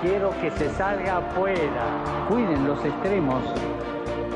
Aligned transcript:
Quiero 0.00 0.30
que 0.40 0.50
se 0.52 0.70
salga 0.70 1.18
afuera. 1.18 2.26
Cuiden 2.28 2.68
los 2.68 2.84
extremos. 2.84 3.42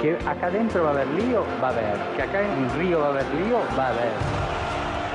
Que 0.01 0.19
acá 0.27 0.47
adentro 0.47 0.83
va 0.83 0.91
a 0.91 0.93
haber 0.93 1.07
lío, 1.09 1.45
va 1.63 1.69
a 1.69 1.71
haber. 1.71 1.97
Que 2.17 2.23
acá 2.23 2.43
en 2.43 2.65
el 2.65 2.71
río 2.73 2.99
va 2.99 3.07
a 3.07 3.11
haber 3.11 3.27
lío, 3.35 3.59
va 3.79 3.87
a 3.87 3.89
haber. 3.91 4.13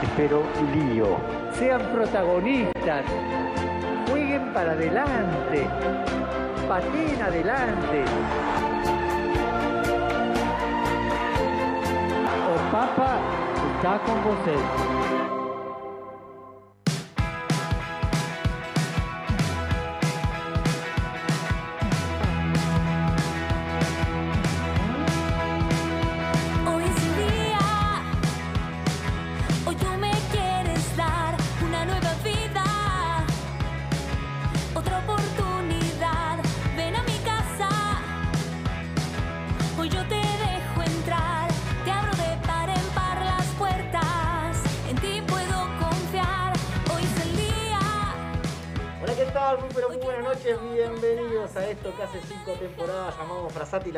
Espero 0.01 0.43
lío. 0.73 1.17
Sean 1.51 1.81
protagonistas. 1.93 3.03
Jueguen 4.09 4.53
para 4.53 4.71
adelante. 4.71 5.67
Pateen 6.69 7.21
adelante. 7.21 8.05
O 12.47 12.71
Papa 12.71 13.19
está 13.75 13.99
con 13.99 14.23
vocês. 14.23 15.16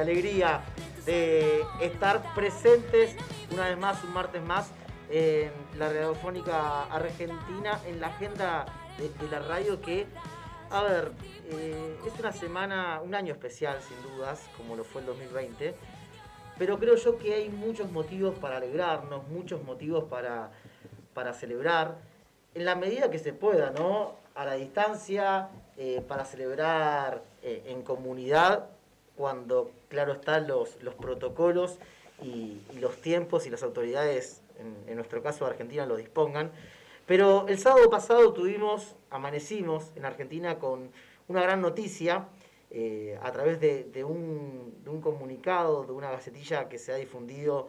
Alegría 0.01 0.61
de 1.05 1.63
estar 1.81 2.33
presentes 2.35 3.15
una 3.51 3.67
vez 3.67 3.77
más, 3.77 4.03
un 4.03 4.13
martes 4.13 4.41
más, 4.41 4.71
en 5.09 5.51
la 5.77 5.89
radiofónica 5.89 6.83
argentina, 6.83 7.79
en 7.87 7.99
la 7.99 8.07
agenda 8.07 8.65
de, 8.97 9.09
de 9.09 9.31
la 9.31 9.39
radio 9.39 9.81
que, 9.81 10.05
a 10.69 10.83
ver, 10.83 11.11
eh, 11.51 11.97
es 12.05 12.19
una 12.19 12.31
semana, 12.31 13.01
un 13.03 13.15
año 13.15 13.33
especial 13.33 13.79
sin 13.81 14.01
dudas, 14.03 14.47
como 14.55 14.75
lo 14.75 14.83
fue 14.83 15.01
el 15.01 15.07
2020, 15.07 15.73
pero 16.59 16.77
creo 16.77 16.95
yo 16.95 17.17
que 17.17 17.33
hay 17.33 17.49
muchos 17.49 17.91
motivos 17.91 18.37
para 18.37 18.57
alegrarnos, 18.57 19.27
muchos 19.29 19.63
motivos 19.63 20.03
para, 20.03 20.51
para 21.13 21.33
celebrar, 21.33 21.97
en 22.53 22.65
la 22.65 22.75
medida 22.75 23.09
que 23.09 23.17
se 23.19 23.33
pueda, 23.33 23.71
¿no? 23.71 24.15
A 24.35 24.45
la 24.45 24.55
distancia, 24.55 25.49
eh, 25.77 26.03
para 26.07 26.25
celebrar 26.25 27.23
eh, 27.41 27.63
en 27.67 27.81
comunidad, 27.81 28.67
cuando, 29.19 29.73
claro 29.89 30.13
están 30.13 30.47
los, 30.47 30.81
los 30.81 30.95
protocolos 30.95 31.77
y, 32.23 32.61
los 32.79 33.01
tiempos 33.01 33.45
y 33.45 33.49
las 33.49 33.63
autoridades, 33.63 34.41
en, 34.87 34.95
nuestro 34.95 35.21
caso 35.21 35.45
Argentina, 35.45 35.85
lo 35.85 35.97
dispongan. 35.97 36.53
Pero 37.05 37.45
el 37.49 37.59
sábado 37.59 37.89
pasado 37.89 38.31
tuvimos, 38.31 38.95
amanecimos 39.09 39.91
en 39.97 40.05
Argentina 40.05 40.57
con 40.57 40.89
una 41.27 41.41
gran 41.41 41.59
noticia 41.59 42.29
eh, 42.71 43.19
a 43.21 43.29
través 43.33 43.59
de, 43.59 43.83
de 43.83 44.05
un, 44.05 44.75
de 44.85 44.89
un 44.89 45.01
comunicado, 45.01 45.83
de 45.83 45.91
una 45.91 46.11
gacetilla 46.11 46.69
que 46.69 46.77
se 46.79 46.93
ha 46.93 46.95
difundido 46.95 47.67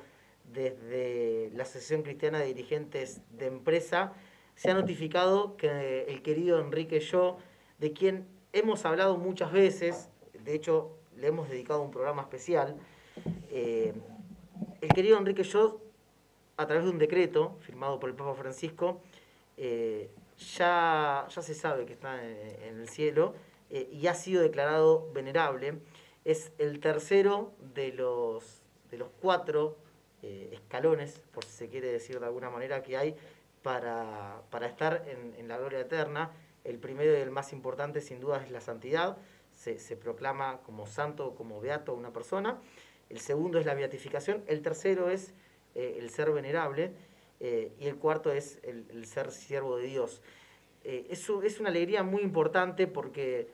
desde 0.52 1.50
la 1.56 1.64
Asociación 1.64 2.02
Cristiana 2.02 2.38
de 2.38 2.46
Dirigentes 2.46 3.22
de 3.32 3.46
Empresa, 3.46 4.12
se 4.54 4.70
ha 4.70 4.74
notificado 4.74 5.56
que 5.56 6.04
el 6.04 6.22
querido 6.22 6.60
Enrique 6.60 7.00
Yo, 7.00 7.38
de 7.80 7.92
quien 7.92 8.28
hemos 8.52 8.84
hablado 8.84 9.16
muchas 9.16 9.50
veces, 9.50 10.10
de 10.44 10.54
hecho 10.54 10.99
le 11.20 11.28
hemos 11.28 11.48
dedicado 11.48 11.82
un 11.82 11.90
programa 11.90 12.22
especial, 12.22 12.76
eh, 13.50 13.92
el 14.80 14.88
querido 14.88 15.18
Enrique 15.18 15.42
Yo, 15.42 15.80
a 16.56 16.66
través 16.66 16.84
de 16.84 16.90
un 16.90 16.98
decreto 16.98 17.56
firmado 17.60 18.00
por 18.00 18.08
el 18.10 18.16
Papa 18.16 18.34
Francisco, 18.34 19.00
eh, 19.56 20.10
ya, 20.56 21.26
ya 21.28 21.42
se 21.42 21.54
sabe 21.54 21.84
que 21.84 21.92
está 21.92 22.24
en, 22.24 22.80
el 22.80 22.88
cielo 22.88 23.34
eh, 23.68 23.88
y 23.92 24.06
ha 24.06 24.14
sido 24.14 24.42
declarado 24.42 25.10
venerable. 25.12 25.78
Es 26.24 26.52
el 26.58 26.80
tercero 26.80 27.52
de 27.74 27.92
los, 27.92 28.62
de 28.90 28.98
los 28.98 29.08
cuatro 29.20 29.76
escalones, 30.22 31.22
por 31.32 31.46
si 31.46 31.52
se 31.52 31.68
quiere 31.70 31.90
decir 31.90 32.20
de 32.20 32.26
alguna 32.26 32.50
manera, 32.50 32.82
que 32.82 32.94
hay 32.94 33.16
para, 33.62 34.42
para 34.50 34.66
estar 34.66 35.02
en, 35.08 35.34
en 35.38 35.48
la 35.48 35.56
gloria 35.56 35.80
eterna. 35.80 36.30
El 36.62 36.78
primero 36.78 37.10
y 37.10 37.22
el 37.22 37.30
más 37.30 37.54
importante, 37.54 38.02
sin 38.02 38.20
duda, 38.20 38.44
es 38.44 38.50
la 38.50 38.60
santidad. 38.60 39.16
Se, 39.62 39.78
se 39.78 39.94
proclama 39.94 40.46
como 40.64 40.86
santo, 40.86 41.34
como 41.34 41.60
beato 41.60 41.92
a 41.92 41.94
una 41.94 42.12
persona. 42.12 42.50
El 43.10 43.18
segundo 43.20 43.58
es 43.58 43.66
la 43.66 43.74
beatificación. 43.74 44.42
El 44.46 44.62
tercero 44.62 45.10
es 45.10 45.34
eh, 45.74 45.96
el 46.00 46.08
ser 46.08 46.30
venerable. 46.30 46.92
eh, 47.40 47.72
y 47.78 47.86
el 47.88 47.96
cuarto 47.96 48.30
es 48.30 48.60
el, 48.62 48.86
el 48.90 49.06
ser 49.06 49.32
siervo 49.32 49.76
de 49.78 49.86
Dios. 49.86 50.22
Eh, 50.84 51.06
eso 51.10 51.42
es 51.42 51.58
una 51.58 51.70
alegría 51.70 52.02
muy 52.02 52.22
importante 52.22 52.86
porque, 52.86 53.48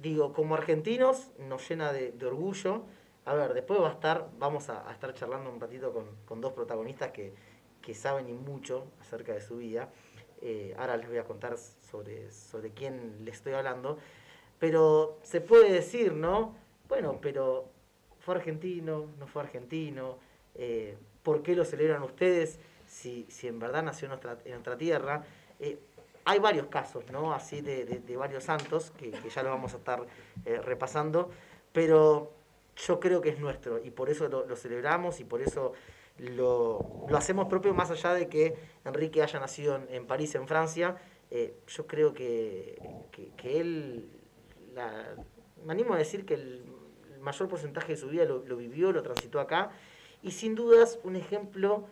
digo, 0.00 0.32
como 0.32 0.54
argentinos 0.54 1.30
nos 1.38 1.68
llena 1.68 1.92
de, 1.92 2.12
de 2.12 2.26
orgullo. 2.26 2.84
A 3.24 3.34
ver, 3.34 3.54
después 3.54 3.80
va 3.80 3.88
a 3.88 3.92
estar, 3.92 4.30
vamos 4.38 4.68
a, 4.68 4.88
a 4.88 4.92
estar 4.92 5.12
charlando 5.14 5.50
un 5.50 5.60
ratito 5.60 5.92
con, 5.92 6.06
con 6.26 6.40
dos 6.40 6.52
protagonistas 6.52 7.10
que, 7.12 7.32
que 7.82 7.94
saben 7.94 8.28
y 8.28 8.32
mucho 8.32 8.86
acerca 9.00 9.32
de 9.32 9.40
su 9.40 9.56
vida. 9.56 9.90
Eh, 10.42 10.74
ahora 10.78 10.96
les 10.96 11.08
voy 11.08 11.18
a 11.18 11.24
contar 11.24 11.56
sobre, 11.58 12.30
sobre 12.32 12.70
quién 12.70 13.24
le 13.24 13.30
estoy 13.30 13.52
hablando. 13.52 13.98
Pero 14.60 15.18
se 15.22 15.40
puede 15.40 15.72
decir, 15.72 16.12
¿no? 16.12 16.54
Bueno, 16.86 17.18
pero 17.20 17.68
fue 18.20 18.34
argentino, 18.36 19.06
no 19.18 19.26
fue 19.26 19.42
argentino, 19.42 20.18
eh, 20.54 20.96
¿por 21.22 21.42
qué 21.42 21.56
lo 21.56 21.64
celebran 21.64 22.02
ustedes 22.02 22.60
si, 22.86 23.26
si 23.30 23.48
en 23.48 23.58
verdad 23.58 23.82
nació 23.82 24.06
en 24.06 24.10
nuestra, 24.10 24.38
en 24.44 24.52
nuestra 24.52 24.76
tierra? 24.76 25.24
Eh, 25.58 25.78
hay 26.26 26.38
varios 26.38 26.66
casos, 26.66 27.04
¿no? 27.10 27.32
Así 27.32 27.62
de, 27.62 27.86
de- 27.86 28.16
varios 28.16 28.44
santos, 28.44 28.92
que, 28.98 29.10
ya 29.10 29.42
lo 29.42 29.48
vamos 29.48 29.72
a 29.72 29.78
estar 29.78 30.06
eh, 30.44 30.60
repasando, 30.60 31.30
pero 31.72 32.30
yo 32.76 33.00
creo 33.00 33.22
que 33.22 33.30
es 33.30 33.40
nuestro 33.40 33.82
y 33.82 33.90
por 33.90 34.10
eso 34.10 34.28
lo, 34.28 34.56
celebramos 34.56 35.20
y 35.20 35.24
por 35.24 35.40
eso 35.40 35.72
lo, 36.18 37.06
lo 37.08 37.16
hacemos 37.16 37.48
propio, 37.48 37.72
más 37.72 37.90
allá 37.90 38.12
de 38.12 38.28
que 38.28 38.54
Enrique 38.84 39.22
haya 39.22 39.40
nacido 39.40 39.80
en, 39.88 40.06
París, 40.06 40.34
en 40.34 40.46
Francia, 40.46 40.96
yo 41.66 41.86
creo 41.86 42.12
que, 42.12 42.78
que 43.36 43.60
él, 43.60 44.19
la- 44.80 45.14
me 45.64 45.72
animo 45.72 45.94
a 45.94 45.98
decir 45.98 46.24
que 46.24 46.34
el, 46.34 46.64
mayor 47.20 47.48
porcentaje 47.48 47.92
de 47.92 47.98
su 47.98 48.08
vida 48.08 48.24
lo, 48.24 48.56
vivió, 48.56 48.92
lo 48.92 49.02
transitó 49.02 49.40
acá, 49.40 49.72
y 50.22 50.30
sin 50.30 50.54
dudas 50.54 50.98
un 51.04 51.16
ejemplo 51.16 51.84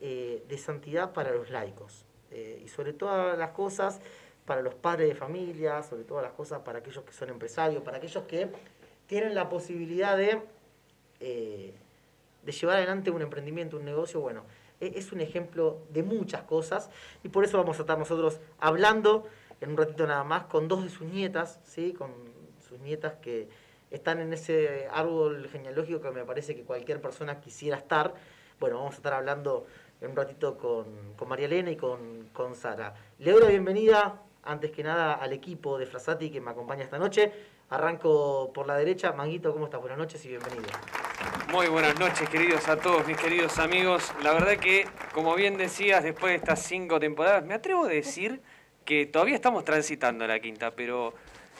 eh, 0.00 0.44
de 0.48 0.56
santidad 0.56 1.12
para 1.12 1.32
los 1.32 1.50
laicos, 1.50 2.04
eh, 2.30 2.62
y 2.64 2.68
sobre 2.68 2.92
todas 2.92 3.36
las 3.36 3.50
cosas 3.50 4.00
para 4.46 4.62
los 4.62 4.74
padres 4.76 5.08
de 5.08 5.14
familia, 5.16 5.82
sobre 5.82 6.04
todas 6.04 6.22
las 6.22 6.32
cosas 6.32 6.60
para 6.60 6.78
aquellos 6.78 7.02
que 7.02 7.12
son 7.12 7.28
empresarios, 7.28 7.82
para 7.82 7.96
aquellos 7.96 8.22
que 8.24 8.48
tienen 9.08 9.34
la 9.34 9.48
posibilidad 9.48 10.16
de, 10.16 10.40
eh, 11.18 11.74
de 12.44 12.52
llevar 12.52 12.76
adelante 12.76 13.10
un 13.10 13.22
emprendimiento, 13.22 13.78
un 13.78 13.84
negocio, 13.84 14.20
bueno, 14.20 14.44
e- 14.80 14.92
es 14.94 15.10
un 15.10 15.20
ejemplo 15.20 15.78
de 15.90 16.04
muchas 16.04 16.42
cosas 16.42 16.88
y 17.24 17.30
por 17.30 17.44
eso 17.44 17.58
vamos 17.58 17.78
a 17.78 17.82
estar 17.82 17.98
nosotros 17.98 18.38
hablando 18.60 19.26
en 19.60 19.70
un 19.70 19.76
ratito 19.76 20.06
nada 20.06 20.22
más 20.22 20.44
con 20.44 20.68
dos 20.68 20.84
de 20.84 20.88
sus 20.88 21.06
nietas, 21.08 21.58
¿sí? 21.64 21.92
con 21.92 22.12
nietas 22.80 23.14
que 23.22 23.48
están 23.90 24.20
en 24.20 24.32
ese 24.32 24.88
árbol 24.92 25.48
genealógico 25.50 26.00
que 26.00 26.10
me 26.10 26.24
parece 26.24 26.54
que 26.54 26.62
cualquier 26.62 27.00
persona 27.00 27.40
quisiera 27.40 27.76
estar. 27.76 28.14
Bueno, 28.60 28.76
vamos 28.78 28.94
a 28.94 28.96
estar 28.96 29.12
hablando 29.14 29.66
en 30.00 30.10
un 30.10 30.16
ratito 30.16 30.56
con, 30.56 31.16
María 31.28 31.46
Elena 31.46 31.70
y 31.70 31.76
con, 31.76 32.28
con 32.32 32.54
Sara. 32.54 32.94
Le 33.18 33.32
doy 33.32 33.42
la 33.42 33.48
bienvenida, 33.48 34.22
antes 34.44 34.70
que 34.70 34.82
nada, 34.82 35.14
al 35.14 35.32
equipo 35.32 35.78
de 35.78 35.86
Frasati 35.86 36.30
que 36.30 36.40
me 36.40 36.50
acompaña 36.50 36.84
esta 36.84 36.98
noche. 36.98 37.32
Arranco 37.70 38.50
por 38.54 38.66
la 38.66 38.76
derecha. 38.76 39.12
Manguito, 39.12 39.52
¿cómo 39.52 39.66
estás? 39.66 39.80
Buenas 39.80 39.98
noches 39.98 40.24
y 40.24 40.28
bienvenido. 40.28 40.68
Muy 41.50 41.66
buenas 41.68 41.98
noches, 41.98 42.28
queridos 42.28 42.68
a 42.68 42.76
todos 42.76 43.06
mis 43.06 43.16
queridos 43.16 43.58
amigos. 43.58 44.12
La 44.22 44.32
verdad 44.32 44.56
que, 44.58 44.86
como 45.12 45.34
bien 45.34 45.56
decías, 45.56 46.02
después 46.02 46.30
de 46.32 46.36
estas 46.36 46.62
cinco 46.62 47.00
temporadas, 47.00 47.44
me 47.44 47.54
atrevo 47.54 47.84
a 47.84 47.88
decir 47.88 48.40
que 48.84 49.06
todavía 49.06 49.34
estamos 49.34 49.64
transitando 49.64 50.26
la 50.26 50.40
quinta, 50.40 50.70
pero 50.70 51.12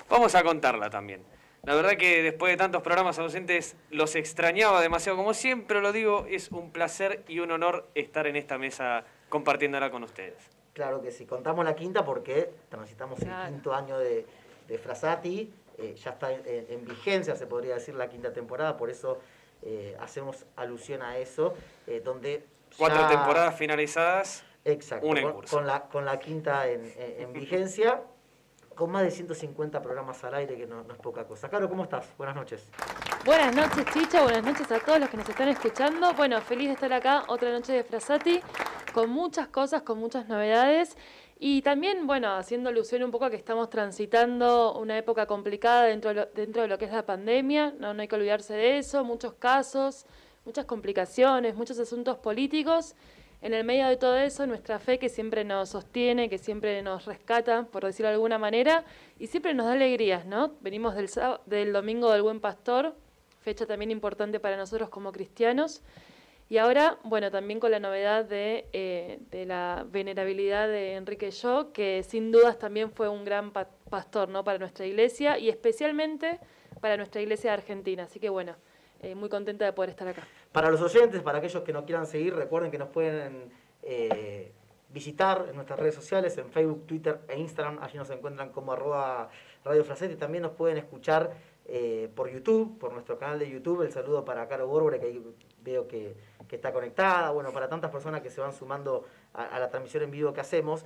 vamos 0.08 0.34
a 0.34 0.42
contarla 0.42 0.90
también. 0.90 1.22
La 1.64 1.74
verdad 1.74 1.96
que 1.96 2.22
después 2.22 2.52
de 2.52 2.56
tantos 2.56 2.82
programas 2.82 3.18
ausentes 3.18 3.76
los 3.90 4.14
extrañaba 4.14 4.80
demasiado. 4.80 5.18
Como 5.18 5.34
siempre 5.34 5.80
lo 5.80 5.92
digo, 5.92 6.24
es 6.28 6.50
un 6.50 6.70
placer 6.70 7.24
y 7.28 7.40
un 7.40 7.50
honor 7.50 7.88
estar 7.94 8.26
en 8.26 8.36
esta 8.36 8.58
mesa 8.58 9.04
compartiéndola 9.28 9.90
con 9.90 10.04
ustedes. 10.04 10.36
Claro 10.72 11.02
que 11.02 11.10
sí, 11.10 11.26
contamos 11.26 11.64
la 11.64 11.74
quinta 11.74 12.04
porque 12.04 12.50
transitamos 12.68 13.18
Claro. 13.18 13.48
el 13.48 13.54
quinto 13.54 13.74
año 13.74 13.98
de, 13.98 14.24
de 14.68 14.78
Frasati, 14.78 15.52
eh, 15.78 15.94
ya 15.96 16.12
está 16.12 16.32
en, 16.32 16.42
en 16.46 16.84
vigencia, 16.84 17.34
se 17.34 17.46
podría 17.46 17.74
decir, 17.74 17.94
la 17.96 18.08
quinta 18.08 18.32
temporada, 18.32 18.76
por 18.76 18.88
eso 18.88 19.18
eh, 19.62 19.96
hacemos 20.00 20.46
alusión 20.56 21.02
a 21.02 21.18
eso, 21.18 21.54
eh, 21.88 22.00
donde... 22.04 22.44
Cuatro 22.78 23.00
ya- 23.00 23.08
temporadas 23.08 23.56
finalizadas. 23.58 24.44
Exacto, 24.64 25.06
una 25.06 25.20
en 25.20 25.26
con, 25.26 25.34
curso. 25.34 25.56
con 25.56 25.66
la, 25.66 25.82
con 25.88 26.04
la 26.04 26.18
quinta 26.20 26.68
en, 26.68 26.84
en- 26.96 27.22
en 27.22 27.32
vigencia, 27.32 28.02
con 28.78 28.92
más 28.92 29.02
de 29.02 29.10
150 29.10 29.82
programas 29.82 30.22
al 30.22 30.34
aire, 30.34 30.56
que 30.56 30.64
no, 30.64 30.82
es 30.82 30.98
poca 30.98 31.24
cosa. 31.24 31.48
Caro, 31.48 31.68
¿cómo 31.68 31.82
estás? 31.82 32.06
Buenas 32.16 32.36
noches. 32.36 32.70
Buenas 33.24 33.54
noches, 33.54 33.84
Chicha. 33.92 34.22
Buenas 34.22 34.44
noches 34.44 34.70
a 34.70 34.78
todos 34.78 35.00
los 35.00 35.08
que 35.08 35.16
nos 35.16 35.28
están 35.28 35.48
escuchando. 35.48 36.14
Bueno, 36.14 36.40
feliz 36.40 36.68
de 36.68 36.74
estar 36.74 36.92
acá, 36.92 37.24
otra 37.26 37.50
noche 37.50 37.72
de 37.72 37.82
Frasati, 37.82 38.40
con 38.94 39.10
muchas 39.10 39.48
cosas, 39.48 39.82
con 39.82 39.98
muchas 39.98 40.28
novedades. 40.28 40.96
Y 41.40 41.62
también, 41.62 42.06
bueno, 42.06 42.36
haciendo 42.36 42.68
alusión 42.68 43.02
un 43.02 43.10
poco 43.10 43.24
a 43.24 43.30
que 43.30 43.36
estamos 43.36 43.68
transitando 43.68 44.78
una 44.78 44.96
época 44.96 45.26
complicada 45.26 45.82
dentro 45.82 46.10
de 46.10 46.14
lo, 46.14 46.26
dentro 46.26 46.62
de 46.62 46.68
lo 46.68 46.78
que 46.78 46.84
es 46.84 46.92
la 46.92 47.04
pandemia. 47.04 47.74
No, 47.80 47.94
no 47.94 48.02
hay 48.02 48.06
que 48.06 48.14
olvidarse 48.14 48.54
de 48.54 48.78
eso. 48.78 49.02
Muchos 49.02 49.32
casos, 49.34 50.06
muchas 50.44 50.66
complicaciones, 50.66 51.56
muchos 51.56 51.80
asuntos 51.80 52.18
políticos. 52.18 52.94
En 53.40 53.54
el 53.54 53.62
medio 53.64 53.86
de 53.86 53.96
todo 53.96 54.16
eso, 54.16 54.46
nuestra 54.46 54.80
fe 54.80 54.98
que 54.98 55.08
siempre 55.08 55.44
nos 55.44 55.68
sostiene, 55.68 56.28
que 56.28 56.38
siempre 56.38 56.82
nos 56.82 57.04
rescata, 57.06 57.66
por 57.70 57.84
decirlo 57.84 58.08
de 58.08 58.14
alguna 58.14 58.36
manera, 58.38 58.84
y 59.18 59.28
siempre 59.28 59.54
nos 59.54 59.66
da 59.66 59.72
alegrías, 59.72 60.26
¿no? 60.26 60.54
Venimos 60.60 60.96
del, 60.96 61.08
del 61.46 61.72
Domingo 61.72 62.10
del 62.10 62.22
Buen 62.22 62.40
Pastor, 62.40 62.96
fecha 63.40 63.64
también 63.64 63.92
importante 63.92 64.40
para 64.40 64.56
nosotros 64.56 64.88
como 64.88 65.12
cristianos, 65.12 65.82
y 66.50 66.56
ahora, 66.56 66.98
bueno, 67.04 67.30
también 67.30 67.60
con 67.60 67.70
la 67.70 67.78
novedad 67.78 68.24
de, 68.24 68.66
eh, 68.72 69.20
la 69.46 69.86
venerabilidad 69.88 70.66
de 70.66 70.94
Enrique 70.94 71.30
Yo, 71.30 71.72
que 71.72 72.02
sin 72.02 72.32
dudas 72.32 72.58
también 72.58 72.90
fue 72.90 73.08
un 73.08 73.24
gran 73.24 73.52
pa- 73.52 73.68
pastor, 73.88 74.30
¿no? 74.30 74.42
Para 74.42 74.58
nuestra 74.58 74.84
iglesia 74.86 75.38
y 75.38 75.48
especialmente 75.48 76.40
para 76.80 76.96
nuestra 76.96 77.20
iglesia 77.20 77.50
de 77.50 77.54
Argentina. 77.58 78.04
Así 78.04 78.18
que 78.18 78.30
bueno, 78.30 78.56
eh, 79.00 79.14
muy 79.14 79.28
contenta 79.28 79.64
de 79.64 79.72
poder 79.72 79.90
estar 79.90 80.08
acá. 80.08 80.22
Para 80.50 80.70
los 80.70 80.80
oyentes, 80.80 81.22
para 81.22 81.38
aquellos 81.38 81.62
que 81.62 81.72
nos 81.72 81.84
quieran 81.84 82.06
seguir, 82.06 82.34
recuerden 82.34 82.70
que 82.70 82.78
nos 82.78 82.88
pueden 82.88 83.50
eh, 83.82 84.50
visitar 84.88 85.46
en 85.48 85.54
nuestras 85.54 85.78
redes 85.78 85.94
sociales, 85.94 86.36
en 86.36 86.50
Facebook, 86.50 86.84
Twitter 86.86 87.20
e 87.28 87.38
Instagram. 87.38 87.78
Allí 87.80 87.96
nos 87.96 88.10
encuentran 88.10 88.50
como 88.50 88.72
arroba 88.72 89.30
Radio 89.64 89.84
Fracete. 89.84 90.16
También 90.16 90.42
nos 90.42 90.52
pueden 90.52 90.78
escuchar 90.78 91.32
eh, 91.66 92.10
por 92.16 92.28
YouTube, 92.28 92.76
por 92.78 92.92
nuestro 92.92 93.18
canal 93.18 93.38
de 93.38 93.48
YouTube. 93.48 93.82
El 93.82 93.92
saludo 93.92 94.24
para 94.24 94.48
Caro 94.48 94.66
Borbore, 94.66 94.98
que 94.98 95.06
ahí 95.06 95.22
veo 95.62 95.86
que, 95.86 96.16
está 96.50 96.72
conectada. 96.72 97.30
Bueno, 97.30 97.52
para 97.52 97.68
tantas 97.68 97.92
personas 97.92 98.20
que 98.20 98.30
se 98.30 98.40
van 98.40 98.52
sumando 98.52 99.04
a, 99.34 99.60
la 99.60 99.68
transmisión 99.68 100.02
en 100.02 100.10
vivo 100.10 100.32
que 100.32 100.40
hacemos. 100.40 100.84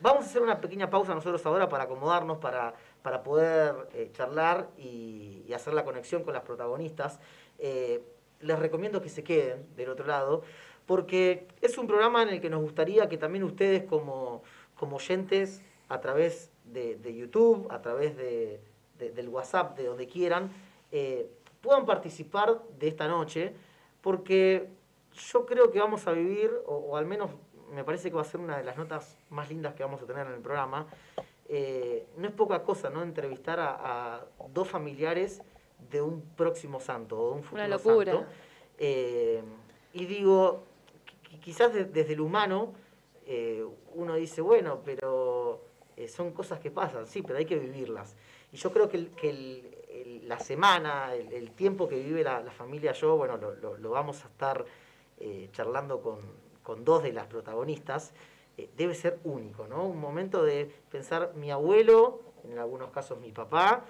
Vamos 0.00 0.24
a 0.24 0.28
hacer 0.28 0.40
una 0.40 0.60
pequeña 0.60 0.88
pausa 0.88 1.14
nosotros 1.14 1.44
ahora 1.44 1.68
para 1.68 1.84
acomodarnos, 1.84 2.38
para, 2.38 2.72
para 3.02 3.22
poder 3.24 3.74
charlar 4.12 4.68
y 4.78 5.52
hacer 5.52 5.74
la 5.74 5.84
conexión 5.84 6.22
con 6.22 6.32
las 6.32 6.44
protagonistas. 6.44 7.18
Eh, 7.60 8.02
les 8.40 8.58
recomiendo 8.58 9.00
que 9.02 9.10
se 9.10 9.22
queden 9.22 9.66
del 9.76 9.90
otro 9.90 10.06
lado, 10.06 10.42
porque 10.86 11.46
es 11.60 11.76
un 11.78 11.86
programa 11.86 12.22
en 12.22 12.30
el 12.30 12.40
que 12.40 12.48
nos 12.50 12.62
gustaría 12.62 13.08
que 13.08 13.18
también 13.18 13.44
ustedes 13.44 13.84
como, 13.84 14.42
como 14.76 14.96
oyentes, 14.96 15.62
a 15.88 16.00
través 16.00 16.50
de, 16.64 16.96
de 16.96 17.14
YouTube, 17.14 17.66
a 17.70 17.82
través 17.82 18.16
de, 18.16 18.60
de- 18.98 19.10
del 19.10 19.28
WhatsApp, 19.28 19.76
de 19.76 19.84
donde 19.84 20.06
quieran, 20.06 20.50
eh, 20.90 21.28
puedan 21.60 21.84
participar 21.84 22.62
de 22.78 22.88
esta 22.88 23.06
noche, 23.08 23.52
porque 24.00 24.68
yo 25.12 25.44
creo 25.44 25.70
que 25.70 25.78
vamos 25.78 26.06
a 26.06 26.12
vivir, 26.12 26.50
o, 26.66 26.96
al 26.96 27.04
menos 27.04 27.30
me 27.72 27.84
parece 27.84 28.08
que 28.08 28.16
va 28.16 28.22
a 28.22 28.24
ser 28.24 28.40
una 28.40 28.56
de 28.56 28.64
las 28.64 28.76
notas 28.78 29.18
más 29.28 29.48
lindas 29.50 29.74
que 29.74 29.82
vamos 29.84 30.00
a 30.02 30.06
tener 30.06 30.26
en 30.26 30.32
el 30.32 30.40
programa, 30.40 30.86
eh, 31.48 32.06
no 32.16 32.26
es 32.26 32.32
poca 32.32 32.62
cosa, 32.62 32.88
¿no? 32.90 33.02
Entrevistar 33.02 33.58
a 33.60 34.24
dos 34.48 34.66
familiares 34.68 35.42
de 35.90 36.00
un 36.00 36.22
próximo 36.36 36.80
santo 36.80 37.18
o 37.20 37.30
de 37.30 37.36
un 37.36 37.42
futuro 37.42 37.64
Una 37.64 37.68
locura. 37.76 38.12
santo. 38.12 38.28
Eh, 38.78 39.42
y 39.92 40.06
digo, 40.06 40.62
qui- 41.28 41.40
quizás 41.40 41.72
de- 41.74 41.84
desde 41.84 42.12
el 42.14 42.20
humano 42.20 42.72
eh, 43.26 43.64
uno 43.94 44.14
dice, 44.16 44.40
bueno, 44.40 44.80
pero 44.84 45.60
eh, 45.96 46.08
son 46.08 46.32
cosas 46.32 46.58
que 46.60 46.70
pasan, 46.70 47.06
sí, 47.06 47.22
pero 47.22 47.38
hay 47.38 47.44
que 47.44 47.58
vivirlas. 47.58 48.16
Y 48.52 48.56
yo 48.56 48.72
creo 48.72 48.88
que, 48.88 48.96
el- 48.96 49.10
que 49.10 49.30
el- 49.30 49.76
el- 49.88 50.28
la 50.28 50.38
semana, 50.40 51.14
el, 51.14 51.50
tiempo 51.52 51.86
que 51.88 51.96
vive 51.96 52.24
la, 52.24 52.40
la 52.40 52.50
familia 52.50 52.92
yo, 52.92 53.16
bueno, 53.16 53.36
lo, 53.36 53.54
lo- 53.56 53.76
lo 53.76 53.90
vamos 53.90 54.24
a 54.24 54.28
estar 54.28 54.64
charlando 55.52 56.00
con, 56.00 56.18
con 56.62 56.82
dos 56.84 57.02
de 57.02 57.12
las 57.12 57.26
protagonistas, 57.26 58.12
debe 58.76 58.94
ser 58.94 59.18
único, 59.24 59.66
¿no? 59.68 59.86
Un 59.86 60.00
momento 60.00 60.42
de 60.42 60.64
pensar, 60.90 61.32
mi 61.36 61.50
abuelo, 61.50 62.20
en 62.44 62.58
algunos 62.58 62.90
casos 62.90 63.18
mi 63.20 63.30
papá, 63.32 63.84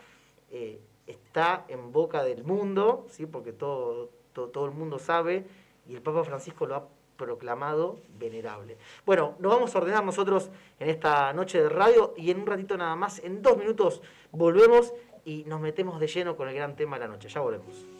eh, 0.51 0.81
está 1.07 1.65
en 1.69 1.93
boca 1.93 2.23
del 2.23 2.45
mundo, 2.45 3.07
¿sí? 3.11 3.27
porque 3.27 3.53
todo, 3.53 4.11
todo, 4.33 4.49
todo 4.49 4.67
el 4.67 4.73
mundo 4.73 4.99
sabe, 4.99 5.47
y 5.89 5.95
el 5.95 6.03
Papa 6.03 6.25
Francisco 6.25 6.67
lo 6.67 6.77
ha 6.77 6.89
proclamado 7.17 7.99
venerable. 8.19 8.79
Bueno, 9.05 9.35
nos 9.41 9.53
vamos 9.53 9.75
a 9.75 9.79
ordenar 9.79 10.05
nosotros 10.05 10.51
en 10.79 10.89
esta 10.89 11.33
noche 11.35 11.61
de 11.61 11.69
radio 11.69 12.15
y 12.17 12.31
en 12.31 12.41
un 12.41 12.47
ratito 12.47 12.77
nada 12.79 12.97
más, 12.97 13.19
en 13.19 13.43
dos 13.43 13.59
minutos, 13.59 14.01
volvemos 14.33 14.95
y 15.25 15.45
nos 15.45 15.61
metemos 15.61 16.01
de 16.01 16.07
lleno 16.07 16.37
con 16.37 16.49
el 16.49 16.55
gran 16.55 16.77
tema 16.77 16.99
de 16.99 17.07
la 17.07 17.09
noche. 17.09 17.29
Ya 17.29 17.41
volvemos. 17.41 18.00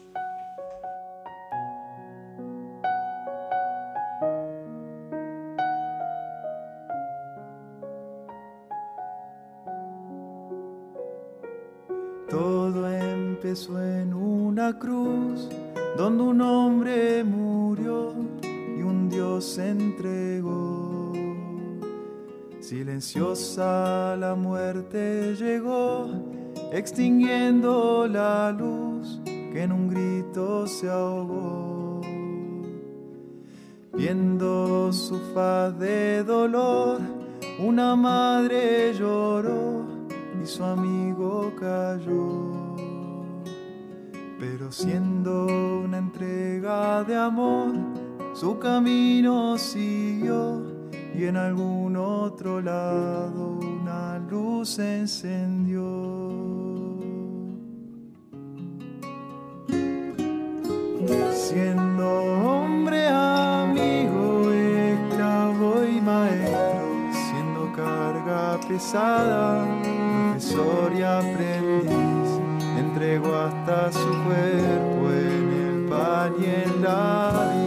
Donde 16.01 16.23
un 16.23 16.41
hombre 16.41 17.23
murió 17.23 18.15
y 18.43 18.81
un 18.81 19.07
Dios 19.07 19.45
se 19.45 19.69
entregó. 19.69 21.13
Silenciosa 22.59 24.15
la 24.17 24.33
muerte 24.33 25.35
llegó, 25.35 26.07
extinguiendo 26.71 28.07
la 28.07 28.51
luz 28.51 29.21
que 29.25 29.61
en 29.61 29.71
un 29.71 29.89
grito 29.89 30.65
se 30.65 30.89
ahogó. 30.89 32.01
Viendo 33.93 34.91
su 34.91 35.19
faz 35.35 35.77
de 35.77 36.23
dolor, 36.23 36.99
una 37.59 37.95
madre 37.95 38.91
lloró 38.95 39.85
y 40.41 40.47
su 40.47 40.63
amigo 40.63 41.53
cayó. 41.59 42.50
Siendo 44.71 45.47
una 45.83 45.97
entrega 45.97 47.03
de 47.03 47.13
amor, 47.13 47.73
su 48.33 48.57
camino 48.57 49.57
siguió 49.57 50.63
y 51.13 51.25
en 51.25 51.35
algún 51.35 51.97
otro 51.97 52.61
lado 52.61 53.59
una 53.59 54.17
luz 54.17 54.79
encendió. 54.79 55.81
Siendo 61.33 62.23
hombre, 62.41 63.09
amigo, 63.09 64.53
esclavo 64.53 65.83
y 65.83 65.99
maestro, 65.99 67.11
siendo 67.11 67.73
carga 67.75 68.57
pesada, 68.69 69.65
profesor 70.31 70.93
y 70.97 71.03
aprendiz, 71.03 72.10
entregó 73.11 73.35
hasta 73.35 73.91
su 73.91 74.23
cuerpo 74.23 75.11
en 75.11 75.51
el 75.51 75.89
pan 75.89 76.33
y 76.39 76.45
en 76.45 76.81
la 76.81 77.60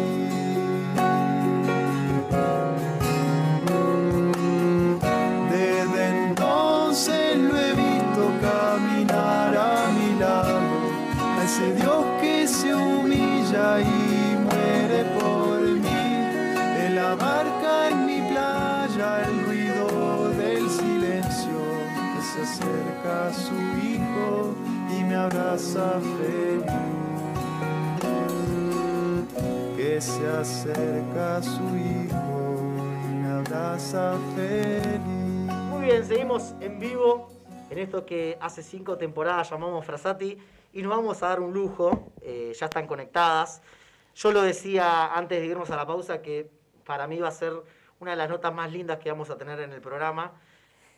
abraza 25.35 26.01
feliz. 26.19 26.65
Que 29.77 30.01
se 30.01 30.27
acerca 30.27 31.37
a 31.37 31.43
su 31.43 31.63
hijo 31.77 32.57
y 33.13 33.27
abraza 33.27 34.17
feliz. 34.37 35.53
Muy 35.71 35.87
bien, 35.87 36.05
seguimos 36.05 36.55
en 36.61 36.79
vivo 36.79 37.31
en 37.71 37.79
esto 37.79 38.07
que 38.07 38.39
hace 38.41 38.63
cinco 38.63 38.97
temporadas 38.97 39.51
llamamos 39.51 39.85
Frasati 39.85 40.39
y 40.73 40.83
nos 40.83 40.91
vamos 40.91 41.23
a 41.23 41.29
dar 41.29 41.41
un 41.41 41.53
lujo, 41.53 42.13
eh, 42.21 42.53
ya 42.59 42.67
están 42.67 42.87
conectadas. 42.87 43.63
Yo 44.15 44.31
lo 44.31 44.43
decía 44.43 45.15
antes 45.15 45.41
de 45.41 45.47
irnos 45.47 45.71
a 45.71 45.77
la 45.77 45.87
pausa 45.87 46.23
que 46.23 46.51
para 46.85 47.07
mí 47.09 47.19
va 47.19 47.29
a 47.29 47.33
ser 47.33 47.53
una 47.99 48.13
de 48.13 48.17
las 48.17 48.29
notas 48.29 48.55
más 48.55 48.71
lindas 48.71 48.99
que 48.99 49.11
vamos 49.11 49.31
a 49.31 49.37
tener 49.37 49.59
en 49.61 49.73
el 49.73 49.81
programa, 49.81 50.33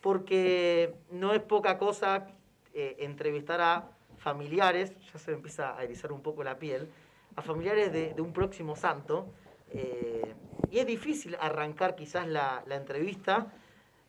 porque 0.02 0.95
no 1.11 1.33
es 1.33 1.40
poca 1.40 1.78
cosa 1.78 2.26
eh, 2.75 2.97
entrevistar 3.00 3.61
a 3.61 3.95
familiares, 4.26 4.92
ya 5.12 5.21
se 5.21 5.30
me 5.30 5.37
empieza 5.37 5.78
a 5.78 5.85
erizar 5.85 6.11
un 6.11 6.21
poco 6.21 6.42
la 6.42 6.59
piel, 6.59 6.88
a 7.37 7.42
familiares 7.42 7.92
de, 7.92 8.21
un 8.21 8.33
próximo 8.33 8.75
santo. 8.75 9.28
eh, 9.71 10.35
y 10.68 10.80
es 10.80 10.87
difícil 10.87 11.37
arrancar 11.38 11.95
quizás 11.95 12.26
la, 12.26 12.64
la 12.66 12.75
entrevista. 12.75 13.35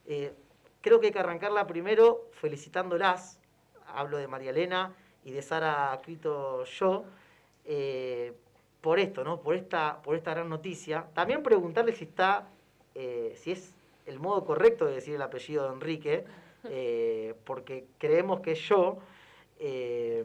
Eh, 0.08 0.34
creo 0.82 1.00
que 1.00 1.08
hay 1.08 1.14
que 1.14 1.20
arrancarla 1.20 1.68
primero 1.68 2.30
felicitándolas. 2.32 3.40
Hablo 3.86 4.18
de 4.18 4.28
María 4.28 4.50
Elena 4.50 4.92
y 5.24 5.30
de 5.34 5.42
Sara 5.44 6.00
Crito 6.04 6.64
yo. 6.64 7.06
eh, 7.66 8.34
por 8.82 8.98
esto, 9.00 9.24
¿no? 9.24 9.40
Por 9.42 9.54
esta, 9.56 10.02
por 10.02 10.16
esta 10.16 10.32
gran 10.32 10.50
noticia. 10.50 11.06
También 11.14 11.44
preguntarle 11.44 11.94
si 11.94 12.06
está, 12.06 12.48
si 12.94 13.52
es 13.52 13.74
el 14.06 14.18
modo 14.20 14.46
correcto 14.46 14.86
de 14.86 14.94
decir 14.96 15.16
el 15.16 15.22
apellido 15.22 15.66
de 15.68 15.74
Enrique, 15.74 16.26
porque 17.46 17.86
creemos 18.00 18.40
que 18.40 18.56
yo. 18.56 19.00
Eh, 19.60 20.24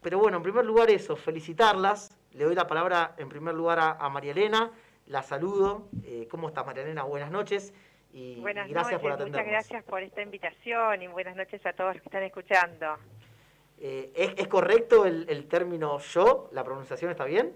pero 0.00 0.18
bueno, 0.18 0.36
en 0.38 0.42
primer 0.42 0.64
lugar 0.64 0.90
eso, 0.90 1.16
felicitarlas. 1.16 2.18
Le 2.32 2.44
doy 2.44 2.54
la 2.54 2.66
palabra 2.66 3.14
en 3.18 3.28
primer 3.28 3.54
lugar 3.54 3.78
a, 3.78 3.92
a 3.92 4.08
María 4.08 4.32
Elena. 4.32 4.70
La 5.06 5.22
saludo. 5.22 5.88
Eh, 6.04 6.26
¿Cómo 6.30 6.48
estás, 6.48 6.64
María 6.66 6.82
Elena? 6.82 7.02
Buenas 7.04 7.30
noches. 7.30 7.74
Y, 8.12 8.40
Buenas 8.40 8.68
y 8.68 8.72
gracias 8.72 8.92
noches, 8.92 9.02
por 9.02 9.12
atendernos. 9.12 9.46
muchas 9.46 9.68
gracias 9.68 9.84
por 9.84 10.02
esta 10.02 10.22
invitación 10.22 11.02
y 11.02 11.06
buenas 11.08 11.34
noches 11.36 11.64
a 11.64 11.72
todos 11.72 11.94
los 11.94 12.02
que 12.02 12.08
están 12.08 12.22
escuchando. 12.24 12.96
Eh, 13.78 14.12
¿es, 14.14 14.34
es 14.36 14.48
correcto 14.48 15.06
el, 15.06 15.26
el 15.28 15.48
término 15.48 15.98
yo? 15.98 16.48
¿La 16.52 16.62
pronunciación 16.62 17.10
está 17.10 17.24
bien? 17.24 17.52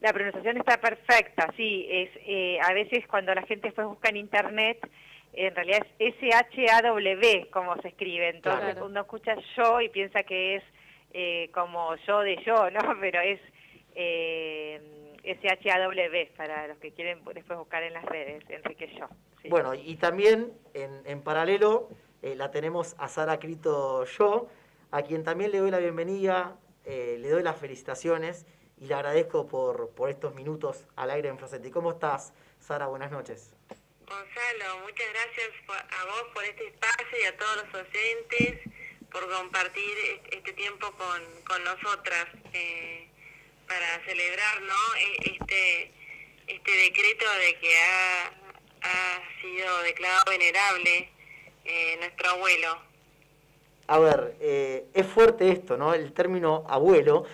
La 0.00 0.12
pronunciación 0.12 0.58
está 0.58 0.80
perfecta, 0.80 1.52
sí, 1.56 1.86
es 1.90 2.10
eh, 2.26 2.58
a 2.60 2.72
veces 2.72 3.04
cuando 3.08 3.34
la 3.34 3.42
gente 3.42 3.68
después 3.68 3.86
busca 3.88 4.08
en 4.10 4.16
internet, 4.18 4.78
en 5.46 5.54
realidad 5.54 5.86
es 5.98 6.14
S-H-A-W 6.20 7.48
como 7.50 7.80
se 7.80 7.88
escribe, 7.88 8.28
entonces 8.30 8.72
Claro. 8.72 8.86
uno 8.86 9.00
escucha 9.02 9.36
yo 9.56 9.80
y 9.80 9.88
piensa 9.88 10.22
que 10.24 10.56
es 10.56 10.64
eh, 11.12 11.50
como 11.54 11.94
yo 12.06 12.20
de 12.20 12.36
yo, 12.44 12.70
¿no? 12.70 12.80
Pero 13.00 13.20
es 13.20 13.40
eh, 13.94 14.80
S-H-A-W 15.22 16.32
para 16.36 16.66
los 16.68 16.78
que 16.78 16.92
quieren 16.92 17.22
después 17.34 17.58
buscar 17.58 17.82
en 17.82 17.92
las 17.94 18.04
redes, 18.04 18.42
Enrique 18.48 18.88
Yo. 18.98 19.06
sí. 19.42 19.48
Bueno, 19.48 19.74
y 19.74 19.96
también 19.96 20.52
en, 20.74 21.02
en 21.04 21.22
paralelo 21.22 21.88
eh, 22.22 22.34
la 22.34 22.50
tenemos 22.50 22.94
a 22.98 23.08
Sara 23.08 23.38
Crito 23.38 24.04
yo, 24.04 24.48
a 24.90 25.02
quien 25.02 25.22
también 25.24 25.50
le 25.52 25.58
doy 25.58 25.70
la 25.70 25.78
bienvenida, 25.78 26.56
eh, 26.84 27.16
le 27.20 27.28
doy 27.28 27.42
las 27.42 27.56
felicitaciones 27.56 28.46
y 28.78 28.86
le 28.86 28.94
agradezco 28.94 29.46
por, 29.46 29.90
por 29.90 30.08
estos 30.08 30.34
minutos 30.34 30.86
al 30.96 31.10
aire 31.10 31.28
en 31.28 31.38
Frasetti. 31.38 31.70
¿Cómo 31.70 31.90
estás, 31.92 32.32
Sara? 32.58 32.86
Buenas 32.86 33.10
noches. 33.10 33.54
Gonzalo, 34.08 34.80
muchas 34.84 35.06
gracias 35.12 35.50
a 35.68 36.04
vos 36.06 36.24
por 36.32 36.44
este 36.44 36.66
espacio 36.68 37.18
y 37.22 37.26
a 37.26 37.36
todos 37.36 37.56
los 37.56 37.74
oyentes 37.74 38.60
por 39.12 39.28
compartir 39.30 39.92
est- 39.98 40.34
este 40.34 40.52
tiempo 40.54 40.90
con, 40.92 41.20
con 41.46 41.62
nosotras 41.64 42.26
eh, 42.54 43.06
para 43.66 44.02
celebrar 44.06 44.62
¿no? 44.62 44.74
E- 44.96 45.36
este, 45.36 45.92
este 46.46 46.70
decreto 46.70 47.24
de 47.44 47.54
que 47.60 47.76
ha, 47.78 48.26
ha 48.82 49.40
sido 49.42 49.82
declarado 49.82 50.24
venerable 50.30 51.10
eh, 51.66 51.96
nuestro 51.98 52.30
abuelo. 52.30 52.78
A 53.88 53.98
ver, 53.98 54.34
eh, 54.40 54.86
es 54.94 55.06
fuerte 55.06 55.50
esto, 55.50 55.76
¿no? 55.76 55.92
El 55.94 56.12
término 56.12 56.64
abuelo. 56.68 57.24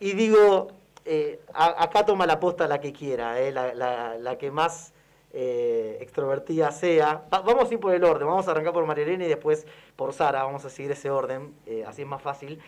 Y 0.00 0.12
digo, 0.12 0.72
eh, 1.06 1.40
a- 1.54 1.82
acá 1.82 2.04
toma 2.04 2.26
la 2.26 2.38
posta 2.38 2.66
la 2.68 2.80
que 2.80 2.92
quiera, 2.92 3.38
la, 3.50 3.72
la- 3.74 4.16
la 4.18 4.36
que 4.38 4.50
más 4.50 4.92
eh, 5.32 5.98
extrovertida 6.00 6.70
sea. 6.72 7.26
Va- 7.32 7.40
vamos 7.40 7.70
a 7.70 7.74
ir 7.74 7.80
por 7.80 7.94
el 7.94 8.04
orden, 8.04 8.26
vamos 8.28 8.48
a 8.48 8.50
arrancar 8.52 8.72
por 8.72 8.86
María 8.86 9.04
Elena 9.04 9.24
y 9.24 9.28
después 9.28 9.66
por 9.96 10.12
Sara, 10.12 10.44
vamos 10.44 10.64
a 10.64 10.70
seguir 10.70 10.90
ese 10.92 11.10
orden, 11.10 11.54
eh, 11.66 11.84
así 11.86 12.02
es 12.02 12.08
más 12.08 12.22
fácil. 12.22 12.60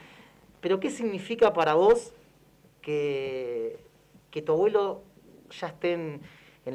Pero 0.61 0.79
¿qué 0.81 0.91
significa 0.91 1.53
para 1.53 1.75
vos 1.75 2.13
que, 2.83 3.79
tu 4.45 4.53
abuelo 4.53 5.03
ya 5.59 5.69
esté 5.69 5.93
en, 5.95 6.21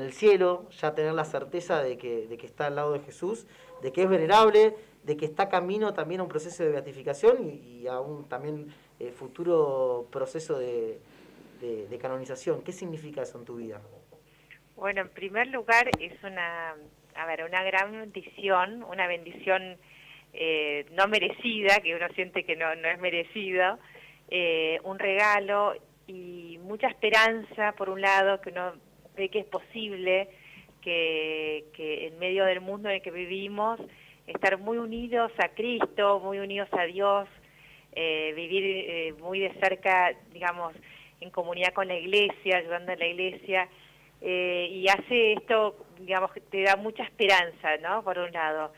el 0.01 0.11
cielo, 0.13 0.67
ya 0.81 0.93
tener 0.95 1.13
la 1.13 1.25
certeza 1.25 1.81
de 1.81 1.97
que, 1.97 2.27
está 2.43 2.67
al 2.67 2.75
lado 2.75 2.93
de 2.93 2.99
Jesús, 2.99 3.45
de 3.81 3.91
que 3.91 4.03
es 4.03 4.09
venerable, 4.09 4.75
de 5.03 5.17
que 5.17 5.25
está 5.25 5.49
camino 5.49 5.93
también 5.93 6.19
a 6.21 6.23
un 6.23 6.29
proceso 6.29 6.63
de 6.63 6.69
beatificación 6.71 7.43
y, 7.43 7.87
a 7.87 7.99
un 7.99 8.25
también 8.27 8.73
eh, 8.99 9.11
futuro 9.11 10.07
proceso 10.09 10.57
de, 10.57 10.99
de- 11.61 11.87
de 11.87 11.97
canonización? 11.97 12.61
¿Qué 12.61 12.71
significa 12.71 13.21
eso 13.21 13.37
en 13.37 13.45
tu 13.45 13.55
vida? 13.57 13.79
Bueno, 14.75 15.01
en 15.01 15.09
primer 15.09 15.47
lugar 15.47 15.89
es 15.99 16.21
una, 16.23 16.75
a 17.15 17.25
ver, 17.25 17.45
una 17.45 17.63
gran 17.63 17.93
bendición, 17.93 18.83
una 18.83 19.07
bendición 19.07 19.77
eh, 20.33 20.85
no 20.91 21.07
merecida, 21.07 21.79
que 21.81 21.95
uno 21.95 22.07
siente 22.13 22.43
que 22.43 22.57
no, 22.57 22.75
no 22.75 22.89
es 22.89 22.99
merecido, 22.99 23.79
eh, 24.29 24.79
un 24.83 24.99
regalo 24.99 25.75
y 26.07 26.59
mucha 26.61 26.87
esperanza, 26.87 27.71
por 27.77 27.89
un 27.89 28.01
lado, 28.01 28.41
que 28.41 28.49
uno 28.49 28.73
ve 29.15 29.29
que 29.29 29.39
es 29.39 29.45
posible 29.45 30.27
que, 30.81 31.65
en 31.77 32.19
medio 32.19 32.45
del 32.45 32.61
mundo 32.61 32.89
en 32.89 32.95
el 32.95 33.01
que 33.01 33.11
vivimos, 33.11 33.79
estar 34.27 34.57
muy 34.57 34.77
unidos 34.77 35.31
a 35.37 35.49
Cristo, 35.49 36.19
muy 36.19 36.39
unidos 36.39 36.69
a 36.73 36.83
Dios, 36.83 37.27
eh, 37.93 38.33
vivir 38.35 38.63
eh, 38.65 39.13
muy 39.19 39.39
de 39.39 39.53
cerca, 39.53 40.13
digamos, 40.31 40.75
en 41.21 41.29
comunidad 41.31 41.73
con 41.73 41.87
la 41.87 41.95
iglesia, 41.95 42.57
ayudando 42.57 42.91
a 42.91 42.97
la 42.97 43.07
iglesia, 43.07 43.69
eh, 44.27 44.69
y 44.71 44.87
hace 44.87 45.33
esto, 45.33 45.75
digamos, 45.99 46.31
que 46.33 46.41
te 46.41 46.63
da 46.63 46.75
mucha 46.77 47.03
esperanza, 47.03 47.77
¿no? 47.77 48.03
Por 48.03 48.17
un 48.17 48.31
lado. 48.31 48.73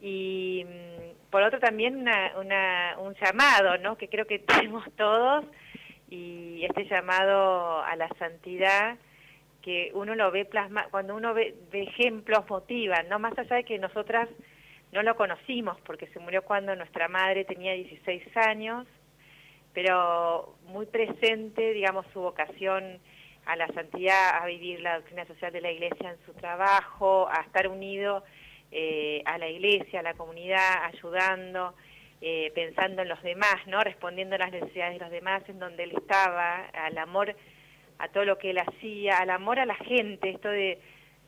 Y 0.00 0.64
mm, 0.64 1.30
por 1.30 1.42
otro 1.42 1.60
también 1.60 1.96
una, 1.96 2.32
una, 2.38 2.96
un 2.98 3.14
llamado, 3.14 3.76
¿no? 3.76 3.98
Que 3.98 4.08
creo 4.08 4.26
que 4.26 4.38
tenemos 4.58 4.90
todos, 4.96 5.44
y 6.08 6.64
este 6.64 6.86
llamado 6.86 7.82
a 7.82 7.94
la 7.96 8.08
santidad, 8.18 8.96
que 9.60 9.90
uno 9.92 10.14
lo 10.14 10.30
ve 10.30 10.46
plasma, 10.46 10.86
cuando 10.90 11.14
uno 11.14 11.34
ve, 11.34 11.54
ve 11.70 11.82
ejemplos 11.82 12.48
motivan, 12.48 13.06
¿no? 13.10 13.18
Más 13.18 13.38
allá 13.38 13.56
de 13.56 13.64
que 13.64 13.78
nosotras 13.78 14.30
no 14.92 15.02
lo 15.02 15.14
conocimos, 15.14 15.78
porque 15.82 16.06
se 16.06 16.20
murió 16.20 16.40
cuando 16.40 16.74
nuestra 16.74 17.06
madre 17.08 17.44
tenía 17.44 17.74
16 17.74 18.34
años, 18.38 18.86
pero 19.74 20.54
muy 20.68 20.86
presente, 20.86 21.74
digamos, 21.74 22.06
su 22.14 22.20
vocación 22.20 22.98
a 23.46 23.56
la 23.56 23.68
santidad, 23.68 24.42
a 24.42 24.46
vivir 24.46 24.80
la 24.80 24.96
doctrina 24.96 25.24
social 25.24 25.52
de 25.52 25.60
la 25.60 25.70
iglesia 25.70 26.10
en 26.10 26.26
su 26.26 26.34
trabajo, 26.34 27.28
a 27.30 27.42
estar 27.42 27.68
unido 27.68 28.24
eh, 28.72 29.22
a 29.24 29.38
la 29.38 29.48
iglesia, 29.48 30.00
a 30.00 30.02
la 30.02 30.14
comunidad, 30.14 30.84
ayudando, 30.84 31.74
eh, 32.20 32.50
pensando 32.54 33.02
en 33.02 33.08
los 33.08 33.22
demás, 33.22 33.56
¿no? 33.66 33.82
Respondiendo 33.84 34.34
a 34.34 34.38
las 34.38 34.50
necesidades 34.50 34.94
de 34.94 35.04
los 35.04 35.10
demás, 35.10 35.48
en 35.48 35.60
donde 35.60 35.84
él 35.84 35.92
estaba, 35.96 36.66
al 36.66 36.98
amor 36.98 37.36
a 37.98 38.08
todo 38.08 38.24
lo 38.24 38.36
que 38.36 38.50
él 38.50 38.58
hacía, 38.58 39.18
al 39.18 39.30
amor 39.30 39.60
a 39.60 39.66
la 39.66 39.76
gente, 39.76 40.30
esto 40.30 40.48
de, 40.48 40.80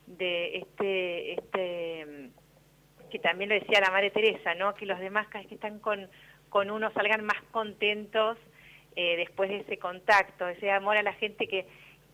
de 0.06 0.58
este, 0.58 1.32
este, 1.34 2.30
que 3.10 3.18
también 3.20 3.50
lo 3.50 3.54
decía 3.54 3.80
la 3.80 3.92
Madre 3.92 4.10
Teresa, 4.10 4.54
¿no? 4.54 4.74
Que 4.74 4.86
los 4.86 4.98
demás 4.98 5.28
cada 5.28 5.40
vez 5.40 5.48
que 5.48 5.54
están 5.54 5.78
con, 5.78 6.10
con 6.48 6.70
uno 6.70 6.90
salgan 6.92 7.24
más 7.24 7.40
contentos 7.52 8.36
eh, 8.96 9.16
después 9.16 9.48
de 9.50 9.58
ese 9.58 9.78
contacto, 9.78 10.48
ese 10.48 10.72
amor 10.72 10.96
a 10.96 11.02
la 11.02 11.12
gente 11.12 11.46
que, 11.46 11.66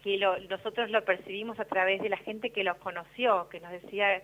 que 0.05 0.19
lo- 0.19 0.39
nosotros 0.39 0.91
lo 0.91 1.05
percibimos 1.05 1.59
a 1.59 1.65
través 1.65 2.01
de 2.03 2.09
la 2.11 2.19
gente 2.19 2.51
que 2.51 2.63
lo 2.63 2.79
conoció, 2.79 3.49
que 3.49 3.59
nos 3.59 3.73
decía 3.73 4.23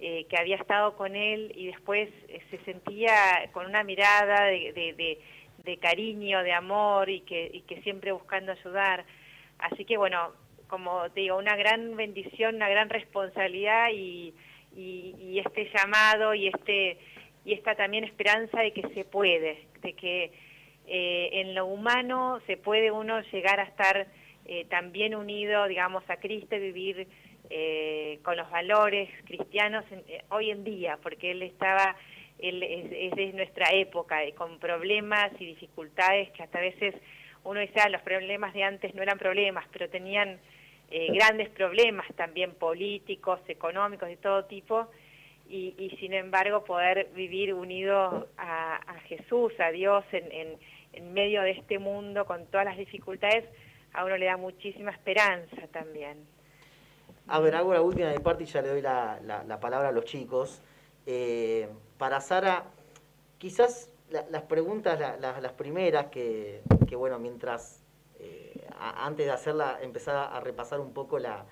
eh, 0.00 0.26
que 0.30 0.36
había 0.38 0.56
estado 0.56 0.96
con 0.96 1.14
él 1.16 1.52
y 1.54 1.66
después 1.66 2.08
eh, 2.28 2.40
se 2.50 2.58
sentía 2.64 3.12
con 3.52 3.66
una 3.66 3.82
mirada 3.84 4.46
de, 4.46 4.72
de, 4.72 4.92
de- 4.94 5.18
de 5.64 5.76
cariño, 5.76 6.42
de 6.42 6.52
amor 6.52 7.10
y 7.10 7.20
que, 7.22 7.50
y 7.52 7.60
que 7.62 7.82
siempre 7.82 8.12
buscando 8.12 8.52
ayudar. 8.52 9.04
Así 9.58 9.84
que 9.84 9.96
bueno, 9.96 10.32
como 10.68 11.10
te 11.10 11.20
digo, 11.20 11.36
una 11.36 11.56
gran 11.56 11.94
bendición, 11.96 12.54
una 12.56 12.68
gran 12.68 12.88
responsabilidad 12.88 13.90
y 13.92 14.32
este 15.44 15.68
llamado 15.74 16.34
y 16.34 16.48
este 16.48 16.98
y 17.44 17.54
esta 17.54 17.74
también 17.74 18.04
esperanza 18.04 18.60
de 18.60 18.72
que 18.72 18.82
se 18.94 19.04
puede, 19.04 19.66
de 19.80 19.92
que 19.94 20.32
eh, 20.86 21.28
en 21.40 21.54
lo 21.54 21.66
humano 21.66 22.40
se 22.46 22.56
puede 22.56 22.90
uno 22.90 23.20
llegar 23.32 23.58
a 23.60 23.64
estar 23.64 24.06
eh, 24.48 24.64
también 24.68 25.14
unido, 25.14 25.66
digamos, 25.68 26.02
a 26.10 26.16
Cristo 26.16 26.56
y 26.56 26.60
vivir 26.60 27.06
eh, 27.50 28.18
con 28.22 28.36
los 28.36 28.50
valores 28.50 29.08
cristianos 29.24 29.84
en- 29.90 30.02
eh, 30.08 30.24
hoy 30.30 30.50
en 30.50 30.64
día, 30.64 30.98
porque 31.02 31.30
él 31.30 31.42
estaba, 31.42 31.96
él 32.38 32.62
es, 32.62 33.34
nuestra 33.34 33.70
época, 33.72 34.18
con 34.36 34.58
problemas 34.58 35.30
y 35.38 35.46
dificultades 35.46 36.30
que 36.32 36.42
hasta 36.42 36.58
a 36.58 36.62
veces 36.62 36.94
uno 37.44 37.60
dice, 37.60 37.80
ah, 37.80 37.88
los 37.88 38.02
problemas 38.02 38.52
de 38.54 38.64
antes 38.64 38.94
no 38.94 39.02
eran 39.02 39.18
problemas, 39.18 39.64
pero 39.72 39.88
tenían 39.88 40.38
grandes 40.90 41.50
problemas 41.50 42.06
también 42.16 42.54
políticos, 42.54 43.40
económicos, 43.48 44.08
de 44.08 44.16
todo 44.16 44.44
tipo, 44.46 44.88
y, 45.48 45.96
sin 46.00 46.12
embargo 46.12 46.64
poder 46.64 47.08
vivir 47.14 47.54
unidos 47.54 48.26
a, 48.36 48.76
a 48.76 49.00
Jesús, 49.08 49.52
a 49.58 49.70
Dios 49.70 50.04
en, 50.12 50.30
en, 50.32 50.48
en 50.92 51.12
medio 51.14 51.42
de 51.42 51.52
este 51.52 51.78
mundo 51.78 52.24
con 52.26 52.46
todas 52.46 52.66
las 52.66 52.76
dificultades, 52.76 53.44
a 53.92 54.04
uno 54.04 54.16
le 54.16 54.26
da 54.26 54.36
muchísima 54.36 54.90
esperanza 54.90 55.66
también. 55.72 56.26
A 57.26 57.40
ver, 57.40 57.54
hago 57.56 57.74
la 57.74 57.82
última 57.82 58.08
de 58.08 58.16
mi 58.18 58.22
parte 58.22 58.44
y 58.44 58.46
ya 58.46 58.62
le 58.62 58.68
doy 58.68 58.80
la, 58.82 59.20
la- 59.22 59.44
la 59.44 59.60
palabra 59.60 59.88
a 59.88 59.92
los 59.92 60.04
chicos. 60.04 60.62
Eh, 61.06 61.68
para 61.98 62.20
Sara, 62.20 62.64
quizás 63.38 63.90
la- 64.10 64.24
las 64.30 64.42
preguntas, 64.42 64.98
la- 64.98 65.16
la- 65.18 65.40
las 65.40 65.52
primeras 65.52 66.06
que, 66.06 66.62
bueno, 66.96 67.18
mientras, 67.18 67.82
eh, 68.18 68.66
antes 68.78 69.26
de 69.26 69.32
hacerla, 69.32 69.78
empezar 69.82 70.16
a, 70.32 70.40
repasar 70.40 70.80
un 70.80 70.92
poco 70.92 71.18
la, 71.18 71.44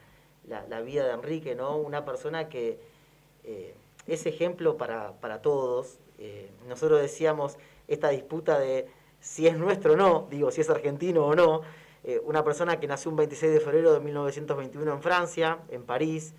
vida 0.83 1.07
de 1.07 1.13
Enrique, 1.13 1.55
¿no? 1.55 1.77
Una 1.77 2.05
persona 2.05 2.49
que 2.49 2.79
eh, 3.45 3.75
es 4.07 4.27
ejemplo 4.27 4.77
para, 4.77 5.13
para 5.21 5.43
todos. 5.43 5.99
Nosotros 6.67 7.01
decíamos 7.03 7.59
esta 7.89 8.09
disputa 8.09 8.59
de 8.59 8.89
si 9.21 9.47
es 9.47 9.57
nuestro 9.57 9.93
o 9.95 9.97
no, 9.97 10.27
digo, 10.31 10.51
si 10.51 10.63
es 10.63 10.71
argentino 10.71 11.27
o 11.27 11.35
no. 11.35 11.61
Eh, 12.09 12.21
una 12.25 12.45
persona 12.45 12.79
que 12.79 12.87
nació 12.87 13.11
un 13.11 13.17
26 13.17 13.55
de 13.55 13.59
febrero 13.59 13.93
de 13.93 13.99
1921 13.99 14.93
en 14.93 15.03
Francia, 15.03 15.59
en 15.71 15.83
París, 15.83 16.35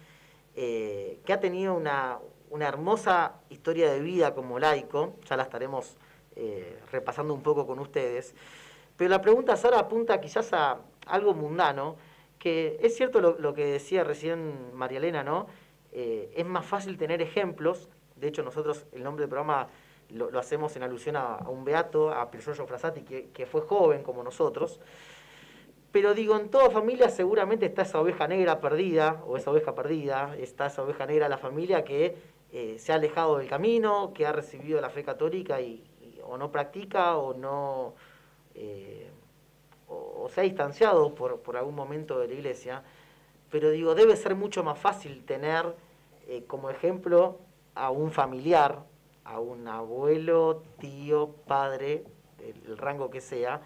eh, 0.56 1.20
que 1.26 1.34
ha 1.34 1.42
tenido 1.42 1.74
una, 1.74 2.20
una 2.50 2.70
hermosa 2.70 3.42
historia 3.50 3.92
de 3.92 4.00
vida 4.00 4.34
como 4.34 4.60
laico, 4.60 5.16
ya 5.30 5.36
la 5.36 5.44
estaremos 5.44 5.98
eh, 6.38 6.80
repasando 6.90 7.34
un 7.34 7.44
poco 7.44 7.68
con 7.68 7.80
ustedes. 7.80 8.34
Pero 8.96 9.10
la 9.10 9.22
pregunta, 9.22 9.58
Sara, 9.58 9.78
apunta 9.80 10.22
quizás 10.22 10.54
a 10.54 10.78
algo 11.06 11.34
mundano, 11.34 11.98
que 12.40 12.80
es 12.82 12.96
cierto 12.96 13.20
lo, 13.20 13.54
que 13.54 13.66
decía 13.66 14.06
recién 14.06 14.74
María 14.74 15.00
Elena, 15.00 15.24
¿no? 15.24 15.48
Es 15.92 16.46
más 16.46 16.66
fácil 16.66 16.98
tener 16.98 17.22
ejemplos, 17.24 17.90
de 18.16 18.28
hecho 18.28 18.44
nosotros 18.44 18.86
el 18.92 19.04
nombre 19.04 19.24
del 19.24 19.30
programa 19.30 19.68
lo, 20.10 20.30
lo 20.30 20.40
hacemos 20.40 20.76
en 20.76 20.84
alusión 20.84 21.16
a, 21.16 21.38
un 21.50 21.66
beato, 21.66 22.12
a 22.12 22.30
Giorgio 22.32 22.68
Frassati, 22.68 23.02
que, 23.02 23.30
que 23.30 23.48
fue 23.48 23.62
joven 23.62 24.04
como 24.04 24.22
nosotros, 24.24 24.80
pero 25.98 26.13
digo, 26.13 26.38
en 26.38 26.50
toda 26.50 26.70
familia 26.70 27.10
seguramente 27.10 27.66
está 27.66 27.82
esa 27.82 28.00
oveja 28.00 28.27
negra 28.27 28.62
perdida, 28.62 29.24
o 29.25 29.36
esa 29.36 29.50
oveja 29.50 29.74
perdida, 29.74 30.36
está 30.38 30.68
esa 30.68 30.84
oveja 30.84 31.08
negra 31.08 31.25
de 31.25 31.30
la 31.32 31.39
familia 31.39 31.84
que 31.84 32.16
eh, 32.51 32.75
se 32.77 32.92
ha 32.92 32.96
alejado 32.98 33.39
del 33.39 33.48
camino, 33.48 34.13
que 34.13 34.27
ha 34.27 34.32
recibido 34.32 34.80
la 34.80 34.92
fe 34.92 35.04
católica 35.04 35.60
y, 35.60 35.84
o 36.24 36.38
no 36.38 36.51
practica 36.51 37.18
o 37.18 37.34
no 37.34 37.96
eh, 38.54 39.10
o 39.88 40.30
se 40.30 40.42
ha 40.42 40.44
distanciado 40.44 41.16
por, 41.16 41.39
por 41.39 41.58
algún 41.58 41.74
momento 41.74 42.20
de 42.20 42.27
la 42.27 42.34
iglesia. 42.36 42.84
Pero 43.50 43.72
digo, 43.72 43.96
debe 43.96 44.16
ser 44.18 44.36
mucho 44.36 44.63
más 44.63 44.77
fácil 44.77 45.25
tener 45.25 45.74
eh, 46.27 46.44
como 46.46 46.70
ejemplo 46.70 47.39
a 47.74 47.89
un 47.89 48.12
familiar, 48.12 48.84
a 49.24 49.39
un 49.39 49.68
abuelo, 49.68 50.62
tío, 50.80 51.32
padre, 51.48 52.04
el, 52.38 52.70
el 52.70 52.77
rango 52.77 53.10
que 53.10 53.20
sea, 53.20 53.62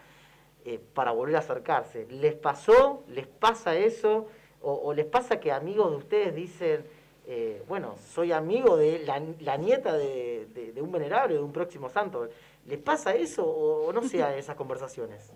eh, 0.66 0.80
para 0.94 1.12
volver 1.12 1.36
a 1.36 1.40
acercarse. 1.40 2.06
¿Les 2.10 2.34
pasó? 2.34 3.04
¿Les 3.08 3.28
pasa 3.28 3.76
eso? 3.76 4.28
¿O, 4.62 4.74
o 4.74 4.94
les 4.94 5.06
pasa 5.06 5.40
que 5.40 5.52
amigos 5.52 5.90
de 5.92 5.98
ustedes 5.98 6.36
dicen, 6.36 6.86
eh, 7.28 7.64
bueno, 7.68 7.98
soy 8.14 8.32
amigo 8.32 8.78
de 8.78 9.00
la, 9.00 9.22
la 9.40 9.58
nieta 9.58 9.94
de, 9.94 10.46
de- 10.48 10.72
de 10.74 10.82
un 10.82 10.92
venerable, 10.92 11.36
de 11.36 11.42
un 11.42 11.52
próximo 11.54 11.90
santo? 11.90 12.30
¿Les 12.68 12.78
pasa 12.80 13.16
eso 13.16 13.44
o, 13.44 13.88
o 13.88 13.94
no 13.94 14.04
se 14.08 14.18
dan 14.18 14.36
esas 14.38 14.56
conversaciones? 14.56 15.32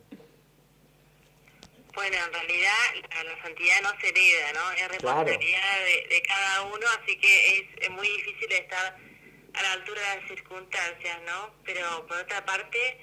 Bueno, 1.96 2.18
en 2.28 2.34
realidad 2.34 2.74
la, 3.10 3.24
la 3.24 3.42
santidad 3.42 3.82
no 3.82 3.90
se 4.02 4.10
hereda, 4.10 4.54
¿no? 4.54 4.72
Es 4.74 4.88
responsabilidad 4.90 5.78
de, 5.86 6.14
de 6.16 6.22
cada 6.24 6.62
uno, 6.64 6.86
así 7.02 7.18
que 7.18 7.58
es, 7.58 7.64
es 7.84 7.90
muy 7.90 8.08
difícil 8.08 8.52
estar 8.52 8.98
a 9.54 9.62
la 9.64 9.72
altura 9.74 10.02
de 10.02 10.20
las 10.20 10.28
circunstancias, 10.28 11.18
¿no? 11.26 11.52
Pero 11.64 12.06
por 12.06 12.18
otra 12.18 12.44
parte, 12.46 13.00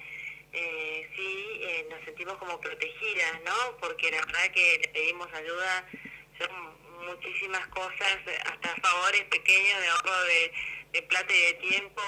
eh, 0.53 1.09
sí 1.15 1.59
eh, 1.61 1.87
nos 1.89 2.03
sentimos 2.05 2.37
como 2.37 2.59
protegidas, 2.61 3.41
¿no? 3.45 3.77
Porque 3.77 4.11
la 4.11 4.17
verdad 4.25 4.51
que 4.53 4.79
le 4.81 4.87
pedimos 4.89 5.27
ayuda, 5.33 5.87
son 6.39 7.05
muchísimas 7.05 7.67
cosas, 7.67 8.17
hasta 8.45 8.75
favores 8.81 9.23
pequeños 9.25 9.79
de 9.81 9.87
ahorro 9.87 10.23
de, 10.23 10.53
de 10.93 11.01
plata 11.03 11.33
y 11.33 11.41
de 11.41 11.53
tiempo, 11.55 12.01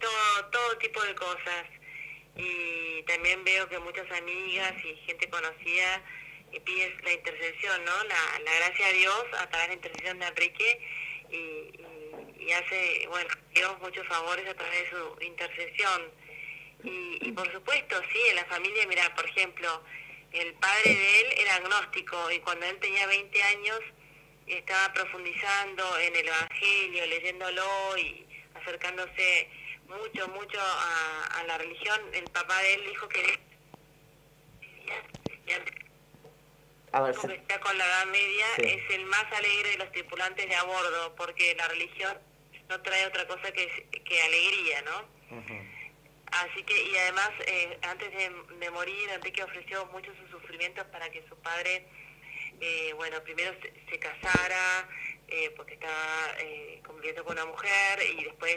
todo, 0.00 0.44
todo 0.50 0.78
tipo 0.78 1.02
de 1.02 1.14
cosas 1.14 1.64
y 2.36 3.02
también 3.04 3.44
veo 3.44 3.68
que 3.68 3.78
muchas 3.78 4.10
amigas 4.10 4.72
y 4.84 4.96
gente 5.06 5.28
conocida 5.30 6.02
piden 6.64 6.94
la 7.04 7.12
intercesión, 7.12 7.84
¿no? 7.84 8.04
La, 8.04 8.38
la 8.44 8.54
gracia 8.54 8.86
de 8.88 8.92
Dios 8.94 9.24
a 9.38 9.48
través 9.50 9.68
de 9.68 9.68
la 9.68 9.74
intercesión 9.74 10.18
de 10.18 10.26
Enrique 10.26 10.80
y, 11.30 11.36
y- 11.36 12.44
y 12.46 12.52
hace, 12.52 13.06
bueno, 13.08 13.28
Dios 13.54 13.78
muchos 13.80 14.06
favores 14.06 14.46
a 14.48 14.54
través 14.54 14.82
de 14.84 14.90
su 14.90 15.16
intercesión. 15.22 16.12
Y, 16.84 17.18
y 17.28 17.32
por 17.32 17.50
supuesto, 17.52 18.00
sí, 18.12 18.18
en 18.30 18.36
la 18.36 18.44
familia, 18.44 18.86
mira, 18.86 19.14
por 19.14 19.26
ejemplo, 19.26 19.82
el 20.32 20.52
padre 20.54 20.94
de 20.94 21.20
él 21.20 21.26
era 21.38 21.54
agnóstico 21.56 22.30
y 22.30 22.40
cuando 22.40 22.66
él 22.66 22.78
tenía 22.78 23.06
20 23.06 23.42
años 23.42 23.80
estaba 24.46 24.92
profundizando 24.92 25.98
en 25.98 26.14
el 26.16 26.26
Evangelio, 26.28 27.06
leyéndolo 27.06 27.96
y 27.98 28.26
acercándose 28.54 29.48
mucho, 29.88 30.28
mucho 30.28 30.60
a, 30.60 31.26
a 31.40 31.44
la 31.44 31.56
religión. 31.58 31.98
El 32.12 32.28
papá 32.28 32.60
de 32.62 32.74
él 32.74 32.84
dijo 32.86 33.08
que 33.08 33.38
A 36.92 37.00
ver, 37.00 37.14
se- 37.16 37.34
está 37.34 37.58
con 37.60 37.76
la 37.78 37.84
Edad 37.86 38.06
Media 38.06 38.46
Sí. 38.56 38.62
es 38.66 38.90
el 38.94 39.04
más 39.06 39.24
alegre 39.32 39.70
de 39.70 39.78
los 39.78 39.90
tripulantes 39.92 40.48
de 40.48 40.54
a 40.54 40.62
bordo, 40.64 41.14
porque 41.16 41.54
la 41.56 41.66
religión 41.68 42.18
no 42.68 42.80
trae 42.82 43.06
otra 43.06 43.26
cosa 43.26 43.50
que, 43.52 43.88
que 44.04 44.22
alegría, 44.22 44.82
¿no? 44.82 45.38
Ujú. 45.38 45.54
Así 46.42 46.62
que, 46.64 46.74
y 46.82 46.96
además, 46.96 47.30
eh, 47.46 47.78
antes 47.82 48.10
de, 48.10 48.30
de 48.58 48.70
morir, 48.70 49.08
Enrique 49.10 49.42
ofreció 49.42 49.86
muchos 49.86 50.16
sus 50.18 50.30
sufrimientos 50.30 50.84
para 50.86 51.08
que 51.10 51.24
su 51.28 51.36
padre, 51.36 51.86
eh, 52.60 52.92
bueno, 52.94 53.22
primero 53.22 53.54
se, 53.62 53.72
se 53.88 53.98
casara, 54.00 54.88
eh, 55.28 55.50
porque 55.56 55.74
estaba 55.74 56.34
eh, 56.40 56.80
conviviendo 56.84 57.24
con 57.24 57.34
una 57.34 57.46
mujer, 57.46 58.00
y 58.18 58.24
después 58.24 58.56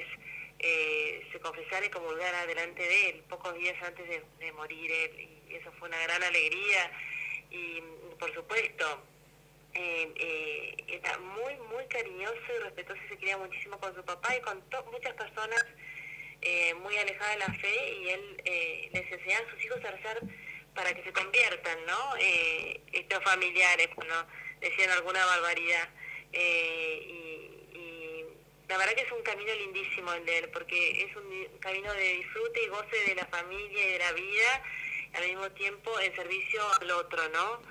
eh, 0.59 1.27
se 1.31 1.39
confesara 1.39 1.85
y 1.85 1.89
comulgara 1.89 2.47
delante 2.47 2.81
de 2.81 3.09
él, 3.09 3.23
pocos 3.29 3.53
días 3.55 3.75
antes 3.83 4.07
de, 4.39 4.51
morir 4.53 4.91
él, 4.91 5.29
y 5.47 5.55
eso 5.55 5.71
fue 5.77 5.87
una 5.87 6.01
gran 6.01 6.23
alegría. 6.23 6.91
Y, 7.51 7.81
por 8.19 8.33
supuesto, 8.33 9.03
eh, 9.73 10.11
eh, 10.15 10.75
era 10.87 11.17
muy, 11.19 11.55
muy 11.71 11.85
cariñoso 11.85 12.41
y 12.55 12.63
respetuoso 12.63 13.01
y 13.05 13.09
se 13.09 13.17
quería 13.17 13.37
muchísimo 13.37 13.79
con 13.79 13.93
su 13.93 14.03
papá 14.03 14.35
y 14.35 14.41
con 14.41 14.63
muchas 14.91 15.13
personas 15.13 15.63
eh, 16.41 16.73
muy 16.75 16.95
alejadas 16.97 17.33
de 17.33 17.39
la 17.39 17.53
fe 17.53 17.93
y 18.01 18.09
él 18.09 18.41
eh, 18.45 18.89
les 18.93 19.11
enseñaba 19.11 19.45
a 19.45 19.51
sus 19.51 19.63
hijos 19.63 19.81
rezar 19.81 20.21
para 20.73 20.93
que 20.93 21.03
se 21.03 21.11
conviertan, 21.11 21.85
¿no? 21.85 22.15
Eh, 22.19 22.81
estos 22.93 23.23
familiares, 23.23 23.89
cuando 23.95 24.27
decían 24.61 24.91
alguna 24.91 25.25
barbaridad. 25.25 25.89
Eh, 26.33 27.01
y, 27.03 27.77
y 27.77 28.25
la 28.67 28.77
verdad 28.77 28.93
que 28.93 29.01
es 29.01 29.11
un 29.11 29.23
camino 29.23 29.53
lindísimo 29.55 30.13
el 30.13 30.25
de 30.25 30.37
él, 30.39 30.49
porque 30.49 31.03
es 31.03 31.15
un 31.15 31.59
camino 31.59 31.91
de 31.93 32.13
disfrute 32.13 32.63
y 32.63 32.67
goce 32.67 32.97
de 33.07 33.15
la 33.15 33.25
familia 33.25 33.87
y 33.87 33.91
de 33.93 33.99
la 33.99 34.11
vida, 34.11 34.63
al 35.13 35.27
mismo 35.27 35.51
tiempo 35.51 35.99
en 35.99 36.15
servicio 36.15 36.61
al 36.81 36.91
otro, 36.91 37.27
¿no? 37.29 37.61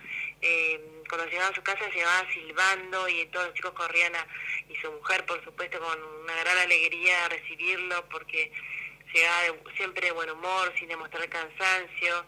Eh, 0.42 1.02
cuando 1.08 1.26
llegaba 1.28 1.48
a 1.48 1.54
su 1.54 1.62
casa 1.62 1.88
llegaba 1.88 2.30
silbando 2.32 3.08
y 3.08 3.24
todos 3.26 3.46
los 3.46 3.54
chicos 3.54 3.72
corrían 3.72 4.14
a, 4.14 4.26
y 4.68 4.76
su 4.76 4.90
mujer 4.92 5.24
por 5.24 5.42
supuesto 5.44 5.80
con 5.80 6.02
una 6.24 6.34
gran 6.34 6.58
alegría 6.58 7.24
a 7.24 7.28
recibirlo 7.30 8.04
porque 8.10 8.52
llegaba 9.14 9.42
de- 9.42 9.76
siempre 9.76 10.06
de 10.06 10.12
buen 10.12 10.28
humor, 10.30 10.72
sin 10.78 10.88
demostrar 10.88 11.26
cansancio 11.28 12.24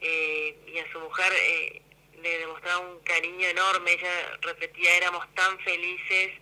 eh, 0.00 0.56
y 0.66 0.78
a 0.78 0.90
su 0.92 0.98
mujer 1.00 1.32
eh, 1.36 1.82
le 2.20 2.38
demostraba 2.38 2.78
un 2.80 3.00
cariño 3.00 3.46
enorme, 3.48 3.92
ella 3.92 4.38
repetía 4.40 4.96
éramos 4.96 5.32
tan 5.34 5.58
felices, 5.60 6.32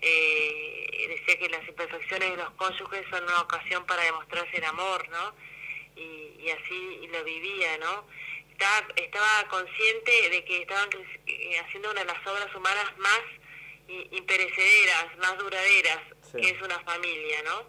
eh, 0.00 1.06
decía 1.08 1.38
que 1.38 1.48
las 1.48 1.66
imperfecciones 1.68 2.30
de 2.30 2.36
los 2.36 2.50
cónyuges 2.54 3.04
son 3.10 3.24
una 3.24 3.40
ocasión 3.42 3.84
para 3.86 4.02
demostrarse 4.02 4.56
el 4.56 4.64
amor, 4.64 5.08
¿no? 5.10 5.34
Y, 5.96 6.34
y 6.40 6.50
así 6.50 7.06
lo 7.12 7.22
vivía, 7.24 7.78
¿no? 7.78 8.06
Estaba, 8.52 8.86
estaba 8.96 9.48
consciente 9.48 10.30
de 10.30 10.44
que 10.44 10.62
estaban 10.62 10.88
eh, 11.26 11.58
haciendo 11.58 11.90
una 11.90 12.00
de 12.00 12.06
las 12.06 12.26
obras 12.26 12.54
humanas 12.54 12.96
más 12.98 13.20
imperecederas, 14.10 15.16
más 15.18 15.36
duraderas, 15.38 15.98
Sí. 16.30 16.40
que 16.40 16.48
es 16.50 16.62
una 16.62 16.78
familia, 16.80 17.42
¿no? 17.42 17.66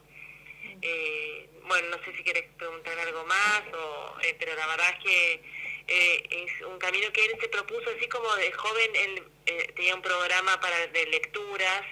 Eh, 0.82 1.50
bueno, 1.64 1.88
no 1.98 2.04
sé 2.06 2.16
si 2.16 2.24
quieres 2.24 2.46
preguntar 2.58 2.98
algo 3.00 3.26
más, 3.26 3.64
o, 3.74 4.16
eh, 4.22 4.36
pero 4.40 4.56
la 4.56 4.68
verdad 4.68 4.90
es 4.98 5.04
que 5.04 5.44
eh, 5.88 6.24
es 6.30 6.62
un 6.66 6.78
camino 6.80 7.12
que 7.12 7.26
él 7.26 7.38
se 7.42 7.50
propuso, 7.50 7.90
así 7.98 8.08
como 8.08 8.34
de 8.36 8.52
joven, 8.54 8.96
él 8.96 9.24
eh, 9.48 9.74
tenía 9.76 9.96
un 9.96 10.02
programa 10.02 10.60
para 10.62 10.88
de 10.88 11.06
lecturas, 11.08 11.84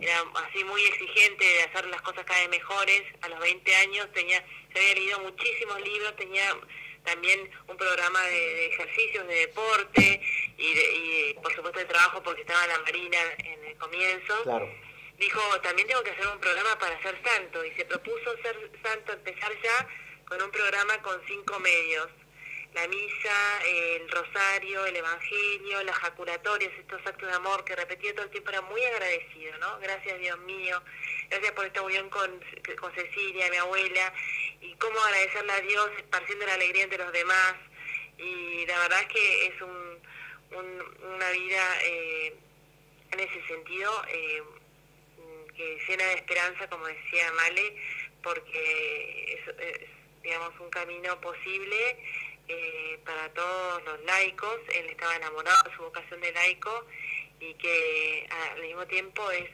era 0.00 0.24
así 0.46 0.64
muy 0.64 0.82
exigente 0.84 1.44
de 1.44 1.62
hacer 1.62 1.86
las 1.86 2.02
cosas 2.02 2.24
cada 2.24 2.40
vez 2.40 2.50
mejores, 2.50 3.02
a 3.22 3.28
los 3.28 3.38
20 3.38 3.76
años 3.76 4.12
tenía, 4.12 4.44
se 4.72 4.78
había 4.80 4.94
leído 4.94 5.20
muchísimos 5.20 5.80
libros, 5.80 6.16
tenía 6.16 6.56
también 7.04 7.50
un 7.68 7.76
programa 7.76 8.22
de, 8.24 8.30
de 8.54 8.66
ejercicios, 8.66 9.26
de 9.26 9.34
deporte 9.46 10.20
y, 10.58 10.74
de- 10.74 10.94
y, 10.94 11.34
por 11.42 11.54
supuesto 11.54 11.78
de 11.78 11.84
trabajo 11.86 12.22
porque 12.22 12.42
estaba 12.42 12.62
en 12.64 12.68
la 12.70 12.78
marina 12.80 13.18
en 13.38 13.64
el 13.64 13.76
comienzo 13.78 14.42
Claro. 14.44 14.68
dijo, 15.18 15.40
también 15.60 15.88
tengo 15.88 16.02
que 16.02 16.10
hacer 16.10 16.26
un 16.28 16.40
programa 16.40 16.78
para 16.78 17.00
ser 17.02 17.18
santo, 17.24 17.64
y 17.64 17.72
se 17.74 17.84
propuso 17.84 18.36
ser 18.42 18.70
santo, 18.82 19.12
empezar 19.12 19.52
ya 19.62 19.88
con 20.28 20.40
un 20.42 20.50
programa 20.50 21.00
con 21.02 21.20
cinco 21.26 21.58
medios. 21.60 22.08
La 22.74 22.86
misa, 22.86 23.62
el 23.66 24.08
rosario, 24.10 24.86
el 24.86 24.94
evangelio, 24.96 25.82
las 25.82 25.96
jaculatorias, 25.96 26.72
estos 26.78 27.04
actos 27.04 27.28
de 27.28 27.34
amor 27.34 27.64
que 27.64 27.74
repetía 27.74 28.14
todo 28.14 28.24
el 28.26 28.30
tiempo, 28.30 28.50
era 28.50 28.60
muy 28.62 28.82
agradecido, 28.84 29.56
¿no? 29.58 29.78
Gracias 29.80 30.18
Dios 30.20 30.38
mío, 30.40 30.80
gracias 31.28 31.50
por 31.52 31.66
esta 31.66 31.82
unión 31.82 32.08
con, 32.10 32.30
con 32.80 32.94
Cecilia, 32.94 33.50
mi 33.50 33.56
abuela, 33.56 34.12
y 34.60 34.72
cómo 34.76 34.98
agradecerle 35.00 35.52
a 35.52 35.60
Dios 35.62 35.90
esparciendo 35.98 36.46
la 36.46 36.54
alegría 36.54 36.84
entre 36.84 36.98
los 36.98 37.12
demás. 37.12 37.54
Y 38.18 38.64
la 38.66 38.78
verdad 38.78 39.00
es 39.02 39.08
que 39.08 39.46
es 39.46 39.62
un, 39.62 39.98
un- 40.52 41.12
una 41.14 41.30
vida 41.30 41.82
eh, 41.82 42.34
en 43.10 43.20
ese 43.20 43.46
sentido 43.48 44.04
eh, 44.08 44.42
que 45.56 45.78
llena 45.88 46.04
de 46.04 46.14
esperanza, 46.14 46.68
como 46.70 46.86
decía 46.86 47.32
Male, 47.32 47.76
porque 48.22 49.34
es, 49.34 50.22
digamos, 50.22 50.52
un 50.60 50.70
camino 50.70 51.20
posible 51.20 51.96
eh, 52.50 52.98
para 53.04 53.28
todos 53.32 53.82
los 53.84 54.04
laicos. 54.04 54.58
Él 54.74 54.86
estaba 54.90 55.16
enamorado 55.16 55.68
de 55.68 55.76
su 55.76 55.82
vocación 55.82 56.20
de 56.20 56.32
laico 56.32 56.86
y 57.38 57.54
que 57.54 58.26
al 58.52 58.60
mismo 58.62 58.86
tiempo 58.86 59.30
es 59.30 59.48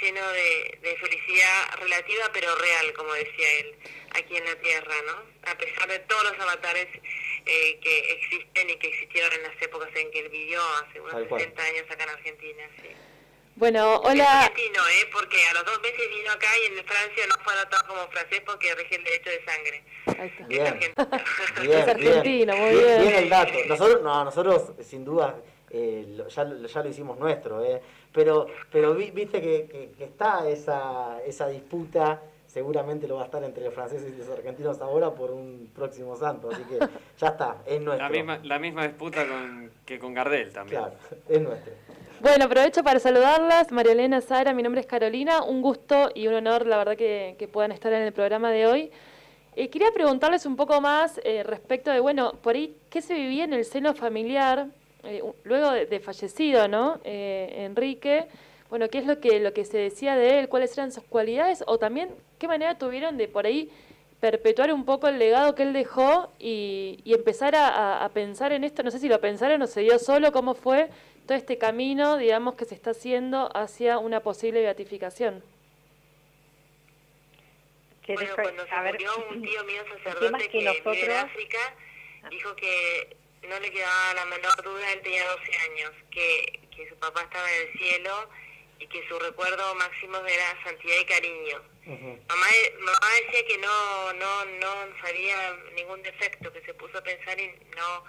lleno 0.00 0.28
de, 0.32 0.78
de 0.82 0.96
felicidad 0.96 1.76
relativa 1.78 2.30
pero 2.32 2.54
real, 2.56 2.92
como 2.94 3.12
decía 3.14 3.52
él, 3.60 3.74
aquí 4.14 4.36
en 4.36 4.44
la 4.44 4.56
Tierra, 4.56 4.94
¿no? 5.06 5.50
A 5.50 5.56
pesar 5.56 5.88
de 5.88 5.98
todos 6.00 6.24
los 6.24 6.40
avatares 6.40 6.88
eh, 7.46 7.78
que 7.80 7.98
existen 8.12 8.70
y 8.70 8.76
que 8.76 8.88
existieron 8.88 9.32
en 9.32 9.42
las 9.42 9.62
épocas 9.62 9.90
en 9.94 10.10
que 10.10 10.20
él 10.20 10.28
vivió, 10.28 10.60
hace 10.86 11.00
unos 11.00 11.12
Tal 11.12 11.28
cual. 11.28 11.40
60 11.40 11.62
años 11.62 11.90
acá 11.90 12.04
en 12.04 12.10
Argentina, 12.10 12.70
sí. 12.80 12.88
Bueno, 13.56 14.00
Es 14.04 14.10
hola. 14.10 14.40
argentino, 14.44 14.80
¿eh? 14.88 15.08
Porque 15.12 15.36
a 15.50 15.54
los 15.54 15.64
dos 15.64 15.80
meses 15.82 16.00
vino 16.10 16.32
acá 16.32 16.46
y 16.62 16.78
en 16.78 16.84
Francia 16.84 17.24
no 17.28 17.44
fue 17.44 17.52
anotado 17.52 17.86
como 17.86 18.06
francés 18.08 18.42
porque 18.46 18.74
rige 18.74 18.96
el 18.96 19.04
derecho 19.04 19.30
de 19.30 19.44
sangre. 19.44 19.84
Ahí 20.18 20.28
está. 20.28 20.46
Bien. 20.48 20.66
Es 20.66 20.98
argentino. 20.98 21.60
Bien, 21.62 21.78
Es 21.78 21.88
argentino, 21.88 22.56
muy 22.56 22.70
bien. 22.70 22.84
bien. 22.84 23.00
Bien 23.02 23.14
el 23.24 23.28
dato. 23.28 23.52
Nosotros, 23.68 24.02
no, 24.02 24.24
nosotros 24.24 24.72
sin 24.84 25.04
duda 25.04 25.36
eh, 25.70 26.04
lo- 26.08 26.28
ya, 26.28 26.44
lo- 26.44 26.66
ya 26.66 26.82
lo 26.82 26.88
hicimos 26.88 27.18
nuestro, 27.18 27.62
eh. 27.64 27.80
pero, 28.12 28.46
pero 28.70 28.94
vi- 28.94 29.10
viste 29.10 29.40
que, 29.40 29.66
que- 29.70 29.90
que 29.96 30.04
está 30.04 30.48
esa, 30.48 31.18
esa 31.24 31.48
disputa, 31.48 32.22
seguramente 32.46 33.06
lo 33.08 33.16
va 33.16 33.22
a 33.22 33.24
estar 33.26 33.42
entre 33.44 33.64
los 33.64 33.72
franceses 33.74 34.12
y 34.12 34.18
los 34.18 34.28
argentinos 34.28 34.80
ahora 34.80 35.10
por 35.14 35.30
un 35.30 35.70
próximo 35.74 36.14
santo, 36.16 36.50
así 36.50 36.62
que 36.64 36.78
ya 37.18 37.28
está, 37.28 37.58
es 37.66 37.80
nuestro. 37.80 38.06
La 38.06 38.10
misma, 38.10 38.40
la 38.42 38.58
misma 38.58 38.86
disputa 38.86 39.26
con, 39.26 39.70
que 39.86 39.98
con 39.98 40.12
Gardel 40.14 40.52
también. 40.52 40.80
Claro, 40.82 40.96
es 41.28 41.40
nuestro. 41.40 41.72
Bueno, 42.22 42.44
aprovecho 42.44 42.84
para 42.84 43.00
saludarlas. 43.00 43.72
María 43.72 43.90
Elena, 43.90 44.20
Sara, 44.20 44.54
mi 44.54 44.62
nombre 44.62 44.80
es 44.80 44.86
Carolina. 44.86 45.42
Un 45.42 45.60
gusto 45.60 46.08
y 46.14 46.28
un 46.28 46.34
honor, 46.34 46.68
la 46.68 46.76
verdad, 46.76 46.96
que, 46.96 47.48
puedan 47.52 47.72
estar 47.72 47.92
en 47.92 48.02
el 48.02 48.12
programa 48.12 48.52
de 48.52 48.64
hoy. 48.64 48.92
Eh, 49.56 49.68
quería 49.70 49.90
preguntarles 49.92 50.46
un 50.46 50.54
poco 50.54 50.80
más 50.80 51.20
eh, 51.24 51.42
respecto 51.42 51.90
de, 51.90 51.98
bueno, 51.98 52.34
por 52.40 52.54
ahí, 52.54 52.76
¿qué 52.90 53.02
se 53.02 53.14
vivía 53.14 53.42
en 53.42 53.52
el 53.54 53.64
seno 53.64 53.92
familiar 53.94 54.68
eh, 55.02 55.20
luego 55.42 55.72
de, 55.72 55.98
fallecido, 55.98 56.68
¿no? 56.68 57.00
Enrique. 57.02 58.28
Bueno, 58.70 58.88
¿qué 58.88 58.98
es 58.98 59.06
lo 59.06 59.18
que, 59.18 59.40
lo 59.40 59.52
que 59.52 59.64
se 59.64 59.78
decía 59.78 60.14
de 60.14 60.38
él? 60.38 60.48
¿Cuáles 60.48 60.78
eran 60.78 60.92
sus 60.92 61.02
cualidades? 61.02 61.64
O 61.66 61.78
también, 61.78 62.10
¿qué 62.38 62.46
manera 62.46 62.78
tuvieron 62.78 63.16
de 63.16 63.26
por 63.26 63.46
ahí 63.46 63.68
perpetuar 64.20 64.72
un 64.72 64.84
poco 64.84 65.08
el 65.08 65.18
legado 65.18 65.56
que 65.56 65.64
él 65.64 65.72
dejó 65.72 66.30
y, 66.38 67.00
y 67.02 67.14
empezar 67.14 67.56
a- 67.56 68.04
a 68.04 68.08
pensar 68.10 68.52
en 68.52 68.62
esto? 68.62 68.84
No 68.84 68.92
sé 68.92 69.00
si 69.00 69.08
lo 69.08 69.20
pensaron 69.20 69.60
o 69.60 69.66
se 69.66 69.80
dio 69.80 69.98
solo, 69.98 70.30
¿cómo 70.30 70.54
fue 70.54 70.88
todo 71.26 71.36
este 71.38 71.58
camino, 71.58 72.16
digamos, 72.16 72.54
que 72.54 72.64
se 72.64 72.74
está 72.74 72.90
haciendo 72.90 73.50
hacia 73.56 73.98
una 73.98 74.20
posible 74.20 74.60
beatificación? 74.60 75.42
Bueno, 78.06 78.34
cuando 78.34 78.66
se 78.66 78.74
murió 78.76 79.16
un 79.30 79.42
tío 79.48 79.64
mío 79.64 79.82
sacerdote 79.96 80.38
que 80.44 80.50
que, 80.50 80.58
vive 80.58 80.70
en 80.70 80.84
nosotros- 80.84 81.14
África, 81.14 81.58
dijo 82.30 82.56
que 82.56 83.16
no 83.48 83.58
le 83.60 83.70
quedaba 83.70 84.14
la 84.14 84.24
menor 84.26 84.62
duda, 84.62 84.92
él 84.92 85.00
tenía 85.02 85.24
12 85.26 85.56
años, 85.70 85.92
que, 86.10 86.60
que 86.74 86.88
su 86.88 86.96
papá 86.96 87.22
estaba 87.22 87.50
en 87.52 87.66
el 87.68 87.78
cielo 87.78 88.28
y 88.80 88.86
que 88.88 89.06
su 89.08 89.18
recuerdo 89.18 89.74
máximo 89.76 90.16
era 90.18 90.62
santidad 90.64 90.96
y 91.00 91.04
cariño. 91.04 91.62
Ujú. 91.86 92.18
Mamá, 92.28 92.46
mamá 92.80 93.06
decía 93.26 93.46
que 93.46 93.58
no, 93.58 94.12
no, 94.14 94.44
no 94.44 94.74
sabía 95.04 95.56
ningún 95.74 96.02
defecto, 96.02 96.52
que 96.52 96.60
se 96.62 96.74
puso 96.74 96.98
a 96.98 97.02
pensar 97.02 97.38
y 97.40 97.48
no 97.76 98.04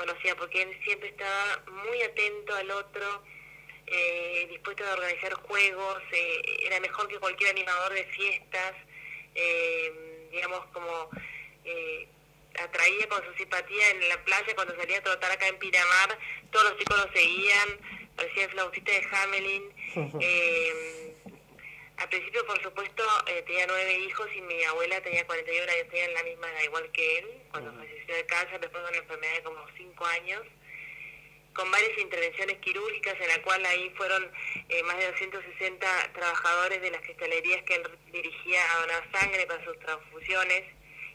conocía, 0.00 0.34
porque 0.36 0.62
él 0.62 0.80
siempre 0.82 1.08
estaba 1.08 1.62
muy 1.84 2.02
atento 2.02 2.54
al 2.54 2.70
otro, 2.70 3.22
eh, 3.86 4.46
dispuesto 4.48 4.84
a 4.84 4.94
organizar 4.94 5.34
juegos, 5.34 6.02
eh, 6.12 6.42
era 6.66 6.80
mejor 6.80 7.08
que 7.08 7.18
cualquier 7.18 7.50
animador 7.50 7.92
de 7.92 8.04
fiestas, 8.04 8.74
eh, 9.34 10.28
digamos 10.32 10.64
como 10.72 11.10
eh, 11.64 12.08
atraía 12.58 13.08
con 13.08 13.24
su 13.24 13.34
simpatía 13.34 13.90
en 13.90 14.08
la 14.08 14.24
playa 14.24 14.54
cuando 14.54 14.74
salía 14.76 14.98
a 14.98 15.02
trotar 15.02 15.32
acá 15.32 15.48
en 15.48 15.58
Pinamar, 15.58 16.18
todos 16.50 16.70
los 16.70 16.78
chicos 16.78 16.96
lo 16.96 17.12
seguían, 17.12 17.68
parecía 18.16 18.44
el 18.44 18.50
flautista 18.50 18.92
de 18.92 19.06
Hamelin. 19.12 21.09
al 22.00 22.08
principio, 22.08 22.46
por 22.46 22.60
supuesto, 22.62 23.02
eh, 23.26 23.42
tenía 23.46 23.66
nueve 23.66 23.92
hijos 23.92 24.26
y 24.34 24.40
mi 24.40 24.64
abuela 24.64 25.02
tenía 25.02 25.26
41 25.26 25.70
años, 25.70 25.88
tenía 25.90 26.08
la 26.08 26.22
misma 26.22 26.50
edad 26.50 26.62
igual 26.62 26.90
que 26.92 27.18
él, 27.18 27.26
cuando 27.50 27.74
falleció 27.74 28.14
de 28.14 28.24
cáncer, 28.24 28.58
después 28.58 28.82
de 28.82 28.88
una 28.88 28.98
enfermedad 28.98 29.34
de 29.34 29.42
como 29.42 29.66
cinco 29.76 30.06
años, 30.06 30.42
con 31.52 31.70
varias 31.70 31.98
intervenciones 31.98 32.56
quirúrgicas, 32.58 33.20
en 33.20 33.28
la 33.28 33.42
cual 33.42 33.66
ahí 33.66 33.90
fueron 33.98 34.30
eh, 34.70 34.82
más 34.84 34.96
de 34.96 35.10
260 35.10 36.12
trabajadores 36.14 36.80
de 36.80 36.90
las 36.90 37.02
cristalerías 37.02 37.62
que 37.64 37.74
él 37.74 37.82
dirigía 38.10 38.60
a 38.72 38.80
donar 38.80 39.10
sangre 39.12 39.46
para 39.46 39.62
sus 39.62 39.78
transfusiones. 39.80 40.64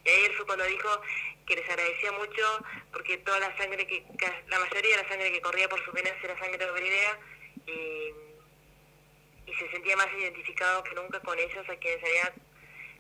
Y 0.04 0.10
ahí 0.10 0.26
él 0.26 0.34
fue 0.36 0.46
cuando 0.46 0.66
dijo 0.66 1.02
que 1.48 1.56
les 1.56 1.68
agradecía 1.68 2.12
mucho 2.12 2.64
porque 2.92 3.18
toda 3.18 3.40
la 3.40 3.58
sangre 3.58 3.88
que, 3.88 4.04
la 4.50 4.60
mayoría 4.60 4.98
de 4.98 5.04
la 5.04 5.10
sangre 5.10 5.32
que 5.32 5.42
corría 5.42 5.68
por 5.68 5.84
sus 5.84 5.94
venas 5.96 6.14
era 6.24 6.38
sangre 6.38 6.70
obrerea 6.70 7.20
y 7.66 8.25
y 9.46 9.54
se 9.56 9.70
sentía 9.72 9.96
más 9.98 10.08
identificado 10.18 10.84
que 10.84 10.96
nunca 10.96 11.20
con 11.22 11.38
ellos, 11.40 11.68
a 11.70 11.76
quienes 11.78 12.04
había 12.04 12.34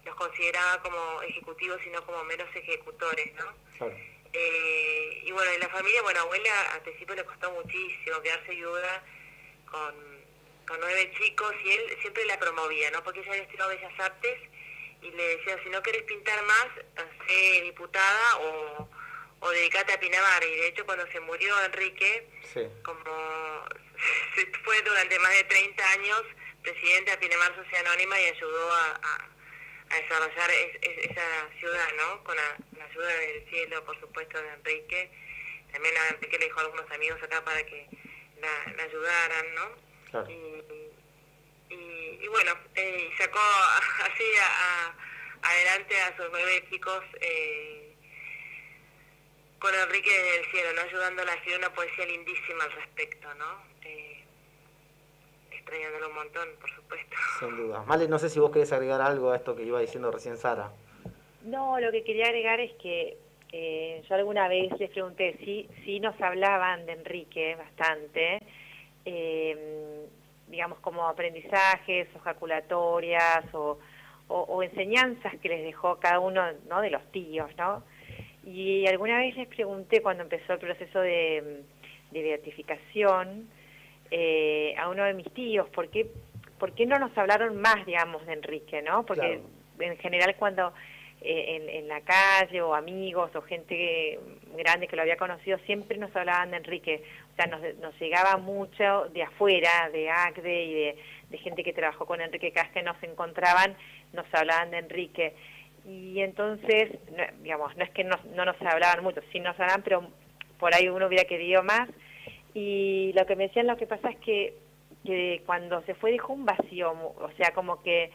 los 0.03 0.15
consideraba 0.15 0.81
como 0.84 1.21
ejecutivos 1.23 1.79
y 1.86 1.89
no 1.89 2.05
como 2.05 2.23
meros 2.25 2.47
ejecutores, 2.55 3.34
¿no? 3.36 3.45
Claro. 3.77 3.95
Eh, 4.34 5.21
y 5.23 5.31
bueno, 5.31 5.49
en 5.51 5.60
la 5.62 5.69
familia, 5.69 6.01
bueno, 6.03 6.19
abuela 6.21 6.62
al 6.73 6.81
principio 6.81 7.15
le 7.15 7.23
costó 7.25 7.51
muchísimo 7.51 8.21
quedarse 8.21 8.51
viuda 8.51 9.03
con, 9.71 9.95
con 10.67 10.79
nueve 10.79 11.12
chicos 11.17 11.53
y 11.63 11.71
él 11.71 11.97
siempre 12.01 12.25
la 12.25 12.38
promovía, 12.38 12.91
¿no? 12.91 13.03
Porque 13.03 13.21
ella 13.21 13.31
había 13.31 13.43
estudiado 13.43 13.69
Bellas 13.71 13.99
Artes 13.99 14.39
y 15.01 15.10
le 15.12 15.38
decía, 15.38 15.58
si 15.63 15.69
no 15.69 15.81
querés 15.81 16.03
pintar 16.03 16.41
más, 16.43 16.67
sé 17.27 17.62
diputada 17.63 18.38
o, 18.39 18.89
o 19.39 19.49
dedicate 19.51 19.93
a 19.93 19.99
Pinamar. 19.99 20.43
Y 20.43 20.51
de 20.55 20.67
hecho 20.67 20.86
cuando 20.86 21.08
se 21.12 21.19
murió 21.21 21.60
Enrique, 21.65 22.29
Sí. 22.53 22.62
como 22.84 23.65
fue 24.63 24.81
durante 24.84 25.17
más 25.19 25.34
de 25.34 25.43
30 25.45 25.91
años 25.91 26.23
presidente 26.63 27.12
de 27.12 27.17
Pinamar 27.17 27.55
Sociedad 27.55 27.86
Anónima 27.86 28.19
y 28.19 28.25
ayudó 28.25 28.73
a, 28.73 28.99
a- 29.03 29.29
a 29.89 29.95
desarrollar 30.01 30.49
es- 30.51 30.77
es- 30.81 31.12
esa 31.12 31.49
ciudad, 31.60 31.88
¿no? 31.97 32.23
Con 32.23 32.36
la, 32.36 32.58
la 32.77 32.86
ayuda 32.86 33.08
del 33.08 33.47
cielo, 33.49 33.86
por 33.86 33.99
supuesto, 33.99 34.41
de 34.41 34.49
Enrique. 34.49 35.12
También 35.71 35.95
a 35.97 36.08
Enrique 36.10 36.39
le 36.39 36.45
dejó 36.45 36.60
a 36.62 36.63
algunos 36.63 36.89
amigos 36.91 37.21
acá 37.21 37.43
para 37.45 37.63
que 37.65 37.88
la, 38.41 38.73
la 38.75 38.84
ayudaran, 38.84 39.55
¿no? 39.55 39.69
Claro. 40.12 40.29
Y, 40.31 41.73
y, 41.73 42.19
y 42.23 42.27
bueno, 42.29 42.58
eh, 42.75 43.10
sacó 43.17 43.39
así 44.03 44.23
a- 44.41 44.88
a- 44.88 44.95
adelante 45.51 46.01
a 46.01 46.17
sus 46.17 46.27
nueve 46.31 46.65
chicos 46.71 47.03
eh, 47.21 47.95
con 49.60 49.73
Enrique 49.75 50.12
del 50.12 50.45
Cielo, 50.51 50.73
¿no? 50.73 50.81
Ayudándola 50.81 51.31
a 51.31 51.36
escribir 51.36 51.60
una 51.60 51.73
poesía 51.73 52.05
lindísima 52.05 52.63
al 52.63 52.71
respecto, 52.71 53.34
¿no? 53.36 53.74
Eh, 53.86 54.24
extrañándolo 55.52 56.10
un 56.10 56.15
montón, 56.15 56.48
por 56.60 56.69
supuesto. 56.71 57.15
Sin 57.39 57.56
duda. 57.58 57.84
Male, 57.84 58.08
no 58.08 58.19
sé 58.19 58.30
si 58.30 58.39
vos 58.39 58.52
querés 58.52 58.71
agregar 58.74 59.02
algo 59.02 59.32
a 59.32 59.36
esto 59.38 59.56
que 59.56 59.63
iba 59.63 59.80
diciendo 59.80 60.12
recién 60.12 60.38
Sara. 60.38 60.71
No, 61.43 61.80
lo 61.80 61.91
que 61.91 62.04
quería 62.04 62.26
agregar 62.28 62.60
es 62.60 62.71
que 62.82 63.17
eh, 63.52 64.04
yo 64.10 64.15
alguna 64.15 64.48
vez 64.48 64.71
les 64.80 64.89
pregunté 64.89 65.38
si, 65.38 65.69
si 65.84 66.00
nos 66.00 66.19
hablaban 66.19 66.86
de 66.86 66.93
Enrique 66.93 67.56
bastante, 67.56 68.39
eh, 69.06 70.06
digamos 70.48 70.80
como 70.80 71.08
aprendizajes 71.08 72.08
o 72.15 72.19
jaculatorias 72.19 73.45
o, 73.54 73.78
o- 74.28 74.41
o 74.41 74.63
enseñanzas 74.63 75.36
que 75.41 75.50
les 75.50 75.63
dejó 75.63 76.00
cada 76.00 76.19
uno 76.19 76.43
¿no? 76.67 76.82
de 76.82 76.89
los 76.89 77.04
tíos, 77.12 77.50
¿no? 77.58 77.84
Y 78.43 78.86
alguna 78.88 79.19
vez 79.19 79.36
les 79.36 79.48
pregunté 79.48 80.02
cuando 80.02 80.24
empezó 80.24 80.54
el 80.54 80.60
proceso 80.60 81.00
de, 81.02 81.63
de 82.12 82.21
beatificación 82.24 83.48
eh, 84.11 84.75
a 84.77 84.89
uno 84.89 85.03
de 85.03 85.13
mis 85.13 85.31
tíos, 85.33 85.67
¿por 85.69 85.89
qué, 85.89 86.07
¿por 86.59 86.73
qué 86.73 86.85
no 86.85 86.99
nos 86.99 87.17
hablaron 87.17 87.57
más, 87.61 87.85
digamos, 87.85 88.25
de 88.25 88.33
Enrique, 88.33 88.81
¿no? 88.81 89.05
Porque 89.05 89.41
en 89.79 89.97
general 89.97 90.35
cuando 90.37 90.73
eh, 91.21 91.55
en, 91.55 91.69
en 91.69 91.87
la 91.87 92.01
calle 92.01 92.61
o 92.61 92.75
amigos 92.75 93.35
o 93.35 93.41
gente 93.41 93.75
que- 93.75 94.19
grande 94.57 94.87
que 94.87 94.95
lo 94.95 95.01
había 95.01 95.17
conocido 95.17 95.57
siempre 95.65 95.97
nos 95.97 96.15
hablaban 96.15 96.51
de 96.51 96.57
Enrique. 96.57 97.03
O 97.33 97.35
sea, 97.35 97.47
nos, 97.47 97.61
nos 97.81 97.99
llegaba 97.99 98.37
mucho 98.37 99.09
de 99.13 99.23
afuera, 99.23 99.89
de 99.91 100.09
ACDE 100.09 100.63
y 100.63 100.73
de, 100.73 100.95
de 101.29 101.37
gente 101.39 101.63
que 101.63 101.73
trabajó 101.73 102.05
con 102.05 102.21
Enrique 102.21 102.51
Casque 102.51 102.81
nos 102.83 103.01
encontraban, 103.03 103.75
nos 104.13 104.25
hablaban 104.33 104.71
de 104.71 104.77
Enrique. 104.77 105.33
Y 105.85 106.21
entonces, 106.21 106.91
no, 107.15 107.23
digamos, 107.43 107.75
no 107.75 107.83
es 107.83 107.89
que 107.91 108.03
no, 108.05 108.15
no 108.33 108.45
nos 108.45 108.59
hablaban 108.61 109.03
mucho, 109.03 109.21
sí 109.31 109.39
nos 109.39 109.59
hablaban, 109.59 109.83
pero 109.83 110.07
por 110.57 110.73
ahí 110.73 110.87
uno 110.87 111.07
hubiera 111.07 111.25
querido 111.25 111.61
más. 111.63 111.89
Y 112.55 113.11
lo 113.13 113.27
que 113.27 113.35
me 113.35 113.47
decían, 113.49 113.67
lo 113.67 113.77
que 113.77 113.85
pasa 113.85 114.09
es 114.09 114.17
que, 114.17 114.55
que 115.05 115.43
cuando 115.45 115.83
se 115.83 115.93
fue 115.93 116.11
dejó 116.11 116.33
un 116.33 116.45
vacío, 116.45 116.91
o 116.91 117.29
sea, 117.37 117.51
como 117.53 117.83
que 117.83 118.09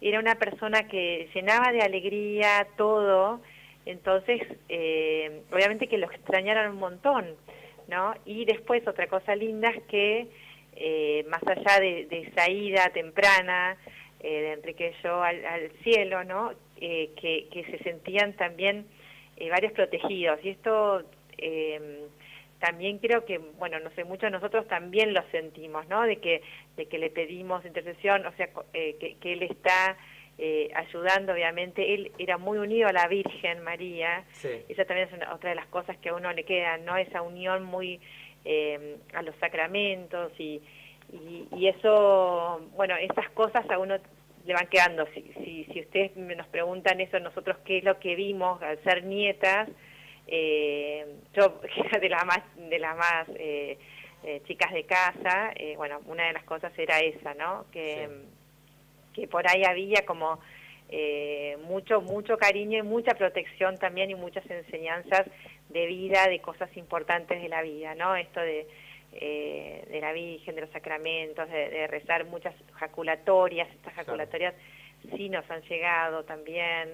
era 0.00 0.18
una 0.18 0.34
persona 0.34 0.86
que 0.88 1.30
llenaba 1.32 1.72
de 1.72 1.80
alegría 1.80 2.66
todo, 2.76 3.40
entonces, 3.86 4.42
eh, 4.68 5.42
obviamente 5.50 5.86
que 5.86 5.96
lo 5.96 6.10
extrañaron 6.10 6.72
un 6.72 6.78
montón, 6.78 7.24
¿no? 7.88 8.14
Y 8.26 8.44
después 8.44 8.86
otra 8.86 9.06
cosa 9.06 9.34
linda 9.36 9.70
es 9.70 9.82
que, 9.84 10.26
eh, 10.76 11.24
más 11.28 11.42
allá 11.46 11.80
de, 11.80 12.08
esa 12.10 12.50
ida 12.50 12.88
temprana 12.88 13.76
eh, 14.20 14.28
de 14.28 14.52
Enrique 14.54 14.92
y 14.98 15.02
yo 15.02 15.22
al, 15.22 15.46
al 15.46 15.70
cielo, 15.84 16.24
¿no? 16.24 16.52
Eh, 16.86 17.12
que, 17.20 17.46
que, 17.52 17.64
se 17.70 17.78
sentían 17.84 18.32
también 18.34 18.86
eh, 19.36 19.48
varios 19.48 19.72
protegidos. 19.72 20.38
Y 20.42 20.50
esto 20.50 21.02
eh, 21.38 22.08
también 22.64 22.98
creo 22.98 23.24
que, 23.24 23.38
bueno, 23.38 23.78
no 23.80 23.90
sé, 23.90 24.04
muchos 24.04 24.28
de 24.28 24.30
nosotros 24.30 24.66
también 24.68 25.12
lo 25.12 25.22
sentimos, 25.30 25.86
¿no? 25.88 26.02
De 26.02 26.16
que, 26.16 26.42
de 26.76 26.86
que 26.86 26.98
le 26.98 27.10
pedimos 27.10 27.64
intercesión, 27.64 28.24
o 28.26 28.32
sea, 28.36 28.48
eh, 28.72 28.96
que, 29.00 29.16
que 29.16 29.32
él 29.34 29.42
está 29.42 29.96
eh, 30.38 30.70
ayudando, 30.74 31.32
obviamente, 31.32 31.94
él 31.94 32.10
era 32.18 32.38
muy 32.38 32.58
unido 32.58 32.88
a 32.88 32.92
la 32.92 33.06
Virgen 33.06 33.62
María, 33.62 34.24
Sí. 34.32 34.48
esa 34.68 34.84
también 34.84 35.08
es 35.08 35.14
una- 35.14 35.34
otra 35.34 35.50
de 35.50 35.56
las 35.56 35.66
cosas 35.66 35.96
que 35.98 36.08
a 36.08 36.14
uno 36.14 36.32
le 36.32 36.44
quedan, 36.44 36.84
¿no? 36.84 36.96
Esa 36.96 37.22
unión 37.22 37.64
muy 37.64 38.00
eh, 38.46 38.96
a 39.14 39.22
los 39.22 39.34
sacramentos 39.36 40.32
y, 40.38 40.60
y, 41.12 41.46
y 41.56 41.68
eso, 41.68 42.60
bueno, 42.76 42.94
esas 42.96 43.30
cosas 43.30 43.64
a 43.70 43.78
uno 43.78 43.96
le 44.44 44.52
van 44.54 44.66
quedando. 44.68 45.06
Si, 45.14 45.22
si, 45.42 45.64
si 45.72 45.80
ustedes 45.80 46.14
nos 46.16 46.46
preguntan 46.48 47.00
eso, 47.00 47.18
nosotros 47.20 47.56
qué 47.64 47.78
es 47.78 47.84
lo 47.84 47.98
que 48.00 48.14
vimos 48.14 48.60
al 48.62 48.78
ser 48.82 49.04
nietas, 49.04 49.68
eh, 50.26 51.06
yo 51.34 51.60
que 51.60 51.80
era 51.88 51.98
de 51.98 52.08
las 52.08 52.24
más, 52.26 52.40
de 52.56 52.78
las 52.78 52.96
más 52.96 53.28
eh, 53.36 53.78
eh, 54.24 54.40
chicas 54.46 54.72
de 54.72 54.84
casa, 54.84 55.52
eh, 55.56 55.74
bueno, 55.76 56.00
una 56.06 56.26
de 56.26 56.32
las 56.32 56.44
cosas 56.44 56.72
era 56.78 57.00
esa, 57.00 57.34
¿no? 57.34 57.66
Que, 57.72 58.08
que 59.14 59.28
por 59.28 59.48
ahí 59.48 59.64
había 59.64 60.04
como 60.06 60.40
eh, 60.88 61.56
mucho, 61.64 62.00
mucho 62.00 62.36
cariño 62.38 62.78
y 62.78 62.82
mucha 62.82 63.14
protección 63.14 63.76
también 63.78 64.10
y 64.10 64.14
muchas 64.14 64.48
enseñanzas 64.50 65.26
de 65.68 65.86
vida, 65.86 66.26
de 66.28 66.40
cosas 66.40 66.74
importantes 66.76 67.40
de 67.42 67.48
la 67.48 67.62
vida, 67.62 67.94
¿no? 67.94 68.16
Esto 68.16 68.40
de, 68.40 68.66
eh, 69.12 69.84
de 69.90 70.00
la 70.00 70.12
Virgen, 70.12 70.54
de 70.54 70.62
los 70.62 70.70
sacramentos, 70.70 71.48
de, 71.50 71.68
de 71.70 71.86
rezar 71.86 72.24
muchas 72.24 72.54
jaculatorias, 72.74 73.68
estas 73.68 73.92
Claro. 73.94 74.06
jaculatorias 74.06 74.54
sí 75.16 75.28
nos 75.28 75.48
han 75.50 75.62
llegado 75.62 76.24
también, 76.24 76.90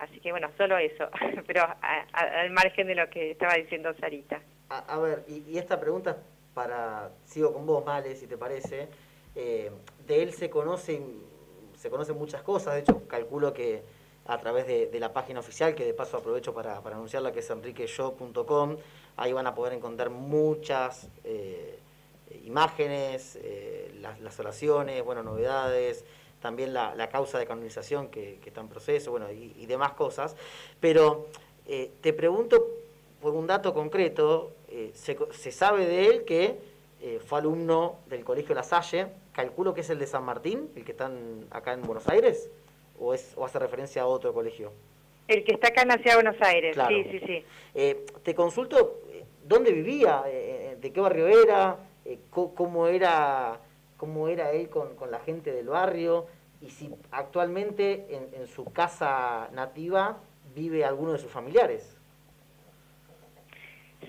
así 0.00 0.20
que 0.20 0.30
bueno, 0.30 0.48
solo 0.56 0.78
eso, 0.78 1.08
pero 1.46 1.62
a- 1.62 2.06
al 2.12 2.50
margen 2.50 2.86
de 2.86 2.94
lo 2.94 3.08
que 3.10 3.32
estaba 3.32 3.54
diciendo 3.54 3.94
Sarita. 4.00 4.40
A, 4.70 4.78
a 4.94 4.98
ver, 4.98 5.24
y, 5.28 5.38
y 5.50 5.58
esta 5.58 5.78
pregunta 5.80 6.10
es 6.10 6.16
para, 6.54 7.10
sigo 7.24 7.52
con 7.52 7.66
vos, 7.66 7.84
Male, 7.84 8.16
si 8.16 8.26
te 8.26 8.36
parece. 8.36 8.88
Eh, 9.34 9.70
de 10.06 10.22
él 10.22 10.32
se 10.32 10.50
conocen, 10.50 11.22
se 11.76 11.90
conocen 11.90 12.16
muchas 12.16 12.42
cosas, 12.42 12.74
de 12.74 12.80
hecho 12.80 13.06
calculo 13.06 13.52
que 13.52 13.82
a 14.26 14.36
través 14.38 14.66
de, 14.66 14.90
la 14.98 15.12
página 15.12 15.40
oficial, 15.40 15.74
que 15.74 15.84
de 15.86 15.94
paso 15.94 16.16
aprovecho 16.18 16.52
para, 16.52 16.82
para 16.82 16.96
anunciarla, 16.96 17.32
que 17.32 17.38
es 17.38 17.48
enriqueyo.com, 17.48 18.76
ahí 19.16 19.32
van 19.32 19.46
a 19.46 19.54
poder 19.54 19.72
encontrar 19.72 20.10
muchas 20.10 21.08
eh, 21.24 21.78
imágenes, 22.44 23.38
eh, 23.42 23.90
las, 24.00 24.20
las 24.20 24.38
oraciones, 24.38 25.02
bueno, 25.02 25.22
novedades, 25.22 26.04
también 26.40 26.72
la, 26.72 26.94
la 26.94 27.08
causa 27.08 27.38
de 27.38 27.46
canonización 27.46 28.08
que, 28.08 28.38
que 28.42 28.48
está 28.50 28.60
en 28.60 28.68
proceso, 28.68 29.10
bueno, 29.10 29.30
y, 29.32 29.54
y 29.56 29.66
demás 29.66 29.92
cosas. 29.92 30.36
Pero 30.80 31.26
eh, 31.66 31.90
te 32.00 32.12
pregunto 32.12 32.66
por 33.20 33.34
un 33.34 33.46
dato 33.46 33.74
concreto, 33.74 34.52
eh, 34.68 34.90
se, 34.94 35.16
se 35.32 35.50
sabe 35.50 35.86
de 35.86 36.06
él 36.06 36.24
que 36.24 36.56
eh, 37.00 37.20
fue 37.24 37.40
alumno 37.40 37.96
del 38.06 38.24
Colegio 38.24 38.54
La 38.54 38.62
Salle, 38.62 39.08
calculo 39.32 39.74
que 39.74 39.80
es 39.82 39.90
el 39.90 39.98
de 39.98 40.06
San 40.06 40.24
Martín, 40.24 40.70
el 40.76 40.84
que 40.84 40.92
está 40.92 41.10
acá 41.50 41.72
en 41.72 41.82
Buenos 41.82 42.08
Aires, 42.08 42.50
o, 42.98 43.14
es, 43.14 43.32
o 43.36 43.44
hace 43.44 43.58
referencia 43.58 44.02
a 44.02 44.06
otro 44.06 44.32
colegio. 44.32 44.72
El 45.26 45.44
que 45.44 45.52
está 45.52 45.68
acá 45.68 45.82
en 45.82 45.88
la 45.88 45.94
ciudad 45.98 46.16
de 46.16 46.22
Buenos 46.22 46.42
Aires, 46.42 46.74
Claro. 46.74 46.94
sí, 46.96 47.04
sí, 47.10 47.20
sí. 47.26 47.44
Eh, 47.74 48.06
te 48.22 48.34
consulto, 48.34 49.00
¿dónde 49.44 49.72
vivía? 49.72 50.22
¿De 50.22 50.90
qué 50.92 51.00
barrio 51.00 51.28
era? 51.28 51.76
¿Cómo 52.30 52.86
era 52.86 53.60
cómo 53.98 54.28
era 54.28 54.52
él 54.52 54.70
con, 54.70 54.96
con 54.96 55.10
la 55.10 55.20
gente 55.20 55.52
del 55.52 55.68
barrio? 55.68 56.26
Y 56.62 56.70
si 56.70 56.90
actualmente 57.10 58.06
en, 58.08 58.30
en 58.34 58.46
su 58.48 58.64
casa 58.72 59.48
nativa 59.52 60.18
vive 60.54 60.84
alguno 60.86 61.12
de 61.12 61.18
sus 61.18 61.30
familiares. 61.30 61.94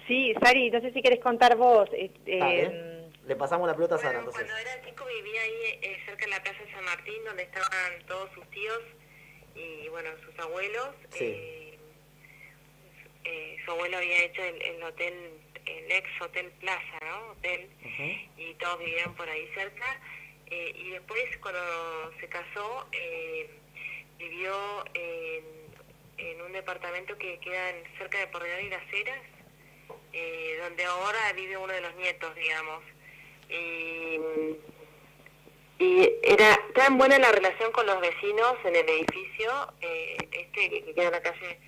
Sí, 0.08 0.34
Sari, 0.42 0.72
no 0.72 0.80
sé 0.82 0.92
si 0.94 1.02
querés 1.02 1.20
contar 1.20 1.56
vos. 1.58 1.90
eh, 1.94 2.12
Dale. 2.26 2.64
eh, 2.64 3.10
Le 3.28 3.36
pasamos 3.36 3.68
la 3.68 3.76
pelota 3.76 3.96
a 3.96 3.98
Sara, 3.98 4.20
Bueno, 4.22 4.30
entonces. 4.32 4.48
cuando 4.52 4.70
era 4.70 4.86
chico 4.86 5.06
vivía 5.06 5.42
ahí 5.42 5.80
eh, 5.82 5.98
cerca 6.06 6.26
de 6.26 6.32
la 6.32 6.42
Plaza 6.42 6.60
San 6.74 6.86
Martín, 6.86 7.24
donde 7.26 7.44
estaban 7.44 7.70
todos 8.08 8.30
sus 8.34 8.46
tíos 8.50 8.80
y, 9.56 9.88
bueno, 9.90 10.10
sus 10.26 10.38
abuelos. 10.40 10.90
Sí. 11.10 11.26
Eh, 11.26 11.78
eh, 13.26 13.58
su 13.66 13.72
abuelo 13.72 13.98
había 13.98 14.24
hecho 14.26 14.42
el, 14.44 14.62
el 14.62 14.84
hotel, 14.84 15.14
el 15.66 15.92
ex 15.92 16.10
Hotel 16.22 16.52
Plaza, 16.60 17.00
¿no? 17.02 17.32
Hotel, 17.32 17.70
y 18.38 18.54
todos 18.56 18.80
vivían 18.80 19.14
por 19.16 19.30
ahí 19.30 19.48
cerca. 19.54 20.00
Eh, 20.48 20.72
y 20.76 20.90
después, 20.92 21.24
cuando 21.42 22.12
se 22.20 22.28
casó, 22.28 22.88
eh, 22.92 23.50
vivió 24.18 24.84
en, 24.96 25.44
en 26.18 26.42
un 26.42 26.52
departamento 26.52 27.18
que 27.18 27.38
queda 27.40 27.70
en- 27.70 27.98
cerca 27.98 28.18
de 28.20 28.28
Porredón 28.28 28.66
y 28.66 28.70
Las 28.70 28.94
Heras, 28.94 29.22
eh, 30.14 30.58
donde 30.64 30.86
ahora 30.86 31.34
vive 31.34 31.56
uno 31.58 31.72
de 31.72 31.82
los 31.82 31.96
nietos, 31.96 32.34
digamos. 32.36 32.84
Y, 33.50 34.20
era 36.24 36.60
tan 36.76 36.98
buena 36.98 37.18
la 37.20 37.32
relación 37.32 37.72
con 37.72 37.86
los 37.86 38.00
vecinos 38.02 38.56
en 38.66 38.76
el 38.76 38.90
edificio, 38.90 39.74
eh, 39.82 40.18
este 40.32 40.70
que 40.70 40.94
queda 40.94 41.06
en 41.06 41.12
la 41.12 41.22
calle 41.22 41.60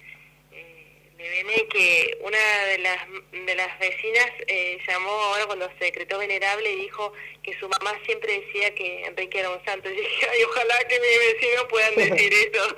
Nevene, 1.21 1.67
que 1.67 2.17
una 2.21 2.37
de 2.65 2.77
las 2.79 3.07
de 3.31 3.55
las 3.55 3.79
vecinas 3.79 4.29
eh, 4.47 4.77
llamó 4.87 5.09
ahora 5.11 5.45
cuando 5.45 5.69
se 5.79 5.85
decretó 5.85 6.17
venerable 6.17 6.71
y 6.71 6.75
dijo 6.81 7.13
que 7.43 7.57
su 7.59 7.67
mamá 7.69 7.97
siempre 8.05 8.41
decía 8.41 8.73
que 8.75 9.05
Enrique 9.05 9.39
era 9.39 9.49
un 9.49 9.63
santo. 9.65 9.89
Y 9.89 9.95
dije, 9.95 10.27
ay, 10.31 10.43
ojalá 10.43 10.77
que 10.87 10.99
mis 10.99 11.33
vecinos 11.33 11.65
puedan 11.69 11.95
decir 11.95 12.33
eso. 12.53 12.75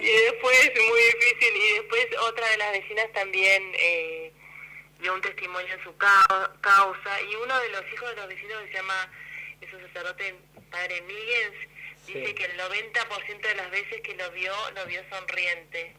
y 0.00 0.06
después, 0.06 0.72
muy 0.88 1.00
difícil, 1.02 1.56
y 1.56 1.72
después 1.74 2.06
otra 2.20 2.48
de 2.48 2.56
las 2.58 2.72
vecinas 2.72 3.12
también... 3.12 3.72
Eh, 3.76 4.32
dio 5.00 5.14
un 5.14 5.22
testimonio 5.22 5.72
en 5.72 5.82
su 5.82 5.96
cau- 5.96 6.60
causa 6.60 7.20
y 7.22 7.34
uno 7.36 7.58
de 7.60 7.70
los 7.70 7.82
hijos 7.90 8.10
de 8.10 8.16
los 8.16 8.28
vecinos 8.28 8.60
que 8.64 8.68
se 8.68 8.74
llama, 8.74 9.10
es 9.62 9.72
un 9.72 9.80
sacerdote, 9.86 10.34
padre 10.70 11.00
Miguel, 11.00 11.52
dice 12.06 12.26
Sí. 12.26 12.34
que 12.34 12.44
el 12.44 12.58
90% 12.58 13.40
de 13.40 13.54
las 13.54 13.70
veces 13.70 14.02
que 14.02 14.14
lo 14.16 14.30
vio, 14.32 14.52
lo 14.72 14.84
vio 14.84 15.02
sonriente. 15.08 15.94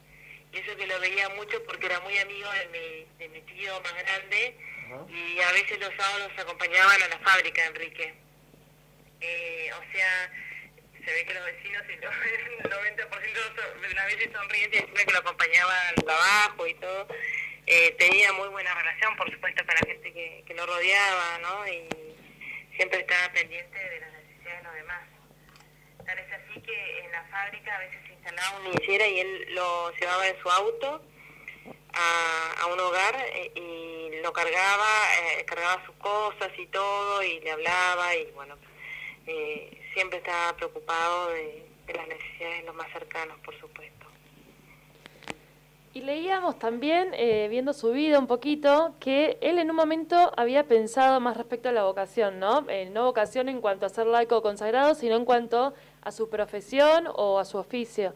Y 0.52 0.58
eso 0.58 0.76
que 0.76 0.86
lo 0.86 1.00
veía 1.00 1.30
mucho 1.30 1.64
porque 1.66 1.86
era 1.86 2.00
muy 2.02 2.18
amigo 2.18 2.50
de 2.52 2.68
mi, 2.68 3.18
de 3.18 3.30
mi 3.30 3.42
tío 3.42 3.80
más 3.82 3.94
grande 3.94 4.56
y 5.08 5.40
a 5.40 5.52
veces 5.54 5.80
los 5.80 5.94
sábados 5.96 6.32
acompañaban 6.38 7.02
a 7.02 7.08
la 7.08 7.20
fábrica, 7.20 7.66
Enrique. 7.66 8.14
Eh, 9.22 9.72
o 9.74 9.92
sea, 9.94 10.32
se 11.06 11.14
ve 11.14 11.26
que 11.26 11.34
los 11.34 11.46
vecinos, 11.46 11.84
el 11.90 12.70
90% 12.70 13.82
de 13.82 13.94
las 13.94 14.06
veces 14.08 14.32
sonrientes, 14.34 14.82
encima 14.82 15.04
que 15.06 15.14
lo 15.14 15.20
acompañaban 15.20 15.88
al 15.88 15.96
trabajo 15.96 16.68
y 16.68 16.74
todo, 16.76 17.08
eh, 17.68 17.96
tenía 17.98 18.34
muy 18.34 18.50
buena 18.50 18.74
relación, 18.76 19.16
por 19.16 19.32
supuesto, 19.32 19.66
con 19.66 19.76
la 19.76 19.88
gente 19.88 20.12
que, 20.12 20.44
que 20.46 20.54
lo 20.54 20.66
rodeaba, 20.66 21.38
¿no? 21.40 21.68
Y 21.68 21.88
siempre 22.76 23.00
estaba 23.00 23.32
pendiente 23.32 23.78
de 23.78 24.00
las 24.00 24.12
necesidades 24.12 24.58
de 24.58 24.64
los 24.64 24.74
demás. 24.76 25.04
Tal 26.06 26.20
es 26.20 26.32
así 26.34 26.62
que 26.62 27.00
en 27.00 27.12
la 27.12 27.24
fábrica 27.26 27.76
a 27.76 27.80
veces 27.80 28.11
instalaba 28.22 28.58
un 28.58 28.72
niñera 28.72 29.08
y 29.08 29.20
él 29.20 29.48
lo 29.56 29.92
llevaba 30.00 30.28
en 30.28 30.42
su 30.42 30.50
auto 30.50 31.02
a, 31.94 32.62
a 32.62 32.66
un 32.68 32.80
hogar 32.80 33.16
eh, 33.34 33.52
y 33.56 34.22
lo 34.22 34.32
cargaba, 34.32 34.88
eh, 35.40 35.46
cargaba 35.46 35.84
sus 35.86 35.96
cosas 35.96 36.50
y 36.58 36.68
todo 36.68 37.24
y 37.24 37.40
le 37.40 37.52
hablaba 37.52 38.16
y 38.16 38.32
bueno, 38.32 38.56
eh, 39.28 39.78
siempre 39.94 40.20
estaba 40.20 40.56
preocupado 40.56 41.30
de, 41.30 41.66
de 41.88 41.94
las 41.94 42.08
necesidades 42.08 42.60
de 42.62 42.66
los 42.68 42.76
más 42.76 42.92
cercanos, 42.92 43.38
por 43.44 43.60
supuesto. 43.60 44.06
Y 45.94 46.00
leíamos 46.00 46.58
también, 46.58 47.14
eh, 47.16 47.48
viendo 47.50 47.74
su 47.74 47.92
vida 47.92 48.18
un 48.18 48.28
poquito, 48.28 48.96
que 49.02 49.38
él 49.42 49.60
en 49.60 49.70
un 49.70 49.76
momento 49.76 50.32
había 50.38 50.66
pensado 50.66 51.20
más 51.20 51.36
respecto 51.36 51.68
a 51.68 51.74
la 51.74 51.84
vocación, 51.84 52.40
¿no? 52.40 52.66
Eh, 52.70 52.90
no 52.90 53.04
vocación 53.04 53.50
en 53.50 53.60
cuanto 53.60 53.86
a 53.86 53.90
ser 53.90 54.08
laico 54.08 54.42
consagrado, 54.42 54.96
sino 54.96 55.18
en 55.18 55.26
cuanto 55.26 55.74
a 56.02 56.12
su 56.12 56.30
profesión 56.30 57.08
o 57.16 57.40
a 57.40 57.46
su 57.46 57.58
oficio. 57.58 58.14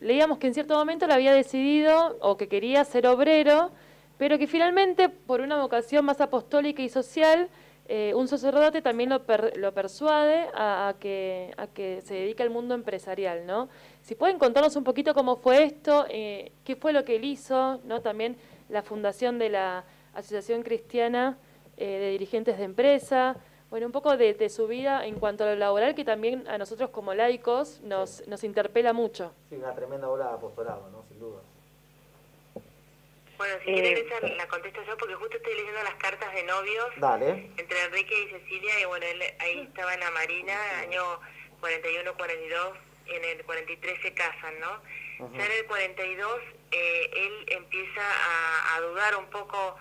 Leíamos 0.00 0.38
que 0.38 0.46
en 0.46 0.54
cierto 0.54 0.74
momento 0.76 1.06
lo 1.08 1.14
había 1.14 1.34
decidido 1.34 2.16
o 2.20 2.36
que 2.36 2.48
quería 2.48 2.84
ser 2.84 3.06
obrero, 3.08 3.72
pero 4.16 4.38
que 4.38 4.46
finalmente, 4.46 5.08
por 5.08 5.40
una 5.40 5.60
vocación 5.60 6.04
más 6.04 6.20
apostólica 6.20 6.82
y 6.82 6.88
social, 6.88 7.48
eh, 7.88 8.12
un 8.14 8.28
sacerdote 8.28 8.82
también 8.82 9.10
lo, 9.10 9.24
per- 9.24 9.56
lo 9.56 9.74
persuade 9.74 10.46
a, 10.54 10.88
a 10.88 10.94
que, 11.00 11.52
a 11.56 11.66
que 11.66 12.00
se 12.02 12.14
dedique 12.14 12.42
al 12.44 12.50
mundo 12.50 12.74
empresarial, 12.74 13.44
¿no? 13.46 13.68
Si 14.02 14.14
pueden 14.14 14.38
contarnos 14.38 14.76
un 14.76 14.84
poquito 14.84 15.12
cómo 15.14 15.36
fue 15.36 15.64
esto, 15.64 16.06
eh, 16.08 16.52
qué 16.62 16.76
fue 16.76 16.92
lo 16.92 17.04
que 17.04 17.16
él 17.16 17.24
hizo, 17.24 17.80
¿no? 17.84 18.00
También 18.00 18.36
la 18.68 18.82
fundación 18.82 19.40
de 19.40 19.48
la 19.48 19.84
Asociación 20.14 20.62
Cristiana 20.62 21.36
eh, 21.76 21.86
de 21.98 22.10
Dirigentes 22.10 22.58
de 22.58 22.64
Empresa, 22.64 23.34
bueno, 23.70 23.86
un 23.86 23.92
poco 23.92 24.16
de, 24.16 24.34
de 24.34 24.48
su 24.50 24.66
vida 24.66 25.06
en 25.06 25.14
cuanto 25.18 25.44
a 25.44 25.48
lo 25.48 25.56
laboral, 25.56 25.94
que 25.94 26.04
también 26.04 26.46
a 26.48 26.58
nosotros 26.58 26.90
como 26.90 27.14
laicos 27.14 27.80
nos, 27.82 28.26
nos 28.26 28.42
interpela 28.44 28.92
mucho. 28.92 29.32
Sí, 29.48 29.54
una 29.56 29.74
tremenda 29.74 30.08
obra 30.08 30.26
de 30.28 30.34
apostolado, 30.34 30.88
¿no? 30.90 31.04
Sin 31.08 31.20
duda. 31.20 31.40
Bueno, 33.38 33.54
si 33.64 33.70
Eh, 33.70 33.74
querés 33.74 34.06
esa 34.06 34.26
la 34.36 34.46
contesto 34.48 34.82
yo 34.86 34.96
porque 34.98 35.14
justo 35.14 35.36
estoy 35.38 35.54
leyendo 35.54 35.82
las 35.82 35.94
cartas 35.94 36.34
de 36.34 36.42
novios 36.42 36.86
Dale. 36.98 37.50
entre 37.56 37.84
Enrique 37.84 38.14
y 38.24 38.28
Cecilia 38.30 38.80
y 38.80 38.84
bueno, 38.84 39.06
él 39.06 39.22
ahí 39.38 39.60
estaba 39.60 39.94
en 39.94 40.00
la 40.00 40.10
Marina, 40.10 40.54
año 40.80 41.02
41-42, 41.62 42.72
en 43.06 43.24
el 43.24 43.44
43 43.44 44.02
se 44.02 44.12
casan, 44.14 44.60
¿no? 44.60 44.82
Ya 45.36 45.44
en 45.46 45.52
el 45.52 45.66
42 45.66 46.38
eh, 46.72 47.10
él 47.14 47.44
empieza 47.48 48.00
a, 48.02 48.76
a 48.76 48.80
dudar 48.80 49.16
un 49.16 49.26
poco 49.26 49.76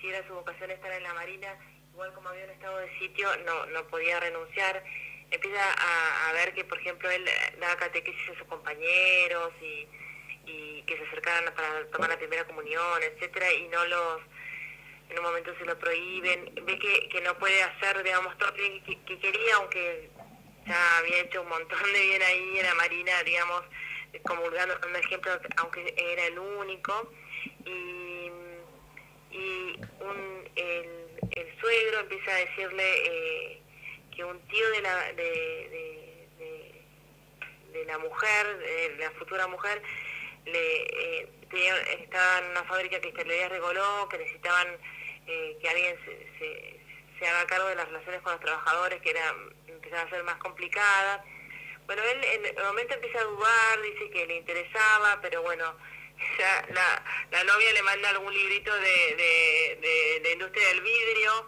si 0.00 0.08
era 0.08 0.26
su 0.26 0.34
vocación 0.34 0.70
estar 0.70 0.92
en 0.92 1.02
la 1.02 1.14
Marina, 1.14 1.56
igual 1.94 2.12
como 2.12 2.28
había 2.28 2.44
un 2.44 2.50
estado 2.50 2.76
de 2.78 2.98
sitio, 2.98 3.28
no, 3.46 3.66
no 3.66 3.86
podía 3.86 4.18
renunciar. 4.18 4.82
Empieza 5.30 5.62
a, 5.72 6.28
a 6.28 6.32
ver 6.32 6.52
que, 6.52 6.64
por 6.64 6.78
ejemplo, 6.78 7.08
él 7.08 7.24
daba 7.60 7.76
catequesis 7.76 8.30
a 8.30 8.38
sus 8.38 8.48
compañeros 8.48 9.52
y, 9.62 9.86
y 10.44 10.82
que 10.82 10.98
se 10.98 11.04
acercaran 11.04 11.54
para 11.54 11.86
tomar 11.90 12.10
la 12.10 12.18
primera 12.18 12.44
comunión, 12.44 13.02
etcétera, 13.02 13.52
y 13.52 13.68
no 13.68 13.84
los 13.86 14.20
en 15.10 15.18
un 15.18 15.24
momento 15.24 15.54
se 15.58 15.66
lo 15.66 15.78
prohíben, 15.78 16.52
ve 16.62 16.78
que, 16.78 17.08
que 17.10 17.20
no 17.20 17.38
puede 17.38 17.62
hacer, 17.62 18.02
digamos, 18.02 18.36
todo 18.38 18.50
lo 18.50 18.56
que, 18.56 18.98
que 19.06 19.18
quería, 19.18 19.56
aunque 19.56 20.10
ya 20.66 20.98
había 20.98 21.20
hecho 21.20 21.42
un 21.42 21.48
montón 21.48 21.92
de 21.92 22.00
bien 22.00 22.22
ahí 22.22 22.58
en 22.58 22.66
la 22.66 22.74
Marina, 22.74 23.22
digamos, 23.22 23.62
comulgando 24.24 24.74
un 24.88 24.96
ejemplo, 24.96 25.30
aunque 25.58 25.94
era 25.96 26.26
el 26.26 26.38
único, 26.38 27.12
y, 27.66 28.30
y 29.30 29.80
un, 30.00 30.50
el, 30.56 31.03
el 31.34 31.60
suegro 31.60 32.00
empieza 32.00 32.30
a 32.30 32.38
decirle 32.38 33.06
eh, 33.06 33.62
que 34.14 34.24
un 34.24 34.40
tío 34.48 34.70
de 34.70 34.80
la, 34.80 35.12
de, 35.12 36.24
la 37.86 37.98
mujer, 37.98 38.58
de 38.58 38.96
la 38.98 39.10
futura 39.12 39.46
mujer, 39.46 39.82
le 40.44 40.76
eh, 40.82 41.28
estaba 42.00 42.38
en 42.38 42.50
una 42.50 42.64
fábrica 42.64 43.00
que 43.00 43.12
cristalería 43.12 43.48
regoló, 43.48 44.08
que 44.08 44.18
necesitaban 44.18 44.78
eh, 45.26 45.56
que 45.60 45.68
alguien 45.68 45.96
se, 46.04 46.38
se, 46.38 46.80
se 47.18 47.26
haga 47.26 47.46
cargo 47.46 47.68
de 47.68 47.76
las 47.76 47.88
relaciones 47.88 48.22
con 48.22 48.32
los 48.32 48.40
trabajadores, 48.40 49.00
que 49.02 49.10
era, 49.10 49.34
empezaban 49.66 50.06
a 50.06 50.10
ser 50.10 50.22
más 50.24 50.36
complicadas. 50.36 51.22
Bueno, 51.86 52.02
él 52.02 52.24
en 52.24 52.46
el 52.46 52.64
momento 52.64 52.94
empieza 52.94 53.20
a 53.20 53.24
dudar, 53.24 53.82
dice 53.82 54.10
que 54.10 54.26
le 54.26 54.36
interesaba, 54.36 55.18
pero 55.20 55.42
bueno, 55.42 55.76
ya 56.38 56.66
la, 56.70 57.02
la 57.30 57.44
novia 57.44 57.72
le 57.72 57.82
manda 57.82 58.08
algún 58.10 58.32
librito 58.32 58.74
de, 58.74 59.76
de, 59.80 60.20
de, 60.22 60.32
industria 60.32 60.68
del 60.68 60.80
vidrio, 60.82 61.46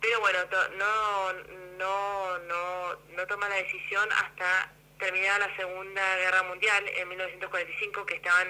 pero 0.00 0.20
bueno, 0.20 0.44
to- 0.48 0.68
no, 0.70 1.32
no, 1.78 2.38
no, 2.40 2.94
no 3.08 3.26
toma 3.26 3.48
la 3.48 3.56
decisión 3.56 4.10
hasta 4.12 4.72
terminada 4.98 5.48
la 5.48 5.56
Segunda 5.56 6.16
Guerra 6.16 6.42
Mundial 6.44 6.88
en 6.88 7.08
1945, 7.08 8.06
que 8.06 8.14
estaban 8.16 8.48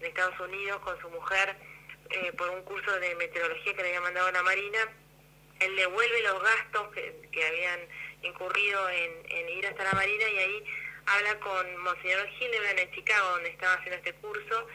en 0.00 0.04
Estados 0.06 0.38
Unidos 0.40 0.80
con 0.82 1.00
su 1.00 1.08
mujer 1.10 1.56
eh, 2.10 2.32
por 2.36 2.50
un 2.50 2.62
curso 2.64 2.98
de 3.00 3.14
meteorología 3.14 3.74
que 3.74 3.82
le 3.82 3.88
había 3.88 4.00
mandado 4.00 4.30
la 4.32 4.42
Marina. 4.42 4.78
Él 5.60 5.76
devuelve 5.76 6.20
los 6.22 6.42
gastos 6.42 6.92
que, 6.94 7.28
que 7.32 7.46
habían 7.46 7.80
incurrido 8.22 8.88
en, 8.90 9.12
en 9.30 9.48
ir 9.50 9.66
hasta 9.66 9.84
la 9.84 9.92
Marina 9.92 10.28
y 10.28 10.38
ahí 10.38 10.64
habla 11.06 11.38
con 11.40 11.76
Monseñor 11.78 12.28
Hildebrand 12.40 12.78
en 12.80 12.90
Chicago, 12.92 13.28
donde 13.30 13.50
estaba 13.50 13.74
haciendo 13.74 13.96
este 13.96 14.14
curso, 14.14 14.66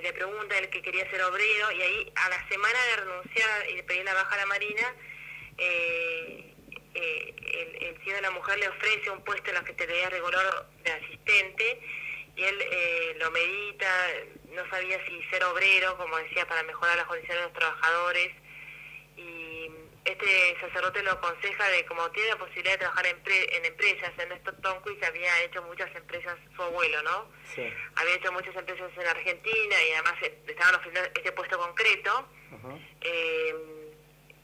y 0.00 0.02
le 0.02 0.12
pregunta 0.14 0.58
él 0.58 0.70
que 0.70 0.80
quería 0.80 1.08
ser 1.10 1.22
obrero, 1.22 1.72
y 1.72 1.82
ahí 1.82 2.12
a 2.14 2.28
la 2.30 2.48
semana 2.48 2.78
de 2.86 2.96
renunciar 2.96 3.70
y 3.70 3.76
de 3.76 3.82
pedir 3.82 4.04
la 4.04 4.14
baja 4.14 4.34
a 4.34 4.38
la 4.38 4.46
Marina, 4.46 4.94
eh, 5.58 6.54
eh, 6.94 7.34
el, 7.52 7.84
el 7.84 8.00
tío 8.00 8.14
de 8.14 8.22
la 8.22 8.30
mujer 8.30 8.58
le 8.58 8.68
ofrece 8.68 9.10
un 9.10 9.22
puesto 9.22 9.50
en 9.50 9.56
la 9.56 9.66
Secretaría 9.66 10.08
Rigor 10.08 10.34
de 10.82 10.90
asistente, 10.90 11.80
y 12.34 12.44
él 12.44 12.58
eh, 12.62 13.16
lo 13.18 13.30
medita, 13.30 14.08
no 14.54 14.68
sabía 14.70 14.98
si 15.06 15.22
ser 15.24 15.44
obrero, 15.44 15.98
como 15.98 16.16
decía, 16.16 16.46
para 16.46 16.62
mejorar 16.62 16.96
las 16.96 17.06
condiciones 17.06 17.42
de 17.42 17.48
los 17.50 17.58
trabajadores, 17.58 18.32
este 20.04 20.56
sacerdote 20.60 21.02
lo 21.02 21.12
aconseja 21.12 21.68
de 21.68 21.84
como 21.86 22.10
tiene 22.10 22.30
la 22.30 22.36
posibilidad 22.38 22.72
de 22.72 22.78
trabajar 22.78 23.06
en, 23.06 23.22
pre- 23.22 23.56
en 23.56 23.64
empresas, 23.66 24.10
en 24.18 24.32
esto 24.32 24.52
Tonquist 24.54 25.02
había 25.04 25.42
hecho 25.42 25.62
muchas 25.62 25.94
empresas, 25.94 26.36
su 26.56 26.62
abuelo, 26.62 27.02
¿no? 27.02 27.30
Sí. 27.54 27.70
Había 27.96 28.14
hecho 28.14 28.32
muchas 28.32 28.56
empresas 28.56 28.90
en 28.96 29.06
Argentina 29.06 29.82
y 29.84 29.92
además 29.92 30.14
estaban 30.46 30.74
ofreciendo 30.76 31.10
este 31.14 31.32
puesto 31.32 31.58
concreto. 31.58 32.28
Ujú. 32.52 32.80
Eh, 33.02 33.54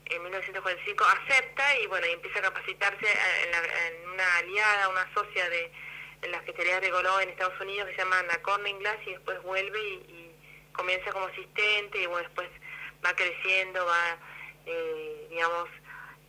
en 0.09 0.23
1945 0.23 1.05
acepta 1.05 1.79
y 1.81 1.87
bueno, 1.87 2.07
y 2.07 2.11
empieza 2.12 2.38
a 2.38 2.42
capacitarse 2.42 3.07
eh, 3.07 3.45
en, 3.45 3.51
la- 3.51 3.87
en 3.88 4.09
una 4.11 4.37
aliada, 4.37 4.88
una 4.90 5.12
socia 5.14 5.49
de, 5.51 5.73
de 6.21 6.29
la 6.29 6.38
Secretaría 6.45 6.81
de 6.81 6.90
Goló 6.90 7.19
en 7.21 7.31
Estados 7.31 7.61
Unidos 7.61 7.88
que 7.88 7.97
se 7.97 8.03
llama 8.03 8.19
Ana 8.21 8.40
Corning 8.42 8.79
Glass 8.79 8.99
y 9.07 9.11
después 9.12 9.42
vuelve 9.42 9.81
y, 9.81 9.92
y 9.95 10.71
comienza 10.73 11.11
como 11.12 11.27
asistente 11.27 11.99
y 12.03 12.07
bueno, 12.07 12.29
después 12.29 12.49
va 13.05 13.16
creciendo, 13.16 13.85
va, 13.85 14.19
eh, 14.67 15.27
digamos, 15.31 15.69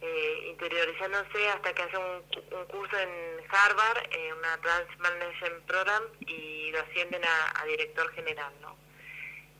eh, 0.02 0.48
interiorizándose 0.50 1.50
hasta 1.50 1.74
que 1.74 1.82
hace 1.82 1.98
un, 1.98 2.24
un 2.58 2.66
curso 2.68 2.98
en 3.00 3.10
Harvard, 3.50 4.04
eh, 4.12 4.34
una 4.34 4.58
Transformation 4.62 5.64
Program 5.66 6.04
y 6.20 6.70
lo 6.72 6.80
ascienden 6.82 7.24
a, 7.26 7.62
a 7.62 7.66
director 7.66 8.14
general, 8.14 8.54
¿no? 8.62 8.78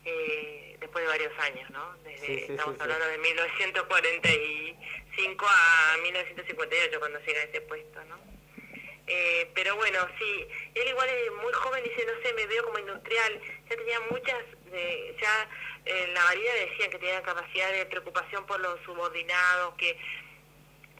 Eh, 0.04 0.76
después 0.80 1.04
de 1.04 1.08
varios 1.10 1.36
años, 1.40 1.68
¿no? 1.70 1.94
Desde, 2.04 2.26
Sí, 2.26 2.38
sí, 2.38 2.44
estamos 2.52 2.76
sí, 2.76 2.82
hablando 2.82 3.06
de 3.06 3.18
1945 3.18 5.46
a 5.48 5.96
1958 6.02 6.98
cuando 7.00 7.18
llega 7.20 7.40
a 7.40 7.44
ese 7.44 7.60
puesto, 7.62 8.04
¿no? 8.04 8.18
Eh, 9.10 9.50
pero 9.54 9.74
bueno, 9.76 10.06
sí, 10.18 10.46
él 10.74 10.88
igual 10.88 11.08
es 11.08 11.32
muy 11.42 11.50
joven, 11.52 11.82
dice, 11.82 12.04
no 12.06 12.12
sé, 12.22 12.32
me 12.34 12.46
veo 12.46 12.62
como 12.64 12.78
industrial, 12.78 13.40
ya 13.68 13.76
tenía 13.76 14.00
muchas, 14.10 14.42
eh, 14.72 15.16
ya 15.20 15.48
en 15.84 16.14
la 16.14 16.22
Marina 16.24 16.50
decían 16.68 16.90
que 16.90 16.98
tenía 16.98 17.22
capacidad 17.22 17.72
de 17.72 17.86
preocupación 17.86 18.44
por 18.46 18.60
los 18.60 18.80
subordinados, 18.84 19.74
que 19.74 19.98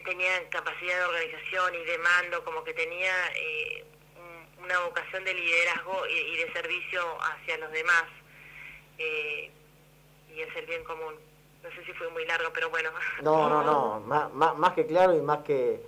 tenían 0.05 0.45
capacidad 0.49 0.97
de 0.99 1.03
organización 1.05 1.75
y 1.75 1.85
de 1.85 1.97
mando, 1.99 2.43
como 2.43 2.63
que 2.63 2.73
tenía 2.73 3.13
eh, 3.35 3.85
un- 4.17 4.63
una 4.65 4.79
vocación 4.79 5.23
de 5.25 5.33
liderazgo 5.33 6.07
y, 6.07 6.13
y 6.17 6.37
de 6.37 6.53
servicio 6.53 7.01
hacia 7.21 7.57
los 7.57 7.71
demás, 7.71 8.05
eh, 8.97 9.51
y 10.33 10.41
es 10.41 10.55
el 10.55 10.65
bien 10.65 10.83
común. 10.83 11.15
No 11.63 11.69
sé 11.71 11.83
si 11.85 11.91
fue 11.93 12.09
muy 12.09 12.25
largo, 12.25 12.51
pero 12.53 12.69
bueno. 12.69 12.89
No, 13.21 13.49
no, 13.49 13.63
no, 13.63 13.99
más, 14.07 14.31
más, 14.33 14.55
más 14.57 14.73
que 14.73 14.85
claro 14.87 15.15
y 15.15 15.21
más 15.21 15.39
que 15.43 15.81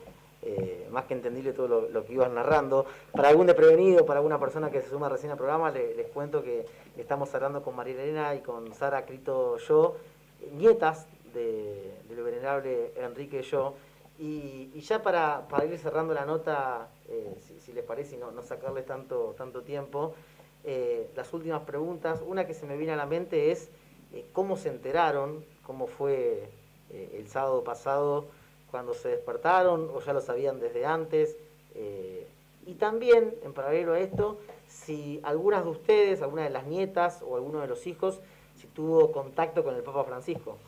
eh, 0.44 0.88
más 0.92 1.06
que 1.06 1.14
entendible 1.14 1.54
todo 1.54 1.88
lo, 1.90 2.06
que 2.06 2.14
ibas 2.14 2.32
narrando. 2.32 2.86
Para 3.12 3.30
algún 3.30 3.46
desprevenido, 3.48 4.06
para 4.06 4.20
alguna 4.20 4.40
persona 4.40 4.72
que 4.72 4.82
se 4.82 4.90
suma 4.90 5.08
recién 5.08 5.32
al 5.32 5.38
programa, 5.38 5.70
le- 5.72 5.94
les 5.96 6.08
cuento 6.08 6.42
que 6.42 6.66
estamos 6.98 7.34
hablando 7.36 7.62
con 7.62 7.76
María 7.76 7.94
Elena 7.94 8.34
y 8.34 8.40
con 8.40 8.74
Sara 8.74 9.06
Crito 9.06 9.58
Yo, 9.58 9.98
nietas 10.54 11.08
de, 11.34 11.94
del 12.10 12.24
venerable 12.24 12.92
Enrique 12.96 13.44
Yo. 13.44 13.76
Y, 14.18 14.80
ya 14.82 15.02
para, 15.02 15.46
ir 15.66 15.78
cerrando 15.78 16.14
la 16.14 16.26
nota, 16.26 16.90
eh, 17.08 17.36
si, 17.60 17.72
les 17.74 17.84
parece 17.84 18.16
y 18.16 18.18
no, 18.18 18.32
sacarles 18.42 18.86
tanto, 18.86 19.34
tanto 19.38 19.62
tiempo, 19.62 20.14
eh, 20.64 21.10
las 21.16 21.34
últimas 21.34 21.62
preguntas, 21.64 22.22
una 22.26 22.46
que 22.46 22.54
se 22.54 22.66
me 22.66 22.78
viene 22.78 22.94
a 22.94 22.96
la 22.96 23.06
mente 23.06 23.52
es 23.52 23.70
cómo 24.34 24.58
se 24.58 24.70
enteraron, 24.70 25.44
cómo 25.66 25.88
fue 25.88 26.50
el 26.90 27.28
sábado 27.30 27.64
pasado 27.64 28.26
cuando 28.72 28.94
se 28.94 29.10
despertaron 29.10 29.90
o 29.94 30.02
ya 30.02 30.14
lo 30.14 30.22
sabían 30.22 30.60
desde 30.60 30.86
antes. 30.86 31.38
eh, 31.76 32.28
y 32.66 32.76
también, 32.76 33.34
en 33.44 33.54
paralelo 33.54 33.94
a 33.94 34.00
esto, 34.00 34.40
si 34.68 35.20
algunas 35.24 35.64
de 35.64 35.70
ustedes, 35.72 36.22
alguna 36.22 36.44
de 36.44 36.52
las 36.52 36.66
nietas 36.66 37.24
o 37.28 37.36
alguno 37.36 37.60
de 37.60 37.68
los 37.68 37.88
hijos, 37.88 38.22
si 38.56 38.68
tuvo 38.68 39.12
contacto 39.12 39.64
con 39.64 39.76
el 39.76 39.82
Papa 39.82 40.04
Francisco. 40.04 40.60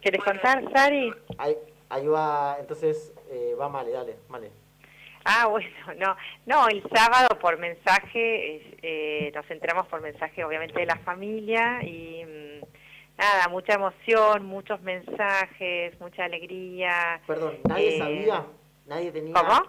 ¿Quieres 0.00 0.22
contar, 0.22 0.62
Sari? 0.72 1.12
Ahí, 1.38 1.56
ahí 1.88 2.06
va, 2.06 2.56
entonces 2.60 3.12
eh, 3.30 3.54
va 3.60 3.68
Male, 3.68 3.90
dale, 3.90 4.16
Male. 4.28 4.50
Ah, 5.24 5.46
bueno, 5.46 5.68
no, 5.98 6.16
no, 6.46 6.68
el 6.68 6.82
sábado 6.92 7.38
por 7.40 7.58
mensaje, 7.58 8.56
es, 8.56 8.62
eh, 8.82 9.32
nos 9.34 9.48
enteramos 9.50 9.86
por 9.86 10.00
mensaje 10.00 10.44
obviamente 10.44 10.80
de 10.80 10.86
la 10.86 10.98
familia 10.98 11.82
y 11.82 12.24
mm, 12.24 12.64
nada, 13.22 13.48
mucha 13.48 13.74
emoción, 13.74 14.44
muchos 14.44 14.80
mensajes, 14.82 15.98
mucha 16.00 16.24
alegría. 16.24 17.20
Perdón, 17.26 17.58
nadie 17.68 17.94
Eh, 17.96 17.98
sabía, 17.98 18.46
nadie 18.86 19.12
tenía... 19.12 19.34
¿Cómo? 19.34 19.62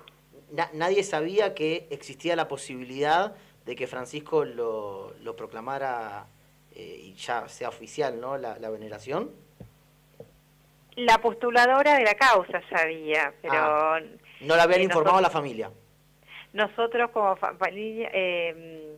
na- 0.51 0.69
nadie 0.73 1.03
sabía 1.03 1.53
que 1.55 1.87
existía 1.89 2.35
la 2.35 2.47
posibilidad 2.47 3.35
de 3.65 3.75
que 3.75 3.87
Francisco 3.87 4.43
lo, 4.45 5.13
lo 5.21 5.35
proclamara 5.35 6.25
eh, 6.75 6.99
y 7.03 7.13
ya 7.15 7.47
sea 7.47 7.69
oficial, 7.69 8.19
¿no? 8.19 8.37
La, 8.37 8.57
la 8.59 8.69
veneración. 8.69 9.31
La 10.95 11.17
postuladora 11.19 11.95
de 11.97 12.03
la 12.03 12.13
causa 12.15 12.61
sabía, 12.69 13.33
pero 13.41 13.53
Ah, 13.55 13.99
No 14.41 14.55
la 14.55 14.63
habían 14.63 14.81
eh, 14.81 14.83
informado 14.85 15.17
a 15.17 15.21
la 15.21 15.29
familia. 15.29 15.71
nosotros 16.53 17.09
como 17.11 17.35
fa- 17.35 17.55
familia 17.55 18.09
eh, 18.13 18.95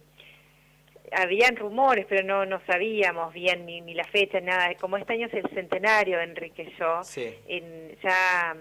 habían 1.11 1.55
rumores, 1.55 2.05
pero 2.09 2.23
no 2.23 2.45
no 2.45 2.59
sabíamos 2.65 3.33
bien 3.33 3.65
ni, 3.65 3.81
ni 3.81 3.93
la 3.93 4.03
fecha, 4.05 4.39
nada. 4.41 4.73
Como 4.75 4.97
este 4.97 5.13
año 5.13 5.27
es 5.27 5.33
el 5.33 5.49
centenario 5.53 6.17
de 6.17 6.23
Enrique 6.23 6.71
Yo, 6.79 7.03
Sí. 7.03 7.33
en, 7.47 7.97
ya 8.01 8.55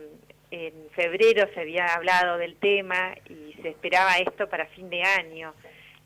en 0.51 0.73
febrero 0.91 1.49
se 1.55 1.61
había 1.61 1.87
hablado 1.95 2.39
del 2.39 2.57
tema 2.57 3.15
y 3.29 3.55
se 3.63 3.71
esperaba 3.71 4.17
esto 4.19 4.49
para 4.49 4.67
fin 4.67 4.89
de 4.91 5.03
año. 5.03 5.53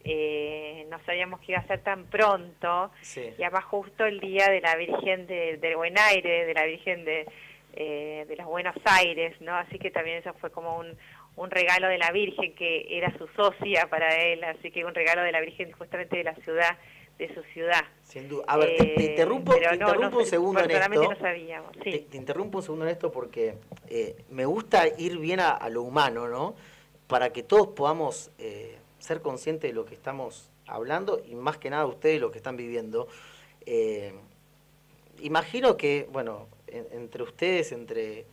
Eh, 0.05 0.87
no 0.91 0.99
sabíamos 1.05 1.41
que 1.41 1.53
iba 1.53 1.61
a 1.61 1.67
ser 1.67 1.81
tan 1.83 2.05
pronto 2.07 2.91
Sí. 3.03 3.31
y 3.37 3.43
además 3.43 3.65
justo 3.65 4.07
el 4.07 4.21
día 4.21 4.47
de 4.49 4.61
la 4.61 4.75
Virgen 4.77 5.27
de, 5.27 5.59
del 5.59 5.77
Buen 5.77 5.99
Aire, 5.99 6.47
de 6.47 6.55
la 6.55 6.65
Virgen 6.65 7.05
de, 7.05 7.27
eh, 7.75 8.25
de 8.27 8.37
los 8.37 8.47
Buenos 8.47 8.77
Aires, 8.85 9.39
¿no? 9.41 9.55
Así 9.57 9.79
que 9.79 9.91
también 9.91 10.19
eso 10.19 10.33
fue 10.35 10.51
como 10.51 10.79
un, 10.79 10.97
un 11.39 11.51
regalo 11.51 11.89
de 11.89 11.99
la 11.99 12.11
Virgen 12.13 12.55
que 12.55 12.87
era 12.99 13.17
su 13.17 13.27
socia 13.29 13.89
para 13.89 14.15
él, 14.25 14.43
así 14.45 14.71
que 14.71 14.85
un 14.85 14.95
regalo 14.95 15.23
de 15.23 15.33
la 15.33 15.41
Virgen 15.41 15.73
justamente 15.73 16.17
de 16.17 16.25
la 16.25 16.35
ciudad, 16.37 16.77
de 17.19 17.33
su 17.35 17.43
ciudad. 17.55 17.83
Sin 18.03 18.29
duda. 18.29 18.45
A 18.49 18.57
ver, 18.57 18.77
te, 18.77 18.85
te 18.85 19.03
Eh, 19.05 19.11
interrumpo, 19.11 19.53
te 19.55 19.75
interrumpo 19.75 20.11
no 20.17 20.19
un 20.19 20.27
segundo 20.27 20.61
en 20.61 20.71
esto. 20.71 21.03
no 21.11 21.17
sabíamos, 21.19 21.73
sí. 21.85 21.91
Te, 21.91 21.99
te 22.01 22.17
interrumpo 22.17 22.59
un 22.59 22.65
segundo 22.65 22.85
en 22.85 22.91
esto 22.93 23.11
porque 23.11 23.55
eh, 23.89 24.17
me 24.31 24.45
gusta 24.47 24.87
ir 24.99 25.19
bien 25.19 25.41
a, 25.41 25.51
a 25.51 25.69
lo 25.69 25.83
humano, 25.83 26.29
¿no? 26.29 26.55
Para 27.07 27.33
que 27.33 27.43
todos 27.43 27.69
podamos 27.69 28.31
eh, 28.39 28.77
ser 28.99 29.21
conscientes 29.21 29.71
de 29.71 29.75
lo 29.75 29.85
que 29.85 29.95
estamos 29.95 30.51
hablando 30.67 31.23
y 31.27 31.35
más 31.35 31.57
que 31.59 31.71
nada 31.71 31.87
ustedes 31.87 32.21
lo 32.21 32.31
que 32.31 32.39
están 32.39 32.57
viviendo. 32.57 33.09
Imagino 35.21 35.77
que, 35.77 36.09
bueno, 36.13 36.47
en- 36.69 36.87
entre 36.93 37.23
ustedes, 37.23 37.73
entre, 37.73 38.25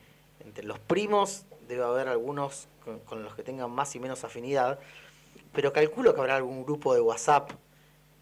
entre 0.43 0.63
los 0.65 0.79
primos, 0.79 1.45
debe 1.67 1.83
haber 1.83 2.07
algunos 2.07 2.67
con, 2.85 2.99
con 2.99 3.23
los 3.23 3.35
que 3.35 3.43
tengan 3.43 3.69
más 3.71 3.93
y 3.95 3.99
menos 3.99 4.23
afinidad, 4.23 4.79
pero 5.51 5.73
calculo 5.73 6.13
que 6.13 6.21
habrá 6.21 6.35
algún 6.37 6.63
grupo 6.63 6.93
de 6.93 7.01
WhatsApp. 7.01 7.51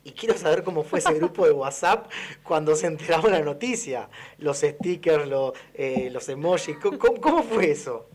Y 0.05 0.11
quiero 0.11 0.38
saber 0.38 0.64
cómo 0.64 0.84
fue 0.84 0.99
ese 0.99 1.14
grupo 1.14 1.45
de 1.45 1.51
WhatsApp 1.51 2.11
cuando 2.43 2.76
se 2.76 2.88
enteraron 2.88 3.32
la 3.32 3.39
noticia. 3.41 4.09
Los 4.38 4.57
stickers, 4.59 5.28
lo- 5.28 5.53
eh, 5.74 6.09
los 6.11 6.28
emojis. 6.28 6.78
¿Cómo, 6.78 6.97
cómo- 6.99 7.22
cómo 7.22 7.43
fue 7.43 7.72
eso? 7.72 8.09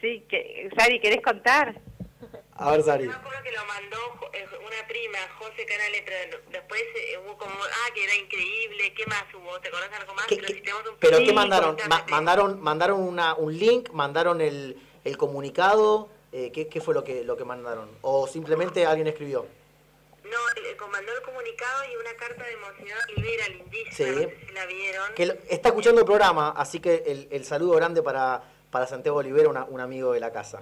Sí, 0.00 0.24
que, 0.28 0.68
Sari, 0.76 1.00
¿querés 1.00 1.20
contar? 1.22 1.80
A 2.58 2.72
ver, 2.72 2.82
Sari. 2.82 3.04
Yo 3.04 3.10
me 3.10 3.16
acuerdo 3.16 3.42
que 3.42 3.52
lo 3.52 3.64
mandó 3.66 3.96
eh, 4.32 4.46
una 4.66 4.86
prima, 4.88 5.18
José 5.38 5.64
Canales, 5.64 6.02
pero 6.04 6.38
después 6.50 6.82
eh, 6.96 7.18
hubo 7.24 7.36
como, 7.38 7.54
ah, 7.54 7.94
que 7.94 8.04
era 8.04 8.14
increíble, 8.16 8.92
¿qué 8.94 9.06
más 9.06 9.24
hubo? 9.34 9.58
¿Te 9.60 9.68
acordás 9.68 9.90
algo 10.00 10.14
más? 10.14 10.26
¿Qué- 10.26 10.36
Pero 10.36 10.46
qué- 10.48 10.54
si 10.54 10.60
tenemos 10.62 10.86
un 10.88 10.96
¿Pero 10.98 11.16
Sí, 11.18 11.24
qué 11.26 11.32
mandaron? 11.32 11.76
Ma-. 11.88 12.04
¿Mandaron, 12.08 12.60
mandaron 12.60 13.00
una, 13.00 13.34
un 13.34 13.56
link? 13.56 13.90
¿Mandaron 13.92 14.40
el, 14.40 14.76
el 15.04 15.16
comunicado? 15.16 16.08
Eh, 16.32 16.50
¿qué, 16.52 16.68
qué 16.68 16.80
fue 16.80 16.94
lo 16.94 17.04
que, 17.04 17.22
lo 17.24 17.36
que 17.36 17.44
mandaron? 17.44 17.90
¿O 18.02 18.26
simplemente 18.26 18.84
alguien 18.84 19.06
escribió? 19.06 19.46
No, 20.24 20.38
el, 20.56 20.76
mandó 20.90 21.12
el 21.16 21.22
comunicado 21.22 21.84
y 21.92 21.96
una 21.96 22.14
carta 22.16 22.44
de 22.44 22.56
Monseñor 22.56 22.98
Olivera, 23.16 23.48
lindísima, 23.48 23.92
Sí. 23.94 24.04
no 24.04 24.18
sé 24.18 24.36
si 24.46 24.52
la 24.52 24.66
vieron. 24.66 25.14
Que 25.14 25.26
lo- 25.26 25.34
está 25.48 25.68
escuchando 25.68 26.00
el 26.00 26.06
programa, 26.06 26.50
así 26.56 26.80
que 26.80 27.04
el, 27.06 27.28
el 27.30 27.44
saludo 27.44 27.76
grande 27.76 28.02
para, 28.02 28.42
para 28.70 28.86
Santiago 28.86 29.18
Olivera, 29.18 29.48
una- 29.48 29.64
un 29.64 29.80
amigo 29.80 30.12
de 30.12 30.20
la 30.20 30.32
casa. 30.32 30.60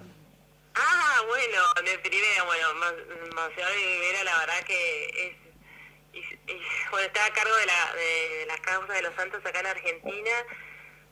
Ah, 0.78 1.22
bueno, 1.26 1.62
de 1.84 1.98
primera, 2.00 2.42
bueno, 2.44 2.74
Mon- 2.74 3.34
Monseñor 3.34 3.70
Olivera 3.72 4.24
la 4.24 4.38
verdad 4.40 4.64
que 4.64 5.06
es, 6.12 6.22
es- 6.46 6.90
bueno, 6.90 7.06
está 7.06 7.24
a 7.24 7.32
cargo 7.32 7.56
de 7.56 7.66
la, 7.66 7.94
de, 7.94 8.28
de 8.40 8.46
las 8.46 8.60
causas 8.60 8.88
de 8.94 9.02
los 9.02 9.14
santos 9.14 9.44
acá 9.44 9.60
en 9.60 9.66
Argentina, 9.66 10.30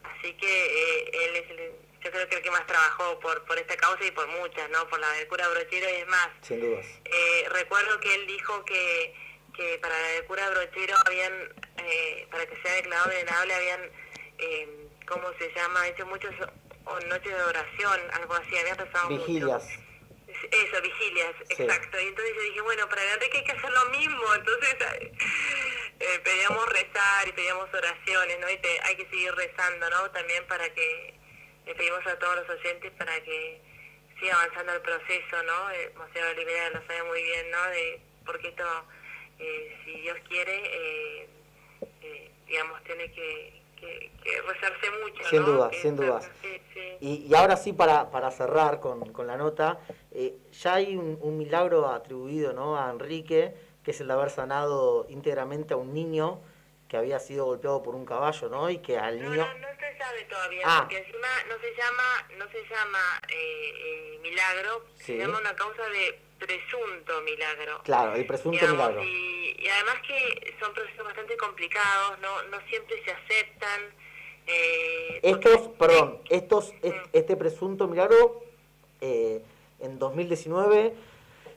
así 0.03 0.33
que 0.35 0.67
eh, 0.67 1.11
él 1.13 1.37
es 1.37 1.51
el, 1.51 1.73
yo 2.03 2.11
creo 2.11 2.29
que 2.29 2.37
el 2.37 2.43
que 2.43 2.51
más 2.51 2.67
trabajó 2.67 3.19
por, 3.21 3.43
por 3.47 3.59
esta 3.59 3.77
causa 3.79 4.05
y 4.05 4.11
por 4.11 4.27
muchas, 4.29 4.69
¿no? 4.71 4.87
Por 4.89 4.99
la 5.01 5.09
del 5.13 5.27
cura 5.29 5.49
brochero 5.49 5.89
y 5.89 5.93
es 5.95 6.07
más. 6.09 6.29
Sin 6.43 6.61
dudas. 6.61 6.85
Eh, 7.07 7.47
recuerdo 7.51 7.99
que 8.01 8.15
él 8.15 8.27
dijo 8.27 8.63
que, 8.67 9.15
que 9.57 9.79
para 9.79 10.13
el 10.17 10.25
cura 10.27 10.51
brochero 10.51 10.95
habían, 11.07 11.33
eh, 11.79 12.29
para 12.31 12.45
que 12.47 12.61
sea 12.61 12.75
declarado 12.75 13.09
venerable, 13.09 13.55
habían, 13.55 13.91
eh, 14.39 14.89
¿cómo 15.07 15.33
se 15.39 15.51
llama? 15.55 15.89
Hecho 15.89 16.05
muchas 16.07 16.33
o- 16.85 17.01
noches 17.01 17.35
de 17.37 17.43
oración, 17.43 18.01
algo 18.13 18.35
así, 18.35 18.57
habían 18.57 18.79
rezado 18.79 19.11
mucho. 19.11 19.27
Vigilias. 19.27 19.65
Eso, 20.51 20.83
vigilias, 20.83 21.33
Sí. 21.49 21.63
exacto. 21.63 22.01
Y 22.01 22.07
entonces 22.09 22.35
yo 22.35 22.43
dije, 22.43 22.61
bueno, 22.63 22.89
para 22.89 23.13
Enrique 23.15 23.39
hay 23.39 23.45
que 23.45 23.53
hacer 23.53 23.71
lo 23.71 23.85
mismo. 23.87 24.35
Entonces 24.35 24.77
eh, 26.01 26.19
pedíamos 26.25 26.69
rezar 26.71 27.29
y 27.29 27.33
pedíamos 27.33 27.73
oraciones, 27.73 28.39
¿no? 28.41 28.51
Y 28.51 28.57
te- 28.59 28.81
hay 28.83 28.97
que 28.97 29.07
seguir 29.07 29.33
rezando, 29.35 29.89
¿no? 29.91 30.11
También 30.11 30.45
para 30.47 30.69
que, 30.75 31.15
le 31.67 31.75
pedimos 31.75 32.07
a 32.07 32.19
todos 32.19 32.37
los 32.37 32.49
oyentes 32.51 32.93
para 32.99 33.23
que 33.23 33.61
siga 34.21 34.35
avanzando 34.35 34.75
el 34.75 34.81
proceso, 34.83 35.43
¿no? 35.45 35.71
Eh, 35.71 35.93
Monseñor 35.97 36.29
Olivera 36.29 36.71
lo 36.71 36.87
sabe 36.87 37.03
muy 37.05 37.23
bien, 37.23 37.51
¿no? 37.51 37.69
De, 37.71 38.01
porque 38.27 38.49
esto, 38.49 38.65
eh, 39.39 39.81
si 39.85 40.01
Dios 40.03 40.19
quiere, 40.29 40.57
eh, 40.65 41.29
eh, 42.03 42.31
digamos, 42.47 42.83
tiene 42.85 43.11
que, 43.13 43.63
que, 43.85 44.11
que 44.23 44.43
rezarse 44.43 44.91
mucho, 45.03 45.23
Sin 45.29 45.43
¿no? 45.43 45.69
Que- 45.71 45.77
sin. 45.81 45.97
Sí, 46.43 46.61
sí. 46.73 46.81
Y, 47.01 47.27
y 47.29 47.35
ahora 47.35 47.57
sí, 47.57 47.73
para, 47.73 48.11
para 48.11 48.31
cerrar 48.31 48.81
con, 48.81 49.13
con 49.13 49.27
la 49.27 49.37
nota, 49.37 49.79
eh, 50.13 50.35
ya 50.53 50.75
hay 50.75 50.97
un, 50.97 51.19
un 51.21 51.37
milagro 51.39 51.89
atribuido 51.89 52.53
¿no? 52.53 52.79
a 52.79 52.91
Enrique, 52.91 53.55
que 53.85 53.91
es 53.91 54.01
el 54.01 54.07
de 54.09 54.13
haber 54.15 54.31
sanado 54.31 55.07
íntegramente 55.09 55.75
a 55.75 55.77
un 55.77 55.93
niño 55.93 56.41
que 56.89 56.97
había 56.97 57.19
sido 57.19 57.45
golpeado 57.47 57.83
por 57.83 57.95
un 57.95 58.05
caballo, 58.07 58.49
¿no? 58.49 58.71
Y 58.71 58.79
que 58.79 58.97
al 58.99 59.21
No, 59.21 59.31
niño... 59.31 59.45
no, 59.47 59.59
no 59.59 59.69
se 59.79 59.99
sabe 59.99 60.25
todavía, 60.25 60.63
Ah. 60.65 60.79
porque 60.83 60.99
encima 60.99 61.29
no 61.49 61.59
se 61.59 61.75
llama, 61.75 62.29
no 62.39 62.49
se 62.51 62.63
llama 62.69 63.21
eh, 63.29 63.35
eh, 63.35 64.19
milagro, 64.23 64.85
Sí. 64.97 65.05
se 65.05 65.19
llama 65.19 65.39
una 65.41 65.55
causa 65.57 65.83
de 65.89 66.19
presunto 66.39 67.21
milagro. 67.23 67.81
Claro, 67.85 68.15
el 68.15 68.27
presunto 68.27 68.59
Digamos, 68.59 68.77
milagro. 68.91 69.03
Y, 69.05 69.44
y 69.65 69.69
además 69.69 69.95
que 70.07 70.55
son 70.61 70.75
procesos 70.75 71.05
bastante 71.05 71.37
complicados, 71.39 72.19
no, 72.21 72.43
no 72.45 72.59
siempre 72.69 73.03
se 73.05 73.11
aceptan. 73.13 73.81
Eh, 74.47 75.21
Estos, 75.23 75.57
porque- 75.57 75.79
perdón, 75.79 76.21
estos, 76.29 76.73
es- 76.83 76.95
este 77.15 77.35
presunto 77.37 77.89
milagro 77.89 78.43
eh, 79.01 79.43
en 79.81 79.99
2019 79.99 80.93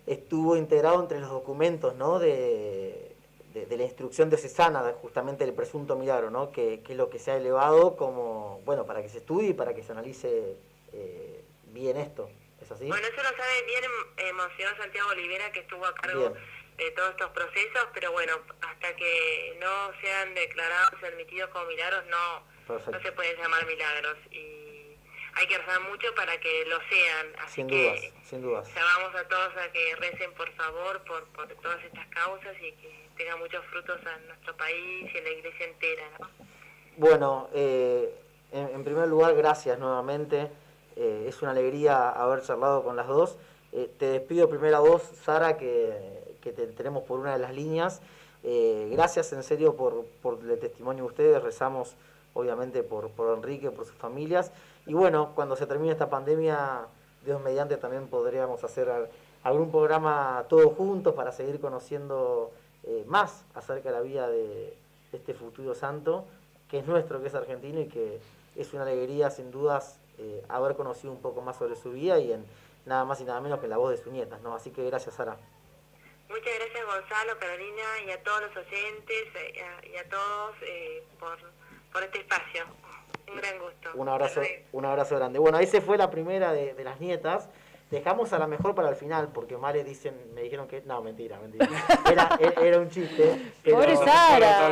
estuvo 0.06 0.56
integrado 0.56 1.02
entre 1.02 1.20
los 1.20 1.30
documentos 1.30 1.96
¿no? 1.96 2.18
de, 2.20 3.14
de, 3.54 3.66
de 3.66 3.78
la 3.78 3.84
instrucción 3.84 4.30
de 4.30 4.38
Cesana, 4.38 4.94
justamente 5.02 5.44
el 5.44 5.54
presunto 5.54 5.98
milagro, 5.98 6.30
¿no? 6.32 6.52
que, 6.54 6.82
que 6.84 6.94
es 6.94 6.98
lo 6.98 7.10
que 7.10 7.20
se 7.20 7.32
ha 7.32 7.36
elevado 7.38 7.98
como, 7.98 8.62
bueno, 8.64 8.86
para 8.86 9.02
que 9.02 9.10
se 9.10 9.18
estudie 9.18 9.50
y 9.50 9.54
para 9.54 9.74
que 9.74 9.84
se 9.84 9.92
analice 9.92 10.56
eh, 10.94 11.44
bien 11.74 11.98
esto. 11.98 12.30
¿Es 12.62 12.72
así? 12.72 12.88
Bueno, 12.88 13.06
eso 13.06 13.18
lo 13.18 13.30
sabe 13.38 13.64
bien 13.68 13.84
eh, 14.18 14.34
Monseñor 14.34 14.76
Santiago 14.78 15.10
Olivera, 15.10 15.52
que 15.52 15.60
estuvo 15.60 15.86
a 15.86 15.94
cargo 15.94 16.20
Bien. 16.32 16.34
De 16.78 16.92
todos 16.92 17.10
estos 17.12 17.30
procesos, 17.32 17.88
pero 17.94 18.12
bueno, 18.12 18.34
hasta 18.62 18.96
que 18.96 19.58
no 19.60 19.92
sean 20.02 20.34
declarados 20.36 20.94
y 21.02 21.06
admitidos 21.06 21.50
como 21.50 21.66
milagros, 21.66 22.04
no, 22.08 22.44
Perfecto. 22.68 22.92
no 22.92 23.02
se 23.02 23.12
pueden 23.14 23.38
llamar 23.42 23.66
milagros. 23.66 24.16
Y 24.32 24.96
hay 25.34 25.48
que 25.48 25.58
rezar 25.58 25.82
mucho 25.82 26.14
para 26.16 26.40
que 26.40 26.66
lo 26.66 26.78
sean. 26.90 27.34
Así 27.40 27.56
Sin 27.56 27.68
que 27.68 27.84
dudas, 27.90 28.14
sin 28.30 28.42
dudas. 28.42 28.74
llamamos 28.76 29.16
a 29.16 29.28
todos 29.28 29.58
a 29.58 29.72
que 29.72 29.96
recen, 29.96 30.34
por 30.34 30.52
favor, 30.54 31.02
por, 31.04 31.24
por 31.30 31.48
todas 31.56 31.84
estas 31.84 32.08
causas 32.08 32.56
y 32.62 32.72
que 32.74 33.10
tengan 33.18 33.40
muchos 33.40 33.66
frutos 33.66 34.00
en 34.16 34.28
nuestro 34.28 34.56
país 34.56 35.12
y 35.14 35.18
en 35.18 35.24
la 35.24 35.30
iglesia 35.32 35.66
entera. 35.66 36.04
¿no? 36.20 36.30
Bueno, 36.98 37.50
eh, 37.54 38.14
en, 38.52 38.70
en 38.70 38.84
primer 38.84 39.08
lugar, 39.08 39.36
gracias 39.36 39.78
nuevamente. 39.80 40.50
Eh, 40.96 41.26
es 41.28 41.42
una 41.42 41.52
alegría 41.52 42.10
haber 42.10 42.42
charlado 42.44 42.84
con 42.84 42.96
las 42.96 43.08
dos. 43.08 43.38
Eh, 43.72 43.90
te 44.00 44.06
despido 44.06 44.50
primero 44.50 44.78
a 44.78 44.80
vos, 44.80 45.04
Sara, 45.24 45.58
que, 45.58 46.17
que 46.48 46.54
te 46.54 46.68
tenemos 46.68 47.04
por 47.04 47.20
una 47.20 47.34
de 47.34 47.40
las 47.40 47.54
líneas. 47.54 48.02
Eh, 48.44 48.90
gracias 48.92 49.34
en 49.34 49.44
serio 49.44 49.76
por, 49.76 50.06
el 50.42 50.60
testimonio 50.60 51.04
de 51.04 51.10
ustedes. 51.10 51.44
Rezamos, 51.44 51.96
obviamente, 52.34 52.84
por, 52.84 53.10
por 53.10 53.36
Enrique, 53.38 53.72
por 53.72 53.86
sus 53.86 53.96
familias. 53.96 54.52
Y 54.86 54.94
bueno, 54.94 55.32
cuando 55.36 55.56
se 55.56 55.66
termine 55.68 55.92
esta 55.92 56.10
pandemia, 56.10 56.86
Dios 57.26 57.42
mediante, 57.42 57.76
también 57.78 58.08
podríamos 58.08 58.64
hacer 58.64 58.90
al- 58.90 59.10
algún 59.44 59.72
programa 59.72 60.46
todos 60.48 60.74
juntos 60.76 61.14
para 61.14 61.32
seguir 61.32 61.60
conociendo 61.60 62.52
eh, 62.84 63.04
más 63.08 63.44
acerca 63.54 63.90
de 63.90 63.96
la 63.96 64.02
vida 64.02 64.30
de, 64.30 64.74
este 65.14 65.34
futuro 65.34 65.74
santo, 65.74 66.26
que 66.70 66.80
es 66.80 66.86
nuestro, 66.86 67.22
que 67.22 67.28
es 67.28 67.36
argentino 67.36 67.80
y 67.80 67.88
que 67.88 68.20
es 68.58 68.74
una 68.74 68.84
alegría, 68.84 69.30
sin 69.30 69.52
dudas, 69.52 70.00
eh, 70.18 70.44
haber 70.50 70.76
conocido 70.76 71.14
un 71.14 71.20
poco 71.20 71.42
más 71.42 71.56
sobre 71.58 71.78
su 71.78 71.92
vida 71.92 72.20
y 72.20 72.34
en 72.34 72.46
nada 72.86 73.06
más 73.06 73.22
y 73.22 73.24
nada 73.24 73.40
menos 73.40 73.60
que 73.60 73.66
en 73.66 73.70
la 73.72 73.78
voz 73.78 73.92
de 73.92 73.98
sus 73.98 74.12
nietas, 74.12 74.42
¿no? 74.42 74.54
Así 74.54 74.72
que 74.72 74.86
gracias, 74.86 75.16
Sara. 75.16 75.38
Muchas 76.30 76.54
gracias 76.60 76.86
Gonzalo, 76.86 77.40
Carolina 77.40 77.84
y 78.06 78.12
a 78.12 78.22
todos 78.24 78.42
los 78.42 78.58
oyentes 78.58 79.24
eh, 79.36 79.54
y 79.56 79.60
a, 79.60 79.94
y 79.94 79.98
a 79.98 80.10
todos 80.10 80.56
eh, 80.62 81.04
por, 81.20 81.38
por 81.94 82.04
este 82.04 82.20
espacio. 82.20 82.66
Un 83.30 83.38
gran 83.38 83.60
gusto. 83.60 83.90
Un 83.96 84.08
abrazo, 84.10 84.42
un 84.72 84.86
abrazo 84.86 85.16
grande. 85.18 85.40
Bueno, 85.40 85.58
ahí 85.58 85.68
se 85.68 85.82
fue 85.82 85.98
la 85.98 86.10
primera 86.10 86.54
de, 86.54 86.74
de 86.74 86.84
las 86.84 87.00
nietas. 87.00 87.50
Dejamos 87.92 88.34
a 88.34 88.40
la 88.40 88.48
mejor 88.48 88.76
para 88.76 88.90
el 88.90 88.96
final, 88.98 89.30
porque 89.34 89.56
Male 89.58 89.84
dicen, 89.86 90.14
me 90.34 90.42
dijeron 90.42 90.68
que. 90.68 90.82
No, 90.82 91.02
mentira, 91.02 91.40
mentira. 91.40 91.68
Era, 92.12 92.38
era- 92.40 92.62
era 92.62 92.80
un 92.80 92.90
chiste. 92.90 93.54
pero- 93.64 93.78
Pobre 93.78 93.96
Sara. 93.96 94.68